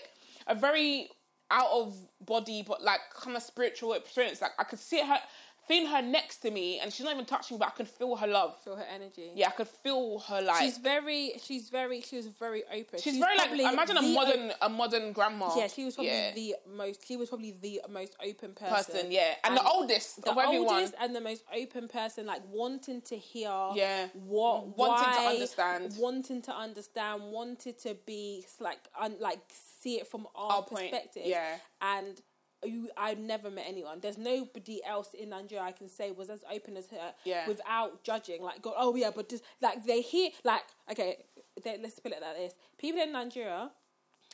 [0.49, 1.11] a very
[1.49, 1.97] out of
[2.27, 4.41] body, but like kind of spiritual experience.
[4.41, 5.19] Like I could see her,
[5.67, 8.15] feeling her next to me, and she's not even touching me, but I could feel
[8.17, 8.57] her love.
[8.63, 9.31] Feel her energy.
[9.35, 10.63] Yeah, I could feel her like.
[10.63, 13.01] She's very, she's very, she was very open.
[13.01, 15.51] She's very like imagine a modern a modern grandma.
[15.57, 16.33] Yeah, she was probably Yeah.
[16.33, 17.07] the most.
[17.07, 18.95] She was probably the most open person.
[18.95, 19.13] person.
[19.13, 20.75] Yeah, and, the oldest the of everyone.
[20.75, 23.51] oldest and the most open person, like wanting to hear.
[23.75, 24.09] Yeah.
[24.15, 25.95] What Wanting to understand.
[25.99, 29.41] wanting to understand, wanted to be like, un, like
[29.81, 31.23] see it from our, Our point, perspective.
[31.27, 31.57] yeah.
[31.81, 32.21] and.
[32.65, 34.01] You, I've never met anyone.
[34.01, 37.47] There's nobody else in Nigeria I can say was as open as her, Yeah.
[37.47, 38.43] without judging.
[38.43, 41.19] Like, go, oh yeah, but just like they hear, like, okay,
[41.63, 43.71] they, let's put it like this: people in Nigeria,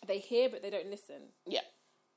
[0.06, 1.60] they hear but they don't listen yeah,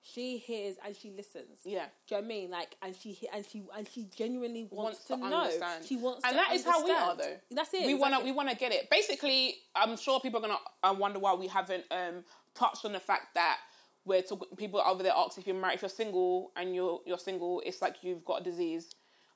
[0.01, 1.59] she hears and she listens.
[1.65, 1.85] Yeah.
[2.07, 2.51] Do you know what I mean?
[2.51, 5.41] Like, and she and she and she genuinely wants, Wants to, to know.
[5.41, 5.85] understand.
[5.85, 7.35] She wants, and that is how we are, though.
[7.51, 7.87] That's it.
[7.87, 8.89] We wanna we wanna get it.
[8.91, 12.99] Basically, I'm sure people are gonna uh, wonder why we haven't um, touched on the
[12.99, 13.57] fact that
[14.05, 14.23] we're.
[14.57, 17.81] People over there ask if you're married, if you're single and you're you're single, it's
[17.81, 18.89] like you've got a disease.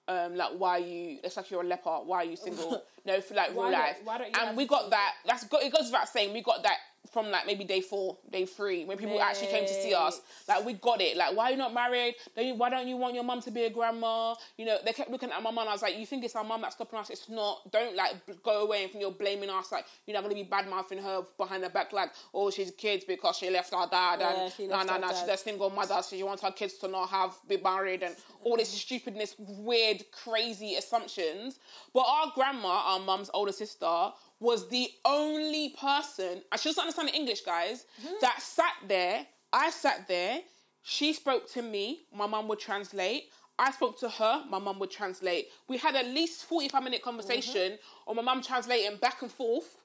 [0.07, 1.19] Um, like why are you?
[1.23, 1.89] It's like you're a leper.
[2.03, 2.83] Why are you single?
[3.09, 3.97] no, for like Why real life.
[4.03, 5.13] why don't you and we got that.
[5.25, 6.33] That's go, it goes without saying.
[6.33, 6.77] We got that
[7.11, 10.21] from like maybe day four, day three, when people actually came to see us.
[10.47, 11.17] Like we got it.
[11.17, 12.15] Like why are you not married?
[12.35, 14.35] Don't you, why don't you want your mum to be a grandma?
[14.57, 15.67] You know, they kept looking at my mum.
[15.67, 17.09] I was like, you think it's our mum that's stopping us?
[17.09, 17.71] It's not.
[17.71, 19.71] Don't like b- go away and think you're blaming us.
[19.71, 21.93] Like you're not gonna be bad mouthing her behind her back.
[21.93, 24.21] Like oh, she's kids because she left her dad.
[24.21, 25.99] And no, no, no, she's a single mother.
[26.01, 28.77] So she wants her kids to not have be married and all this mm.
[28.77, 31.59] stupidness, weird, crazy assumptions.
[31.93, 37.41] But our grandma, our mum's older sister, was the only person, I doesn't understand English,
[37.41, 38.13] guys, mm-hmm.
[38.21, 39.25] that sat there.
[39.51, 40.41] I sat there.
[40.83, 42.01] She spoke to me.
[42.15, 43.29] My mum would translate.
[43.57, 44.45] I spoke to her.
[44.49, 45.47] My mum would translate.
[45.67, 48.09] We had at least forty-five minute conversation, mm-hmm.
[48.09, 49.77] or my mum translating back and forth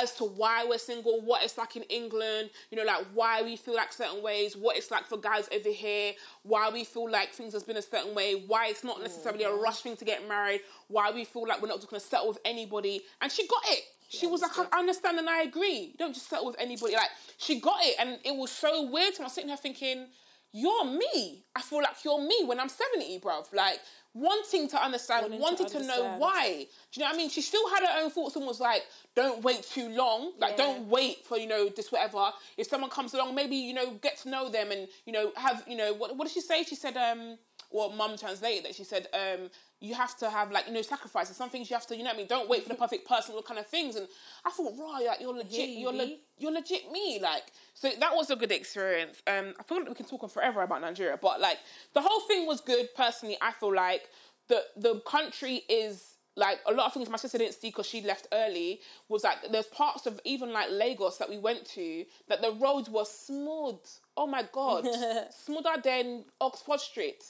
[0.00, 3.56] as to why we're single, what it's like in England, you know, like why we
[3.56, 7.32] feel like certain ways, what it's like for guys over here, why we feel like
[7.32, 10.26] things has been a certain way, why it's not necessarily a rush thing to get
[10.28, 13.02] married, why we feel like we're not just gonna settle with anybody.
[13.20, 13.84] And she got it.
[14.08, 15.90] She was like, I understand and I agree.
[15.92, 16.94] You don't just settle with anybody.
[16.94, 19.14] Like she got it, and it was so weird.
[19.14, 19.24] to me.
[19.24, 20.06] I was sitting there thinking,
[20.52, 21.44] "You're me.
[21.54, 23.52] I feel like you're me when I'm 70, bruv.
[23.52, 23.80] Like
[24.14, 26.20] wanting to understand, Wanting to wanting to, know understand.
[26.20, 26.66] why.
[26.92, 27.30] Do you know what I mean?
[27.30, 28.84] She still had her own thoughts and was like,
[29.14, 30.32] "Don't wait too long.
[30.38, 30.64] Like, Yeah.
[30.64, 32.32] don't wait for you know this whatever.
[32.56, 35.64] If someone comes along, maybe you know get to know them and you know have
[35.66, 36.62] you know what what did she say?
[36.64, 37.38] She said um."
[37.70, 39.50] Well, mum translated that she said, um,
[39.80, 41.36] you have to have like, you know, sacrifices.
[41.36, 42.26] Some things you have to, you know what I mean?
[42.26, 43.96] Don't wait for the perfect person, all kind of things.
[43.96, 44.08] And
[44.44, 47.20] I thought, right, like, you're legit, you you're, le- you're legit me.
[47.22, 49.22] Like, so that was a good experience.
[49.26, 51.58] Um, I feel like we can talk on forever about Nigeria, but like,
[51.94, 52.88] the whole thing was good.
[52.96, 54.08] Personally, I feel like
[54.48, 58.00] the, the country is like a lot of things my sister didn't see because she
[58.00, 62.40] left early was like there's parts of even like Lagos that we went to that
[62.40, 63.80] the roads were smooth.
[64.16, 64.86] Oh my god,
[65.30, 67.24] smoother than Oxford Street.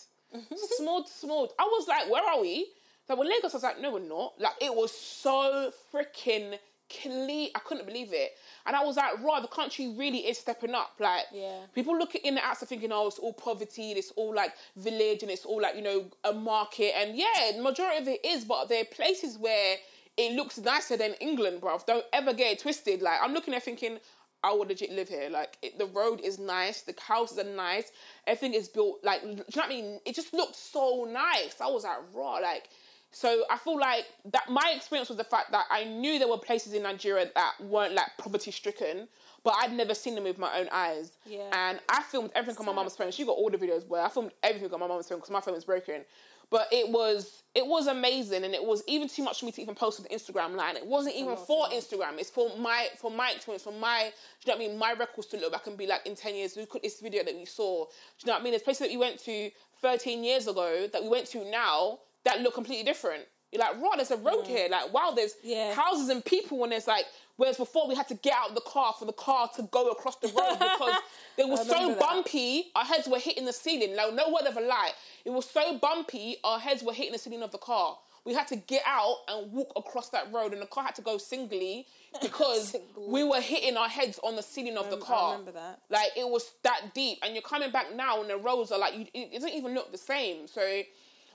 [0.77, 1.51] Smooth, smooth.
[1.59, 2.67] I was like, where are we?
[3.07, 4.35] So when Lagos, I was like, no, we're not.
[4.39, 6.59] Like it was so freaking
[7.03, 7.51] clean.
[7.55, 8.33] I couldn't believe it.
[8.67, 10.93] And I was like, right, the country really is stepping up.
[10.99, 11.61] Like, Yeah.
[11.75, 15.31] people look in the outside thinking, oh, it's all poverty, it's all like village, and
[15.31, 16.93] it's all like, you know, a market.
[16.97, 19.77] And yeah, the majority of it is, but there are places where
[20.17, 21.87] it looks nicer than England, bruv.
[21.87, 23.01] Don't ever get it twisted.
[23.03, 23.99] Like, I'm looking there thinking,
[24.43, 25.29] I would legit live here.
[25.31, 27.91] Like, it, the road is nice, the houses are nice,
[28.27, 30.01] everything is built, like, do you know what I mean?
[30.05, 31.61] It just looked so nice.
[31.61, 32.69] I was like, raw, like,
[33.11, 36.39] so I feel like that my experience was the fact that I knew there were
[36.39, 39.09] places in Nigeria that weren't like poverty stricken,
[39.45, 41.13] but I'd never seen them with my own eyes.
[41.27, 41.49] Yeah.
[41.53, 43.11] And I filmed everything on my mum's phone.
[43.11, 45.41] She got all the videos where I filmed everything on my mum's phone because my
[45.41, 46.05] phone was broken.
[46.51, 49.63] But it was it was amazing, and it was even too much for me to
[49.63, 50.77] even post on the Instagram line.
[50.77, 52.19] It wasn't even for Instagram.
[52.19, 54.79] It's for my for my experience, for my do you know what I mean?
[54.79, 57.23] My records to look back and be like in ten years, look at this video
[57.25, 57.85] that we saw.
[57.85, 57.91] Do
[58.21, 58.53] you know what I mean?
[58.53, 59.51] There's places that we went to
[59.83, 63.25] 13 years ago that we went to now that look completely different.
[63.53, 64.69] You're like, right, there's a road here.
[64.71, 65.75] Like, wow, there's Yeah.
[65.75, 68.61] houses and people, and there's like, whereas before we had to get out of the
[68.61, 70.95] car for the car to go across the road because
[71.39, 71.99] it was so that.
[71.99, 73.97] bumpy, our heads were hitting the ceiling.
[73.97, 74.91] Like, no word of a lie.
[75.25, 77.97] It was so bumpy, our heads were hitting the ceiling of the car.
[78.25, 81.03] We had to get out and walk across that road, and the car had to
[81.03, 81.87] go singly
[82.21, 82.87] because Singly.
[83.07, 85.31] we were hitting our heads on the ceiling of the rem- I car.
[85.33, 85.81] remember that.
[85.89, 88.95] Like it was that deep, and you're coming back now, and the roads are like
[88.99, 90.47] you, it doesn't even look the same.
[90.47, 90.61] So,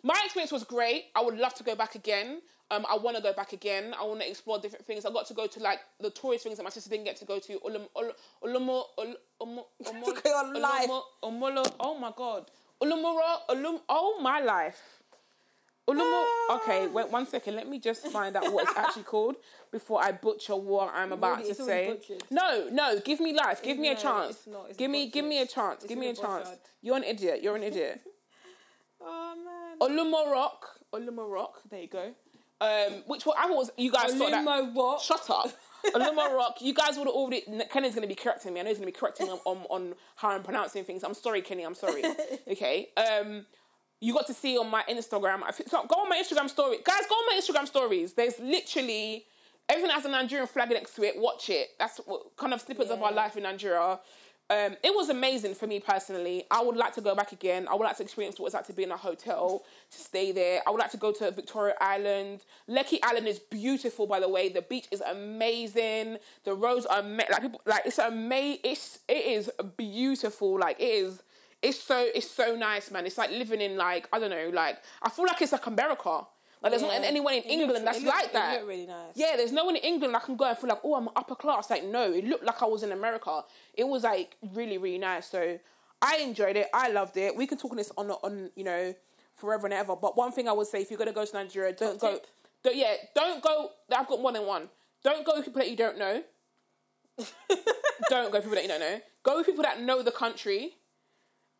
[0.03, 1.05] My experience was great.
[1.15, 2.41] I would love to go back again.
[2.71, 3.93] Um, I want to go back again.
[3.99, 5.05] I want to explore different things.
[5.05, 7.25] I got to go to like the tourist things that my sister didn't get to
[7.25, 7.59] go to.
[7.59, 10.89] Ulum, Ul- Ulumo, Ul- Umo- Umo- Look at your life.
[10.89, 12.49] Ulumo- Umulo- Oh my god.
[12.81, 13.79] Ulumuro, Ulum.
[13.87, 14.81] Oh my life.
[15.87, 16.25] Ulumo.
[16.55, 17.55] Okay, wait one second.
[17.55, 19.35] Let me just find out what it's actually called
[19.71, 21.93] before I butcher what I'm about Already- to say.
[21.93, 22.23] butchered.
[22.31, 22.99] No, no.
[22.99, 23.61] Give me life.
[23.61, 24.31] Give me a chance.
[24.37, 24.65] it's not.
[24.69, 25.83] It's give me, give me a chance.
[25.83, 26.49] It's give me a really chance.
[26.49, 26.59] butchered.
[26.81, 27.41] You're an idiot.
[27.43, 28.01] You're an idiot.
[29.05, 29.79] Oh man.
[29.79, 30.73] Olumorok.
[30.93, 31.61] Olumo Rock.
[31.69, 32.13] There you go.
[32.61, 33.35] Um, which one?
[33.37, 33.71] I was.
[33.77, 34.73] You guys thought that.
[34.73, 35.01] What?
[35.01, 35.51] Shut up.
[35.93, 36.61] Olumo Rock.
[36.61, 37.41] You guys would have already.
[37.71, 38.59] Kenny's going to be correcting me.
[38.59, 41.03] I know he's going to be correcting me on, on how I'm pronouncing things.
[41.03, 41.63] I'm sorry, Kenny.
[41.63, 42.03] I'm sorry.
[42.51, 42.89] okay.
[42.95, 43.45] Um,
[43.99, 45.43] you got to see on my Instagram.
[45.43, 47.01] I so go on my Instagram story, guys.
[47.09, 48.13] Go on my Instagram stories.
[48.13, 49.25] There's literally
[49.67, 51.15] everything has a Nigerian flag next to it.
[51.17, 51.69] Watch it.
[51.79, 53.99] That's what kind of snippets of our life in Nigeria.
[54.49, 56.43] Um, it was amazing for me personally.
[56.51, 57.67] I would like to go back again.
[57.67, 60.31] I would like to experience what it's like to be in a hotel, to stay
[60.31, 60.61] there.
[60.67, 62.43] I would like to go to Victoria Island.
[62.69, 64.49] Lekki Island is beautiful, by the way.
[64.49, 66.17] The beach is amazing.
[66.43, 68.59] The roads are ama- like people like it's amazing.
[68.65, 70.59] It's it is beautiful.
[70.59, 71.23] Like it is.
[71.61, 73.05] It's so it's so nice, man.
[73.05, 74.51] It's like living in like I don't know.
[74.53, 76.25] Like I feel like it's like America.
[76.63, 78.65] Like there's not anyone in It England looked- that's it looked- like that.
[78.65, 79.11] really nice.
[79.15, 81.35] Yeah, there's no one in England I can go and feel like, oh, I'm upper
[81.35, 81.69] class.
[81.69, 83.43] Like, no, it looked like I was in America.
[83.73, 85.27] It was like really, really nice.
[85.27, 85.59] So
[86.01, 86.67] I enjoyed it.
[86.73, 87.35] I loved it.
[87.35, 88.95] We can talk on this on on you know
[89.35, 89.95] forever and ever.
[89.95, 92.19] But one thing I would say, if you're gonna go to Nigeria, don't go.
[92.63, 93.71] Don't, yeah, don't go.
[93.93, 94.69] I've got more than one.
[95.03, 96.23] Don't go with people that you don't know.
[98.09, 98.99] don't go with people that you don't know.
[99.23, 100.75] Go with people that know the country.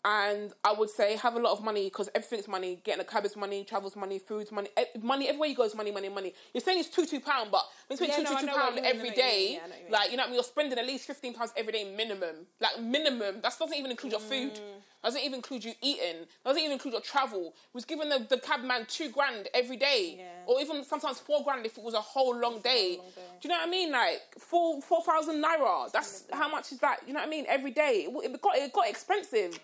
[0.06, 2.80] And I would say have a lot of money because everything's money.
[2.84, 5.30] Getting a cab is money, travel's money, food's money, e- money.
[5.30, 6.34] Everywhere you go is money, money, money.
[6.54, 8.40] You're saying it's two two pound, but when you spend Yeah, two no, two I
[8.42, 9.74] two know what you mean, I every know what you mean, day, yeah, I know
[9.76, 11.72] what you like you know, what I mean, you're spending at least fifteen pounds every
[11.72, 12.36] day minimum.
[12.60, 13.36] Like minimum.
[13.42, 14.54] That doesn't even include your food.
[14.56, 14.60] Mm.
[15.06, 16.26] Doesn't even include you eating.
[16.46, 17.54] Doesn't even include your travel.
[17.74, 20.26] Was giving the the cab man two grand every day, Yeah.
[20.48, 22.98] or even sometimes four grand if it was a whole long day.
[22.98, 23.22] long day.
[23.42, 23.92] Do you know what I mean?
[23.92, 25.90] Like four four thousand naira.
[25.94, 27.00] That's how much is that?
[27.08, 27.46] You know what I mean?
[27.48, 28.08] Every day.
[28.10, 29.60] It got it got expensive.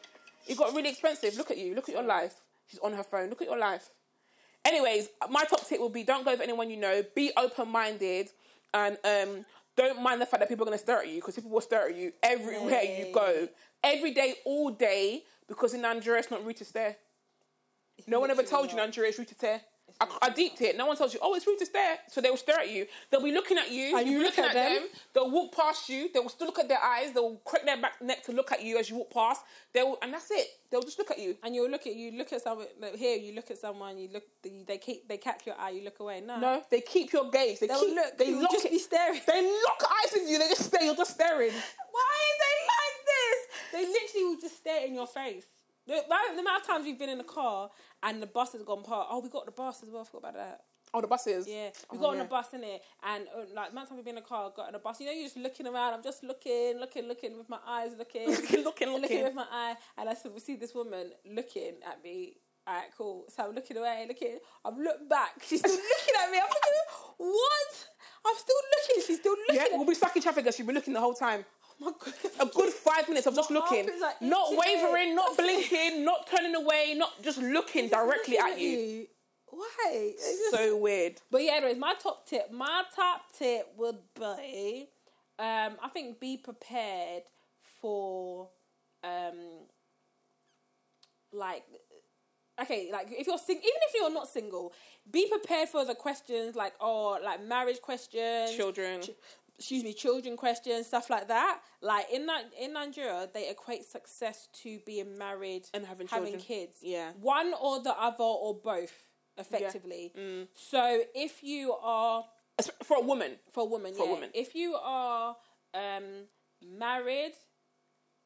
[0.50, 1.38] It got really expensive.
[1.38, 1.76] Look at you.
[1.76, 2.34] Look at your life.
[2.68, 3.30] She's on her phone.
[3.30, 3.88] Look at your life.
[4.66, 7.04] Anyways, my top tip will be don't go with anyone you know.
[7.16, 8.30] Be open minded
[8.74, 9.46] and um,
[9.78, 11.62] don't mind the fact that people are going to stare at you because people will
[11.62, 13.48] stare at you everywhere you go.
[13.84, 16.98] Every day, all day, because in Nigeria it's not rude to stare.
[18.08, 18.78] No one ever told you.
[18.78, 19.62] Nigeria is rude to stare.
[20.02, 20.78] I, I deeped it.
[20.78, 21.98] No one tells you, oh, it's rude to stare.
[22.08, 22.86] So they will stare at you.
[23.12, 23.98] They'll be looking at you.
[23.98, 24.82] And you you looking look at at them.
[24.84, 24.90] them.
[25.14, 26.10] They'll walk past you.
[26.14, 27.12] They will still look at their eyes.
[27.14, 29.42] They'll crack their back neck to look at you as you walk past.
[29.74, 30.48] They will, and that's it.
[30.72, 31.36] They'll just look at you.
[31.44, 33.18] And you'll look at you look at someone like, here.
[33.18, 33.98] You look at someone.
[33.98, 34.24] You look.
[34.44, 35.08] They keep.
[35.08, 35.72] They catch your eye.
[35.72, 36.22] You look away.
[36.26, 36.40] No.
[36.40, 37.60] No, they keep your gaze.
[37.60, 37.96] They They'll keep.
[37.96, 38.18] look.
[38.18, 38.72] They lock just it.
[38.72, 39.20] be staring.
[39.28, 40.40] They lock eyes with you.
[40.40, 40.84] They just stare.
[40.84, 41.52] You're just staring.
[41.52, 43.40] Why are they like this?
[43.74, 45.46] They literally will just stare in your face.
[45.90, 46.04] The,
[46.36, 47.70] the amount of times we've been in the car
[48.04, 49.08] and the bus has gone past.
[49.10, 50.02] Oh, we got the bus as well.
[50.04, 50.62] I forgot about that.
[50.94, 51.48] Oh, the buses.
[51.48, 53.98] Yeah, we Oh, got on the bus in it, and uh, like, amount of time
[53.98, 55.00] we've been in the car, got on the bus.
[55.00, 55.94] You know, you're just looking around.
[55.94, 59.76] I'm just looking, looking, looking with my eyes, looking, Looking, looking, looking with my eye,
[60.00, 62.38] and I said, we see this woman looking at me.
[62.66, 63.26] All right, cool.
[63.30, 64.40] So I'm looking away, looking.
[64.66, 65.34] I'm looking back.
[65.48, 66.38] She's still looking at me.
[66.40, 66.74] I'm thinking,
[67.18, 67.88] what?
[68.26, 69.04] I'm still looking.
[69.08, 69.56] She's still looking.
[69.56, 71.46] Yeah, we'll be stuck in traffic you'll be looking the whole time.
[72.42, 76.94] A good five minutes of just looking, like not wavering, not blinking, not turning away,
[76.96, 79.08] not just looking directly Looking at you.
[79.52, 80.14] Why?
[80.16, 81.22] It's just- So weird.
[81.32, 84.90] But yeah, anyways, my top tip, my top tip would be,
[85.40, 87.24] um, I think be prepared
[87.82, 88.50] for,
[89.04, 89.68] um,
[91.32, 91.64] like,
[92.62, 94.74] okay, like if you're sing, even if you're not single,
[95.10, 99.02] be prepared for the questions like, oh, like marriage questions, Children.
[99.02, 99.12] ch-
[99.60, 101.60] excuse me, children questions, stuff like that.
[101.82, 106.42] Like in that in Nigeria, they equate success to being married And having having children.
[106.42, 106.78] kids.
[106.82, 107.12] Yeah.
[107.20, 108.94] one or the other or both,
[109.38, 110.14] effectively.
[110.56, 112.24] So if you are
[112.84, 113.32] For a woman.
[113.52, 114.30] for a woman, For a woman.
[114.34, 115.36] if you are
[115.74, 116.26] um,
[116.62, 117.34] married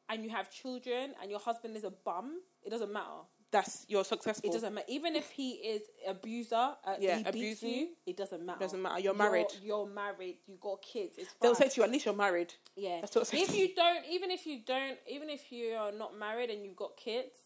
[0.08, 3.22] and you have children and your husband is a bum, it doesn't matter.
[3.54, 4.50] That's you're successful.
[4.50, 4.86] It doesn't matter.
[4.88, 8.58] Even if he is abuser, uh, Yeah, he beats you, you, it doesn't matter.
[8.58, 8.98] doesn't matter.
[9.00, 9.46] You're married.
[9.62, 10.38] You're, married.
[10.48, 11.14] You got kids.
[11.18, 11.36] It's fine.
[11.40, 12.52] They'll say to you, at least you're married.
[12.74, 12.98] Yeah.
[13.02, 16.50] That's what if you don't, even if you don't, even if you are not married
[16.50, 17.36] and you've got kids,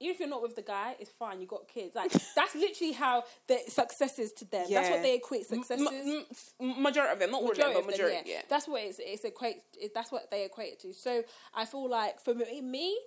[0.00, 1.40] even if you're not with the guy, it's fine.
[1.40, 1.94] You got kids.
[1.94, 4.66] Like that's literally how the success is to them.
[4.68, 6.24] That's what they equate success M-
[6.60, 8.30] m- majority of them, not all of them, Majority but of them, majority.
[8.30, 8.34] yeah.
[8.38, 8.42] yeah.
[8.50, 9.58] That's what it's, it's equate.
[9.80, 10.92] It, that's what they equate it to.
[10.92, 11.22] So
[11.54, 12.98] I feel like for me, me,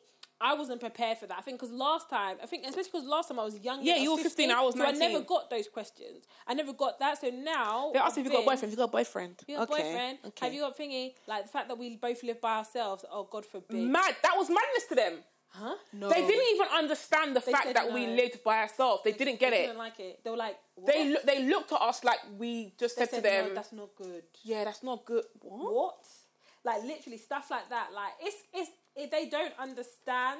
[0.41, 1.37] I wasn't prepared for that.
[1.37, 3.83] I think because last time, I think especially because last time I was younger.
[3.85, 6.25] Yeah, I you were 15, I was so I never got those questions.
[6.45, 7.21] I never got that.
[7.21, 8.63] So now They ask if you got a boyfriend.
[8.63, 9.35] If you got a boyfriend.
[9.47, 9.83] you got a okay.
[9.83, 10.17] boyfriend?
[10.25, 10.45] Okay.
[10.45, 11.13] Have you got thingy?
[11.27, 13.05] Like the fact that we both live by ourselves.
[13.09, 13.77] Oh God forbid.
[13.77, 14.15] Mad.
[14.23, 15.13] That was madness to them.
[15.49, 15.75] huh?
[15.93, 16.09] No.
[16.09, 19.03] They didn't even understand the fact said that we lived by ourselves.
[19.05, 19.67] They didn't get They it.
[19.67, 20.19] didn't like it.
[20.23, 20.87] They were like, what?
[20.93, 23.71] They loo- they looked at us like we just They said, to them, no, that's
[23.71, 24.23] not good.
[24.43, 25.73] "Yeah, that's not good." What?
[25.73, 26.05] What?
[26.65, 27.93] Like literally stuff like that.
[27.93, 30.39] Like it's it's it, they don't understand.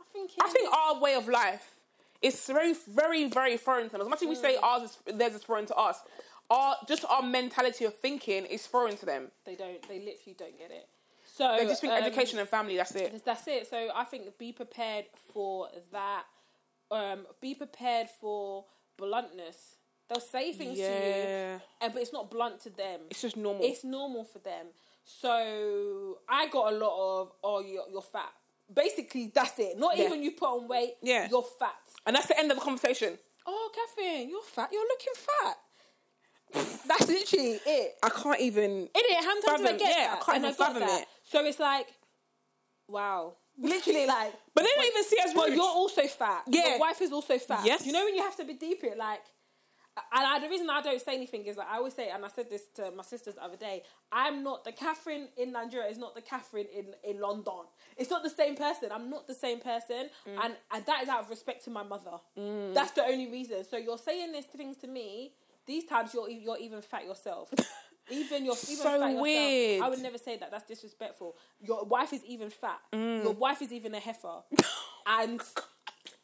[0.00, 1.76] I think I think our way of life
[2.20, 4.02] is very, very, very foreign to them.
[4.02, 4.40] As much as we Mm.
[4.40, 6.00] say ours is theirs is foreign to us,
[6.50, 9.30] our just our mentality of thinking is foreign to them.
[9.44, 9.86] they don't.
[9.88, 10.88] They literally don't get it.
[11.24, 12.76] So They just think um, education and family.
[12.76, 13.24] That's it.
[13.24, 13.66] That's it.
[13.68, 16.24] So I think be prepared for that.
[16.90, 18.66] Um, be prepared for
[18.98, 19.76] bluntness.
[20.08, 23.00] They'll say things to you, and but it's not blunt to them.
[23.08, 23.64] it's just normal.
[23.64, 24.66] It's normal for them.
[25.04, 28.32] So I got a lot of oh you're, you're fat.
[28.72, 29.78] Basically, that's it.
[29.78, 30.06] Not Yeah.
[30.06, 30.94] even you put on weight.
[31.02, 31.28] Yeah.
[31.30, 31.74] you're fat.
[32.06, 33.18] and that's the end of the conversation.
[33.46, 34.70] Oh, Catherine, you're fat.
[34.72, 35.56] You're looking fat.
[36.86, 37.94] That's literally it.
[38.02, 38.70] I can't even.
[38.70, 40.18] In it, how many times I get yeah, that?
[40.20, 41.00] I can't And even got fathom that.
[41.02, 41.08] it.
[41.24, 41.86] So it's like,
[42.88, 44.32] wow, literally like.
[44.54, 45.54] But they don't even see us But rude.
[45.56, 46.42] you're also fat.
[46.46, 46.68] Yeah.
[46.68, 47.64] Your wife is also fat.
[47.64, 47.84] Yes.
[47.86, 49.22] You know when you have to be deep it, like.
[49.94, 52.28] And I, the reason I don't say anything is that I always say, and I
[52.28, 53.82] said this to my sisters the other day.
[54.10, 55.88] I'm not the Catherine in Nigeria.
[55.90, 57.66] Is not the Catherine in, in London.
[57.98, 58.88] It's not the same person.
[58.90, 60.44] I'm not the same person, Mm.
[60.44, 62.12] and, and that is out of respect to my mother.
[62.74, 63.64] That's the only reason.
[63.64, 65.32] So you're saying these things to me.
[65.66, 67.50] These times you're you're even fat yourself.
[68.10, 69.20] Even your even So fat yourself.
[69.22, 69.80] weird.
[69.82, 70.50] I would never say that.
[70.50, 71.36] That's disrespectful.
[71.60, 72.80] Your wife is even fat.
[72.92, 73.22] Mm.
[73.22, 74.42] Your wife is even a heifer,
[75.06, 75.40] and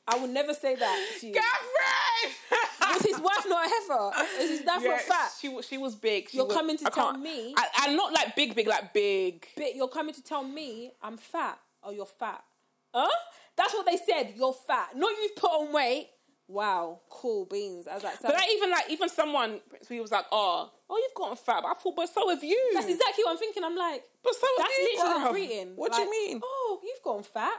[0.08, 1.34] I would never say that to you.
[1.34, 2.34] Catherine.
[2.94, 4.24] Was his wife not a heifer?
[4.43, 5.31] Is his wife not fat?
[5.40, 5.66] She was.
[5.66, 6.31] She was big.
[6.31, 8.93] She You're was- coming to I tell me- I, I'm not like big, big, like
[8.93, 9.47] big.
[9.56, 12.43] But you're coming to tell me I'm fat or you're fat.
[12.94, 13.09] Huh?
[13.56, 14.35] That's what they said.
[14.36, 14.90] You're fat.
[14.97, 16.09] Not you've put on weight.
[16.51, 17.86] Wow, cool beans.
[17.86, 21.15] I was like, But like, even like even someone he was like, oh, oh, you've
[21.15, 21.60] gotten fat.
[21.62, 22.70] But I thought, but so have you.
[22.73, 23.62] that's exactly what I'm thinking.
[23.65, 25.73] I'm like, But so have that's you, literally what greeting.
[25.77, 26.40] What do you mean?
[26.43, 27.52] Oh, you've gone fat.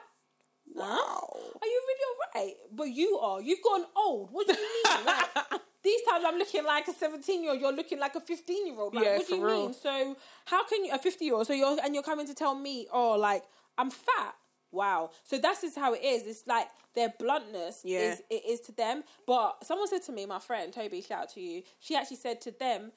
[0.74, 1.30] Wow.
[1.62, 2.54] Are you really alright?
[2.74, 3.42] But you are.
[3.42, 4.30] You've gone old.
[4.32, 5.06] What do you mean?
[5.06, 5.26] Like,
[5.84, 7.62] these times I'm looking like a 17 year old.
[7.62, 8.94] You're looking like a 15 year old.
[8.96, 9.66] Like, Yeah, what do you real.
[9.66, 9.74] mean?
[9.74, 10.16] So
[10.46, 11.48] how can you a 50 year old?
[11.48, 13.44] So you're and you're coming to tell me, oh, like
[13.78, 14.36] I'm fat.
[14.72, 15.10] Wow.
[15.24, 16.28] So that's just how it is.
[16.28, 18.12] It's like their bluntness Yeah.
[18.14, 19.04] is it is to them.
[19.26, 21.64] But someone said to me, my friend Toby, shout out to you.
[21.80, 22.92] She actually said to them,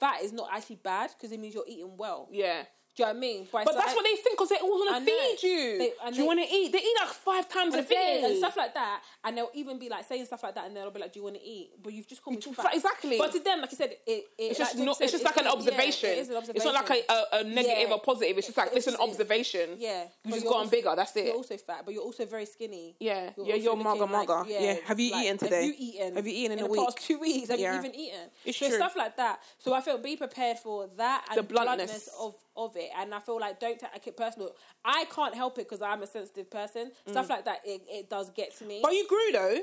[0.00, 2.28] fat is not actually bad because it means you're eating well.
[2.32, 2.62] Yeah.
[2.94, 3.48] Do you know what I mean?
[3.50, 5.78] But it's that's what they think because they all I want to feed you.
[5.78, 6.72] They- Do you want to eat?
[6.72, 9.88] They eat like five times a day and stuff like that, and they'll even be
[9.88, 11.94] like saying stuff like that, and they'll be like, "Do you want to eat?" But
[11.94, 12.74] you've just called me fat.
[12.74, 13.16] exactly.
[13.16, 14.98] But to them, like you said, it, it It's just like not.
[14.98, 16.10] Jake It's said, just like an yeah, observation.
[16.10, 17.94] it is an It's not like a, a, a negative Yeah.
[17.94, 18.36] or positive.
[18.36, 19.70] It's just like It's listen, just- observation.
[19.78, 20.92] Yeah, You just gotten bigger.
[20.94, 21.24] That's it.
[21.26, 22.94] You're also fat, but you're also very skinny.
[23.00, 23.30] Yeah.
[23.38, 24.44] You're Yeah, you're like- mugger.
[24.48, 24.76] Yeah.
[24.84, 25.56] Have you eaten today?
[25.56, 26.16] Have you eaten?
[26.16, 26.84] Have you eaten in a the week?
[26.84, 27.48] past two weeks?
[27.48, 28.28] Have you even eaten?
[28.44, 28.76] It's so true.
[28.76, 29.40] stuff like that.
[29.58, 32.08] So I feel be prepared for that and The bluntness.
[32.20, 34.54] of of it, and I feel like don't take it personal.
[34.84, 36.92] I can't help it because I'm a sensitive person.
[37.06, 38.78] Stuff like that, it, it does get to me.
[38.78, 38.82] Mm.
[38.82, 39.58] But you grew though.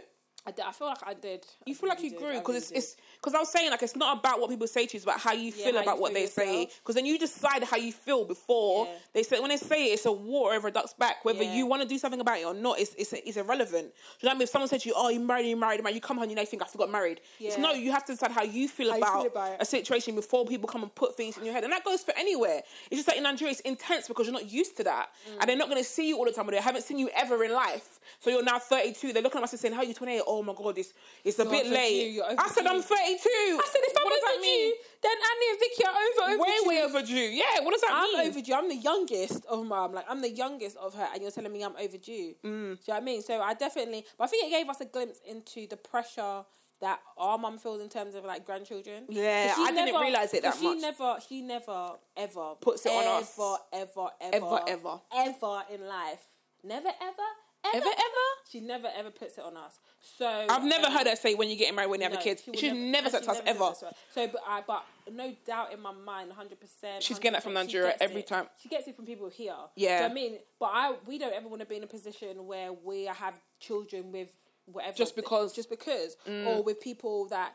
[0.47, 1.45] I, did, I feel like I did.
[1.65, 2.17] You I feel like you did.
[2.19, 2.77] grew because really it's did.
[2.77, 5.03] it's because I was saying like it's not about what people say to you, it's
[5.03, 6.69] about how you Yeah, feel how about you what feel they say.
[6.81, 8.93] Because then you decide how you feel before Yeah.
[9.13, 11.23] they say when they say it, it's a war over a duck's back.
[11.25, 11.55] Whether Yeah.
[11.55, 13.69] you want to do something about it or not, it's it's, it's irrelevant.
[13.71, 14.41] Do you know what I mean?
[14.43, 16.35] If someone said to you, "Oh, you married, you married, man," you come home, you
[16.35, 17.19] know, you think I forgot married.
[17.39, 19.65] It's no, you have to decide how you feel How you about, feel about a
[19.65, 22.63] situation before people come and put things in your head, and that goes for anywhere.
[22.89, 25.37] It's just that in Nigeria, it's intense because you're not used to that, Mm.
[25.41, 27.09] and they're not going to see you all the time, or they haven't seen you
[27.13, 27.99] ever in life.
[28.21, 29.13] So you're now 32.
[29.13, 30.21] They're looking at us and saying, "How are you 28?
[30.39, 30.93] Oh my god, it's
[31.23, 32.95] it's a You're bit overdue, late." you're I said, "I'm overdue.
[32.95, 33.29] 32."
[33.59, 34.73] I said if I'm what does that overdue, mean?
[35.01, 36.43] then Annie and Vicky are over overdue.
[36.43, 37.29] Way, way overdue.
[37.41, 38.15] Yeah, what does that mean?
[38.15, 38.29] I'm mean?
[38.31, 38.53] overdue.
[38.53, 39.93] I'm the youngest of mom.
[39.93, 42.35] Like I'm the youngest of her, and you're telling me I'm overdue.
[42.43, 42.43] Mm.
[42.43, 43.21] Do you know what I mean?
[43.21, 46.45] So I definitely, but I think it gave us a glimpse into the pressure
[46.81, 49.03] that our mum feels in terms of like grandchildren.
[49.09, 50.75] Yeah, she I didn't realise it that 'cause much.
[50.77, 53.37] She never, she never, ever Puts it on ever, us.
[53.37, 54.99] Ever, ever, Ever, ever.
[55.13, 56.29] ever in life.
[56.63, 57.29] Never, ever,
[57.65, 58.25] ever, Ever?
[58.51, 59.79] She never ever puts it on us.
[60.17, 62.19] So I've never um, heard her say when you're getting married when you have no,
[62.19, 62.39] a kid.
[62.43, 63.59] she She's never, and said to us ever.
[63.79, 63.91] to.
[64.13, 64.83] So, but I, but
[65.13, 67.03] no doubt in my mind, hundred percent.
[67.03, 68.45] She's getting that from Nigeria every time.
[68.61, 69.53] She gets it from people here.
[69.75, 69.87] Yeah.
[69.87, 71.83] Do you know what I mean, but I we don't ever want to be in
[71.83, 74.29] a position where we have children with
[74.65, 75.51] whatever Just because.
[75.51, 75.55] Mm.
[75.55, 77.53] just because, or with people that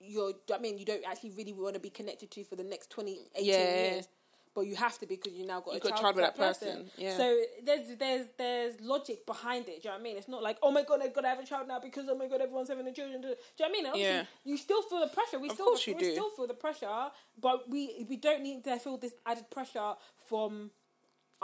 [0.00, 0.32] you're.
[0.32, 2.44] do you know what I mean, you don't actually really want to be connected to
[2.44, 3.54] for the next 20, 18 Yeah.
[3.92, 4.08] years.
[4.54, 6.24] But you have to because you now got You a got a child, child with
[6.26, 7.16] that person, yeah.
[7.16, 9.80] So there's there's there's logic behind it.
[9.82, 10.16] Do you know what I mean?
[10.18, 12.14] It's not like oh my god, I've got to have a child now because oh
[12.16, 13.22] my god, everyone's having a children.
[13.22, 13.86] Do you know what I mean?
[13.86, 14.24] Obviously, Yeah.
[14.44, 15.38] You still feel the pressure.
[15.38, 16.12] We Of still course you we do.
[16.12, 17.10] still feel the pressure,
[17.40, 19.94] but we we don't need to feel this added pressure
[20.28, 20.70] from.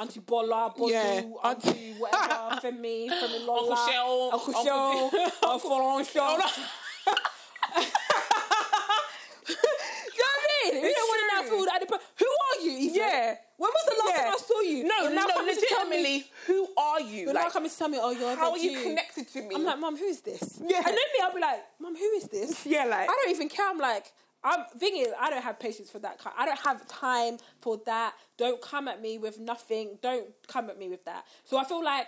[0.01, 1.23] Auntie Bola, Bodu, Yeah.
[1.43, 4.53] Auntie whatever, Femi, Femi Lola, Uncle Shell, Uncle
[6.05, 6.63] Shell, Uncle.
[9.49, 10.83] You know what I mean?
[10.83, 11.51] We don't want to now true.
[11.51, 12.05] feel the added pressure.
[12.19, 12.73] Who are you?
[12.79, 12.97] Even?
[13.29, 13.37] Yeah.
[13.57, 14.25] When was the last Yeah.
[14.25, 14.85] time I saw you?
[14.85, 17.25] No, now no, coming to tell me- legitimately, who are you?
[17.25, 19.55] You're like, not coming to tell me, oh, you're how are you connected to me?
[19.55, 20.61] I'm like, Mum, who is this?
[20.65, 20.79] Yeah.
[20.79, 22.65] And then me, I'll be like, Mum, who is this?
[22.67, 23.69] Yeah, like- I don't even care.
[23.69, 24.13] I'm like,
[24.45, 26.21] I'm thing is, I don't have patience for that.
[26.37, 28.15] I don't have time for that.
[28.37, 29.99] Don't come at me with nothing.
[30.01, 31.25] Don't come at me with that.
[31.45, 32.07] So I feel like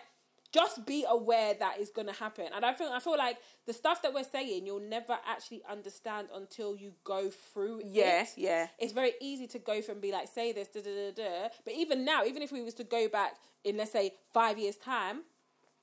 [0.53, 2.47] just be aware that is going to happen.
[2.55, 6.29] And I feel I feel like the stuff that we're saying, you'll never actually understand
[6.35, 8.29] until you go through Yeah, it.
[8.37, 8.67] yeah.
[8.79, 11.49] It's very easy to go from and be like, say this, da da da da.
[11.65, 14.77] But even now, even if we was to go back in, let's say, five years'
[14.77, 15.23] time,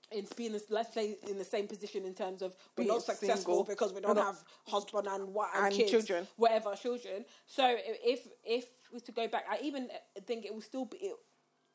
[0.10, 3.03] in being, this, let's say, in the same position in terms of we're Being not
[3.03, 3.64] successful single.
[3.65, 6.26] because we don't not- have husband and what and, And kids, children.
[6.38, 7.26] whatever children.
[7.45, 9.89] So if if we was to go back, I even
[10.26, 11.15] think it will still be it,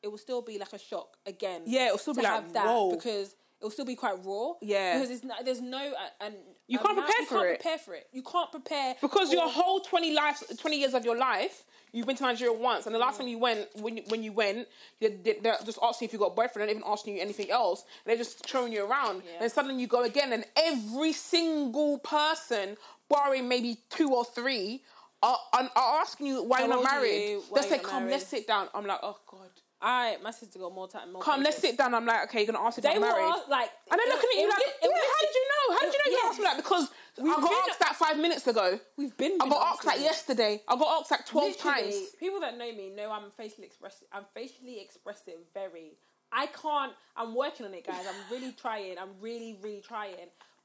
[0.03, 1.61] it will still be like a shock again.
[1.65, 2.91] Yeah, it'll still be like, have that whoa.
[2.91, 4.53] because it will still be quite raw.
[4.61, 4.95] Yeah.
[4.97, 6.35] because it's not, there's no uh, and
[6.67, 7.59] You can't prepare you for can't it.
[7.61, 8.07] prepare for it.
[8.11, 11.63] You can't prepare because for- your whole 20 life 20 years of your life
[11.93, 14.33] you've been to Nigeria once and the last time you went when you, when you
[14.33, 14.67] went
[14.99, 17.21] they- they- they're just asking if you got a boyfriend they're not even asking you
[17.21, 19.43] anything else they're just throwing you around Yeah.
[19.43, 22.75] and suddenly you go again and every single person
[23.09, 24.83] barring maybe two or three
[25.21, 27.43] are, are, are asking you why you're not married you?
[27.55, 29.51] They say come married?" let's sit down I'm like oh god
[29.83, 31.11] I my sister got more time.
[31.11, 33.07] More come let's sit down I'm like okay you're gonna ask if They I'm were
[33.07, 35.45] married like, and they're looking at you like, was- it yeah, was- how did you
[35.51, 35.73] know?
[35.75, 36.29] How did you know you yeah.
[36.29, 36.57] asked me that?
[36.57, 38.79] Because We've I got asked that five minutes ago.
[38.97, 39.37] We've been.
[39.39, 40.03] I got asked that asking.
[40.05, 40.61] yesterday.
[40.67, 41.95] I got asked that 12 Literally, times.
[42.19, 44.07] People that know me know I'm facially expressive.
[44.11, 45.35] I'm facially expressive.
[45.53, 45.91] Very.
[46.31, 46.93] I can't.
[47.15, 48.03] I'm working on it, guys.
[48.07, 48.97] I'm really trying.
[48.97, 50.15] I'm really, really trying.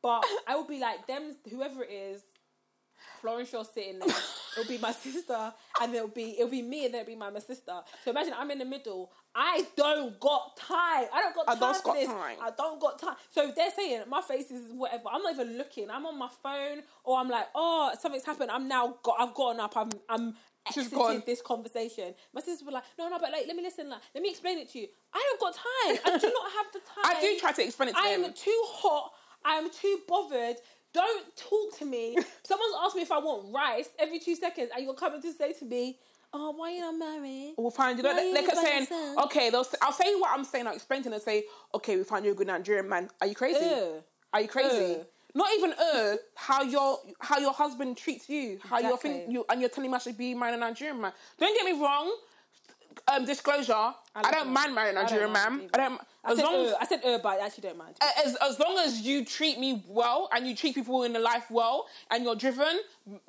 [0.01, 1.36] But I will be like them.
[1.51, 2.23] Whoever it is,
[3.20, 4.15] Florence Shaw sitting there.
[4.57, 7.31] It'll be my sister, and it'll be it'll be me, and then it'll be my,
[7.31, 7.73] my sister.
[8.05, 9.11] So imagine I'm in the middle.
[9.35, 11.07] I don't got time.
[11.15, 12.09] I don't got time I don't for got this.
[12.09, 12.37] time.
[12.43, 13.16] I don't got time.
[13.31, 15.05] So they're saying my face is whatever.
[15.12, 15.91] I'm not even looking.
[15.91, 18.51] I'm on my phone, or I'm like, oh, something's happened.
[18.51, 19.16] I'm now got.
[19.20, 19.77] I've gotten up.
[19.77, 19.91] I'm.
[20.09, 20.35] I'm.
[20.75, 21.23] She's gone.
[21.25, 22.15] this conversation.
[22.35, 23.89] My sisters were like, "No, no, but like, let me listen.
[23.89, 24.89] Like, let me explain it to you.
[25.15, 26.15] I don't got time.
[26.15, 27.05] I do not have the time.
[27.05, 28.07] I do try to explain it to you.
[28.07, 29.12] I am too hot.
[29.45, 30.57] I am too bothered.
[30.93, 32.16] Don't talk to me.
[32.43, 35.52] Someone's asked me if I want rice every two seconds, and you're coming to say
[35.55, 35.98] to me,
[36.32, 38.02] "Oh, why you not married?" We'll find you.
[38.02, 39.19] They, Why they, kept saying, yourself?
[39.27, 40.66] okay, they'll say, I'll say what I'm saying.
[40.66, 41.44] I'll explain to them and say,
[41.74, 43.10] okay, we found you a good Nigerian man.
[43.20, 43.60] Are you crazy?
[43.65, 44.02] Ugh.
[44.32, 44.97] Are you crazy?
[45.01, 45.06] Ugh.
[45.35, 49.27] Not even uh how your how your husband treats you, how you're Exactly.
[49.28, 51.12] you and you're telling me I should be marrying a Nigerian man.
[51.39, 52.10] Don't get me wrong.
[53.07, 54.51] Um, disclosure: I, love don't it.
[54.51, 55.70] mind marrying a Nigerian man.
[55.73, 56.01] I don't.
[56.25, 57.95] I As said, long as, uh, I said, uh, but I actually don't mind.
[58.25, 61.51] as as long as you treat me well and you treat people in the life
[61.51, 62.81] well and you're driven,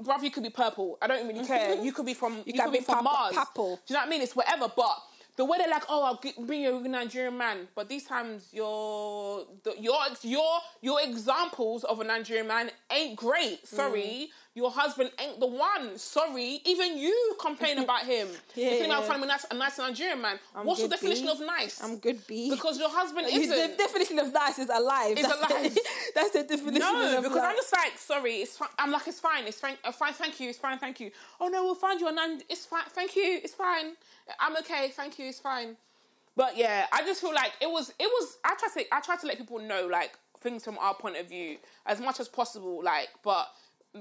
[0.02, 0.98] bruv, you could be purple.
[1.02, 1.76] I don't really care.
[1.82, 3.36] You could be from you, can could be be from purple- Mars.
[3.36, 3.76] purple.
[3.76, 4.22] Do you know what I mean?
[4.22, 4.72] It's whatever.
[4.76, 4.98] But
[5.38, 7.70] the way they're like, oh, I'll get, bring you a Nigerian man.
[7.74, 13.66] But these times, your the, your your your examples of a Nigerian man ain't great.
[13.68, 14.49] Sorry, Mm.
[14.56, 15.98] Your husband ain't the one.
[15.98, 18.28] Sorry, even you complain about him.
[18.56, 19.02] Yeah, you think yeah.
[19.02, 20.40] finding a nice, a nice Nigerian man.
[20.64, 21.32] What's your definition B.
[21.32, 21.82] of nice?
[21.84, 22.50] I'm good, B.
[22.50, 23.50] because your husband isn't.
[23.50, 25.18] the definition of nice is alive.
[25.18, 25.74] It's that's alive.
[25.74, 25.82] The,
[26.16, 27.46] that's the definition No, of because life.
[27.50, 28.70] I'm just like, sorry, it's fine.
[28.78, 31.12] I'm like, it's fine, it's fine, uh, fine, thank you, it's fine, thank you.
[31.40, 32.42] Oh no, we'll find you a nan.
[32.50, 33.94] It's fine, thank you, it's fine.
[34.40, 35.76] I'm okay, thank you, it's fine.
[36.36, 38.38] But yeah, I just feel like it was, it was.
[38.44, 41.28] I try to, I try to let people know like things from our point of
[41.28, 42.82] view as much as possible.
[42.84, 43.50] Like, but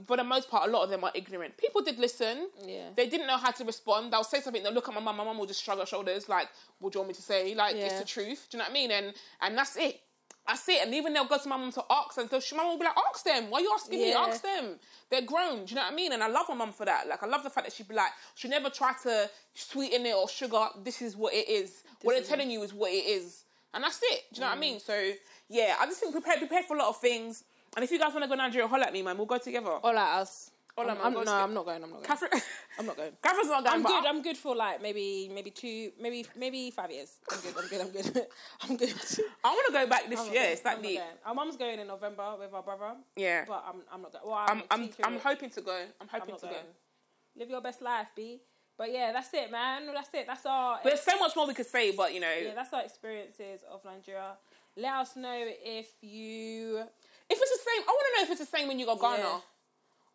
[0.06, 1.56] for the most part, a lot of them are ignorant.
[1.56, 2.48] People did listen.
[2.65, 2.90] Yeah.
[2.94, 4.12] They didn't know how to respond.
[4.12, 4.62] They'll say something.
[4.62, 5.16] They'll look at my mum.
[5.16, 6.28] My mum will just shrug her shoulders.
[6.28, 6.48] Like,
[6.78, 7.55] what do you want me to say?
[7.55, 8.48] Like, it's the truth.
[8.51, 8.90] Do you know what I mean?
[8.90, 10.01] And and that's it.
[10.47, 10.82] That's it.
[10.82, 12.85] And even they'll go to my mum to ask, and so my mum will be
[12.85, 13.51] like, "Ask them.
[13.51, 14.12] Why are you asking me?
[14.15, 14.78] Ask them.
[15.10, 15.65] They're grown.
[15.66, 17.06] Do you know what I mean?" And I love my mum for that.
[17.06, 20.15] Like, I love the fact that she'd be like, she never try to sweeten it
[20.15, 20.69] or sugar.
[20.82, 21.82] This is what it is.
[22.02, 23.44] what they're telling you is what it is,
[23.74, 24.24] and that's it.
[24.32, 24.60] Do you know what I Mm.
[24.60, 24.81] mean?
[24.81, 25.12] So
[25.48, 27.44] yeah, I just think prepare, prepare for a lot of things.
[27.77, 29.16] And if you guys want to go to Nigeria, holler at me, man.
[29.16, 29.70] We'll go together.
[29.70, 30.51] All at us.
[30.77, 31.36] All I'm, like, I'm, no, together.
[31.39, 31.82] I'm not going.
[31.82, 32.05] I'm not going.
[32.05, 32.43] Catherine,
[32.78, 33.12] I'm not going.
[33.23, 33.74] Catherine's not going.
[33.74, 34.07] I'm good.
[34.07, 37.16] I'm good for like maybe maybe two, maybe maybe five years.
[37.32, 37.57] I'm good.
[37.59, 37.81] I'm good.
[37.81, 38.27] I'm good.
[38.61, 38.95] I'm good.
[39.45, 40.35] I want to go back this I'm year.
[40.35, 40.53] going.
[40.53, 41.01] It's that deep.
[41.27, 42.95] Our mum's going in November with our brother.
[43.16, 43.45] Yeah.
[43.49, 44.24] But I'm I'm not going.
[44.24, 45.85] Well, I'm I'm I'm hoping to go.
[46.01, 46.57] I'm hoping to go.
[47.36, 48.40] Live your best life, B.
[48.77, 49.86] But yeah, that's it, man.
[49.93, 50.27] That's it.
[50.28, 50.78] That's our.
[50.85, 53.85] There's so much more we could say, but you know, yeah, that's our experiences of
[53.85, 54.36] Nigeria.
[54.77, 56.85] Let us know if you.
[57.30, 58.96] If it's the same, I want to know if it's the same when you go
[58.96, 59.18] Ghana.
[59.18, 59.38] Yeah.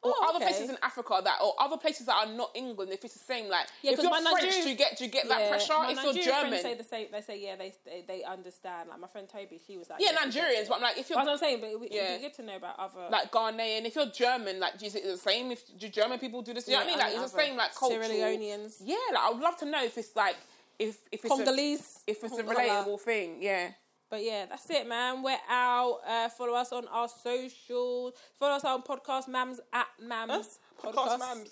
[0.06, 0.48] Or Oh, other okay.
[0.48, 3.48] places in Africa that, or other places that are not England, if it's the same,
[3.48, 5.74] like Yeah, if you're French, Nigerian- you get do you get that Yeah, pressure?
[5.80, 7.08] my If you're German, say the same.
[7.10, 8.90] They say yeah, they they, they understand.
[8.90, 10.68] Like my friend Toby, she was like yeah, Nigerians.
[10.68, 11.62] But I'm like, if you're I'm saying.
[11.62, 12.18] But we, Yeah.
[12.18, 15.24] good to know about other like Ghanaian, if you're German, like do you think it's
[15.24, 15.52] the same?
[15.52, 17.00] If do German people do this, you know what I mean?
[17.00, 18.04] Like it's the same, like cultural.
[18.04, 20.36] Sierra Leoneans, Yeah, like I would love to know if it's like
[20.80, 22.00] if if it's a, Congolese.
[22.08, 23.38] if it's a relatable thing.
[23.42, 23.70] Yeah.
[24.14, 25.24] But yeah, that's it, man.
[25.24, 26.02] We're out.
[26.08, 28.14] Uh, follow us on our socials.
[28.38, 30.60] Follow us on podcast mams at mams.
[30.80, 31.50] Podcast Mams.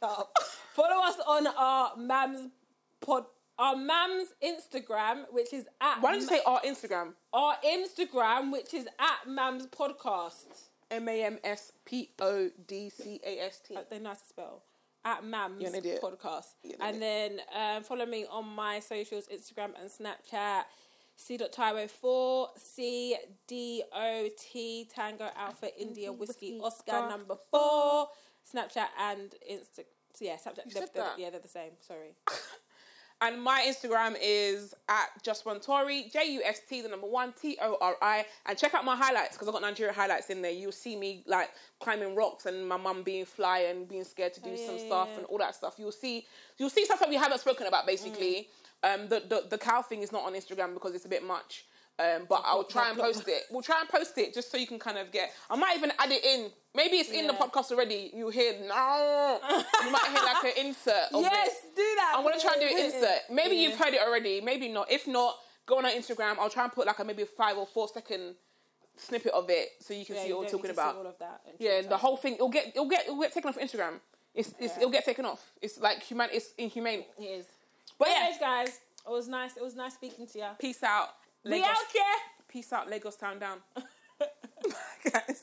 [0.72, 2.50] Follow us on our mams
[3.00, 3.24] pod
[3.58, 7.14] our mam's Instagram, which is at Why don't you say our Instagram?
[7.32, 10.68] our Instagram, which is at mam's podcast.
[10.92, 13.74] M A M S P O D C A S T.
[13.74, 14.62] Uh, They're nice to spell.
[15.06, 16.00] At Mam's You're an idiot.
[16.02, 16.54] podcast.
[16.64, 20.62] An And then um, follow me on my socials, Instagram and Snapchat.
[21.16, 23.16] C.Taiwo4, C
[23.46, 28.08] D O T Tango Alpha India Whiskey Oscar number four.
[28.54, 29.84] Snapchat and Insta.
[30.20, 30.72] Yeah, Snapchat.
[30.72, 31.04] they're- they're-.
[31.16, 31.72] Yeah, they're the same.
[31.80, 32.14] Sorry.
[33.20, 37.32] And my Instagram is at just one Tori, J U S T, the number one
[37.40, 38.26] T O R I.
[38.44, 40.50] And check out my highlights because I've got Nigeria highlights in there.
[40.50, 44.40] You'll see me like climbing rocks and my mum being fly and being scared to
[44.40, 45.16] do Oh, some yeah, stuff yeah.
[45.18, 45.76] and all that stuff.
[45.78, 46.26] You'll see
[46.58, 48.34] you'll see stuff that we haven't spoken about basically.
[48.34, 48.46] Mm.
[48.84, 51.64] Um, the, the the cow thing is not on Instagram because it's a bit much.
[51.96, 53.44] Um, but I'll try and post it.
[53.52, 55.30] We'll try and post it just so you can kind of get.
[55.48, 56.50] I might even add it in.
[56.74, 58.10] Maybe it's in the podcast already.
[58.12, 59.38] You hear no.
[59.84, 61.12] you might hear like an insert.
[61.14, 61.76] Of yes, it.
[61.76, 62.14] do that.
[62.16, 63.20] I'm gonna try and do an insert.
[63.30, 63.68] Maybe Yeah.
[63.68, 64.40] you've heard it already.
[64.40, 64.90] Maybe not.
[64.90, 65.36] If not,
[65.66, 66.36] go on our Instagram.
[66.40, 68.34] I'll try and put like a maybe a five or four second
[68.96, 70.96] snippet of it so you can Yeah, see what we're talking need to see about.
[70.96, 72.34] all of that and Yeah, the whole thing.
[72.34, 72.68] It'll get.
[72.68, 73.04] It'll get.
[73.06, 74.00] It'll get taken off Instagram.
[74.34, 74.52] It's.
[74.58, 74.76] it's.
[74.78, 75.52] It'll get taken off.
[75.62, 76.28] It's like human.
[76.32, 77.04] It's inhumane.
[77.20, 77.46] it is.
[77.98, 78.14] But yeah.
[78.20, 79.56] Anyways, guys, it was nice.
[79.56, 80.46] It was nice speaking to you.
[80.58, 81.08] Peace out.
[81.44, 81.68] We Lagos.
[81.68, 82.02] out here.
[82.48, 82.90] Peace out.
[82.90, 83.58] Lagos town down.
[85.12, 85.42] Guys.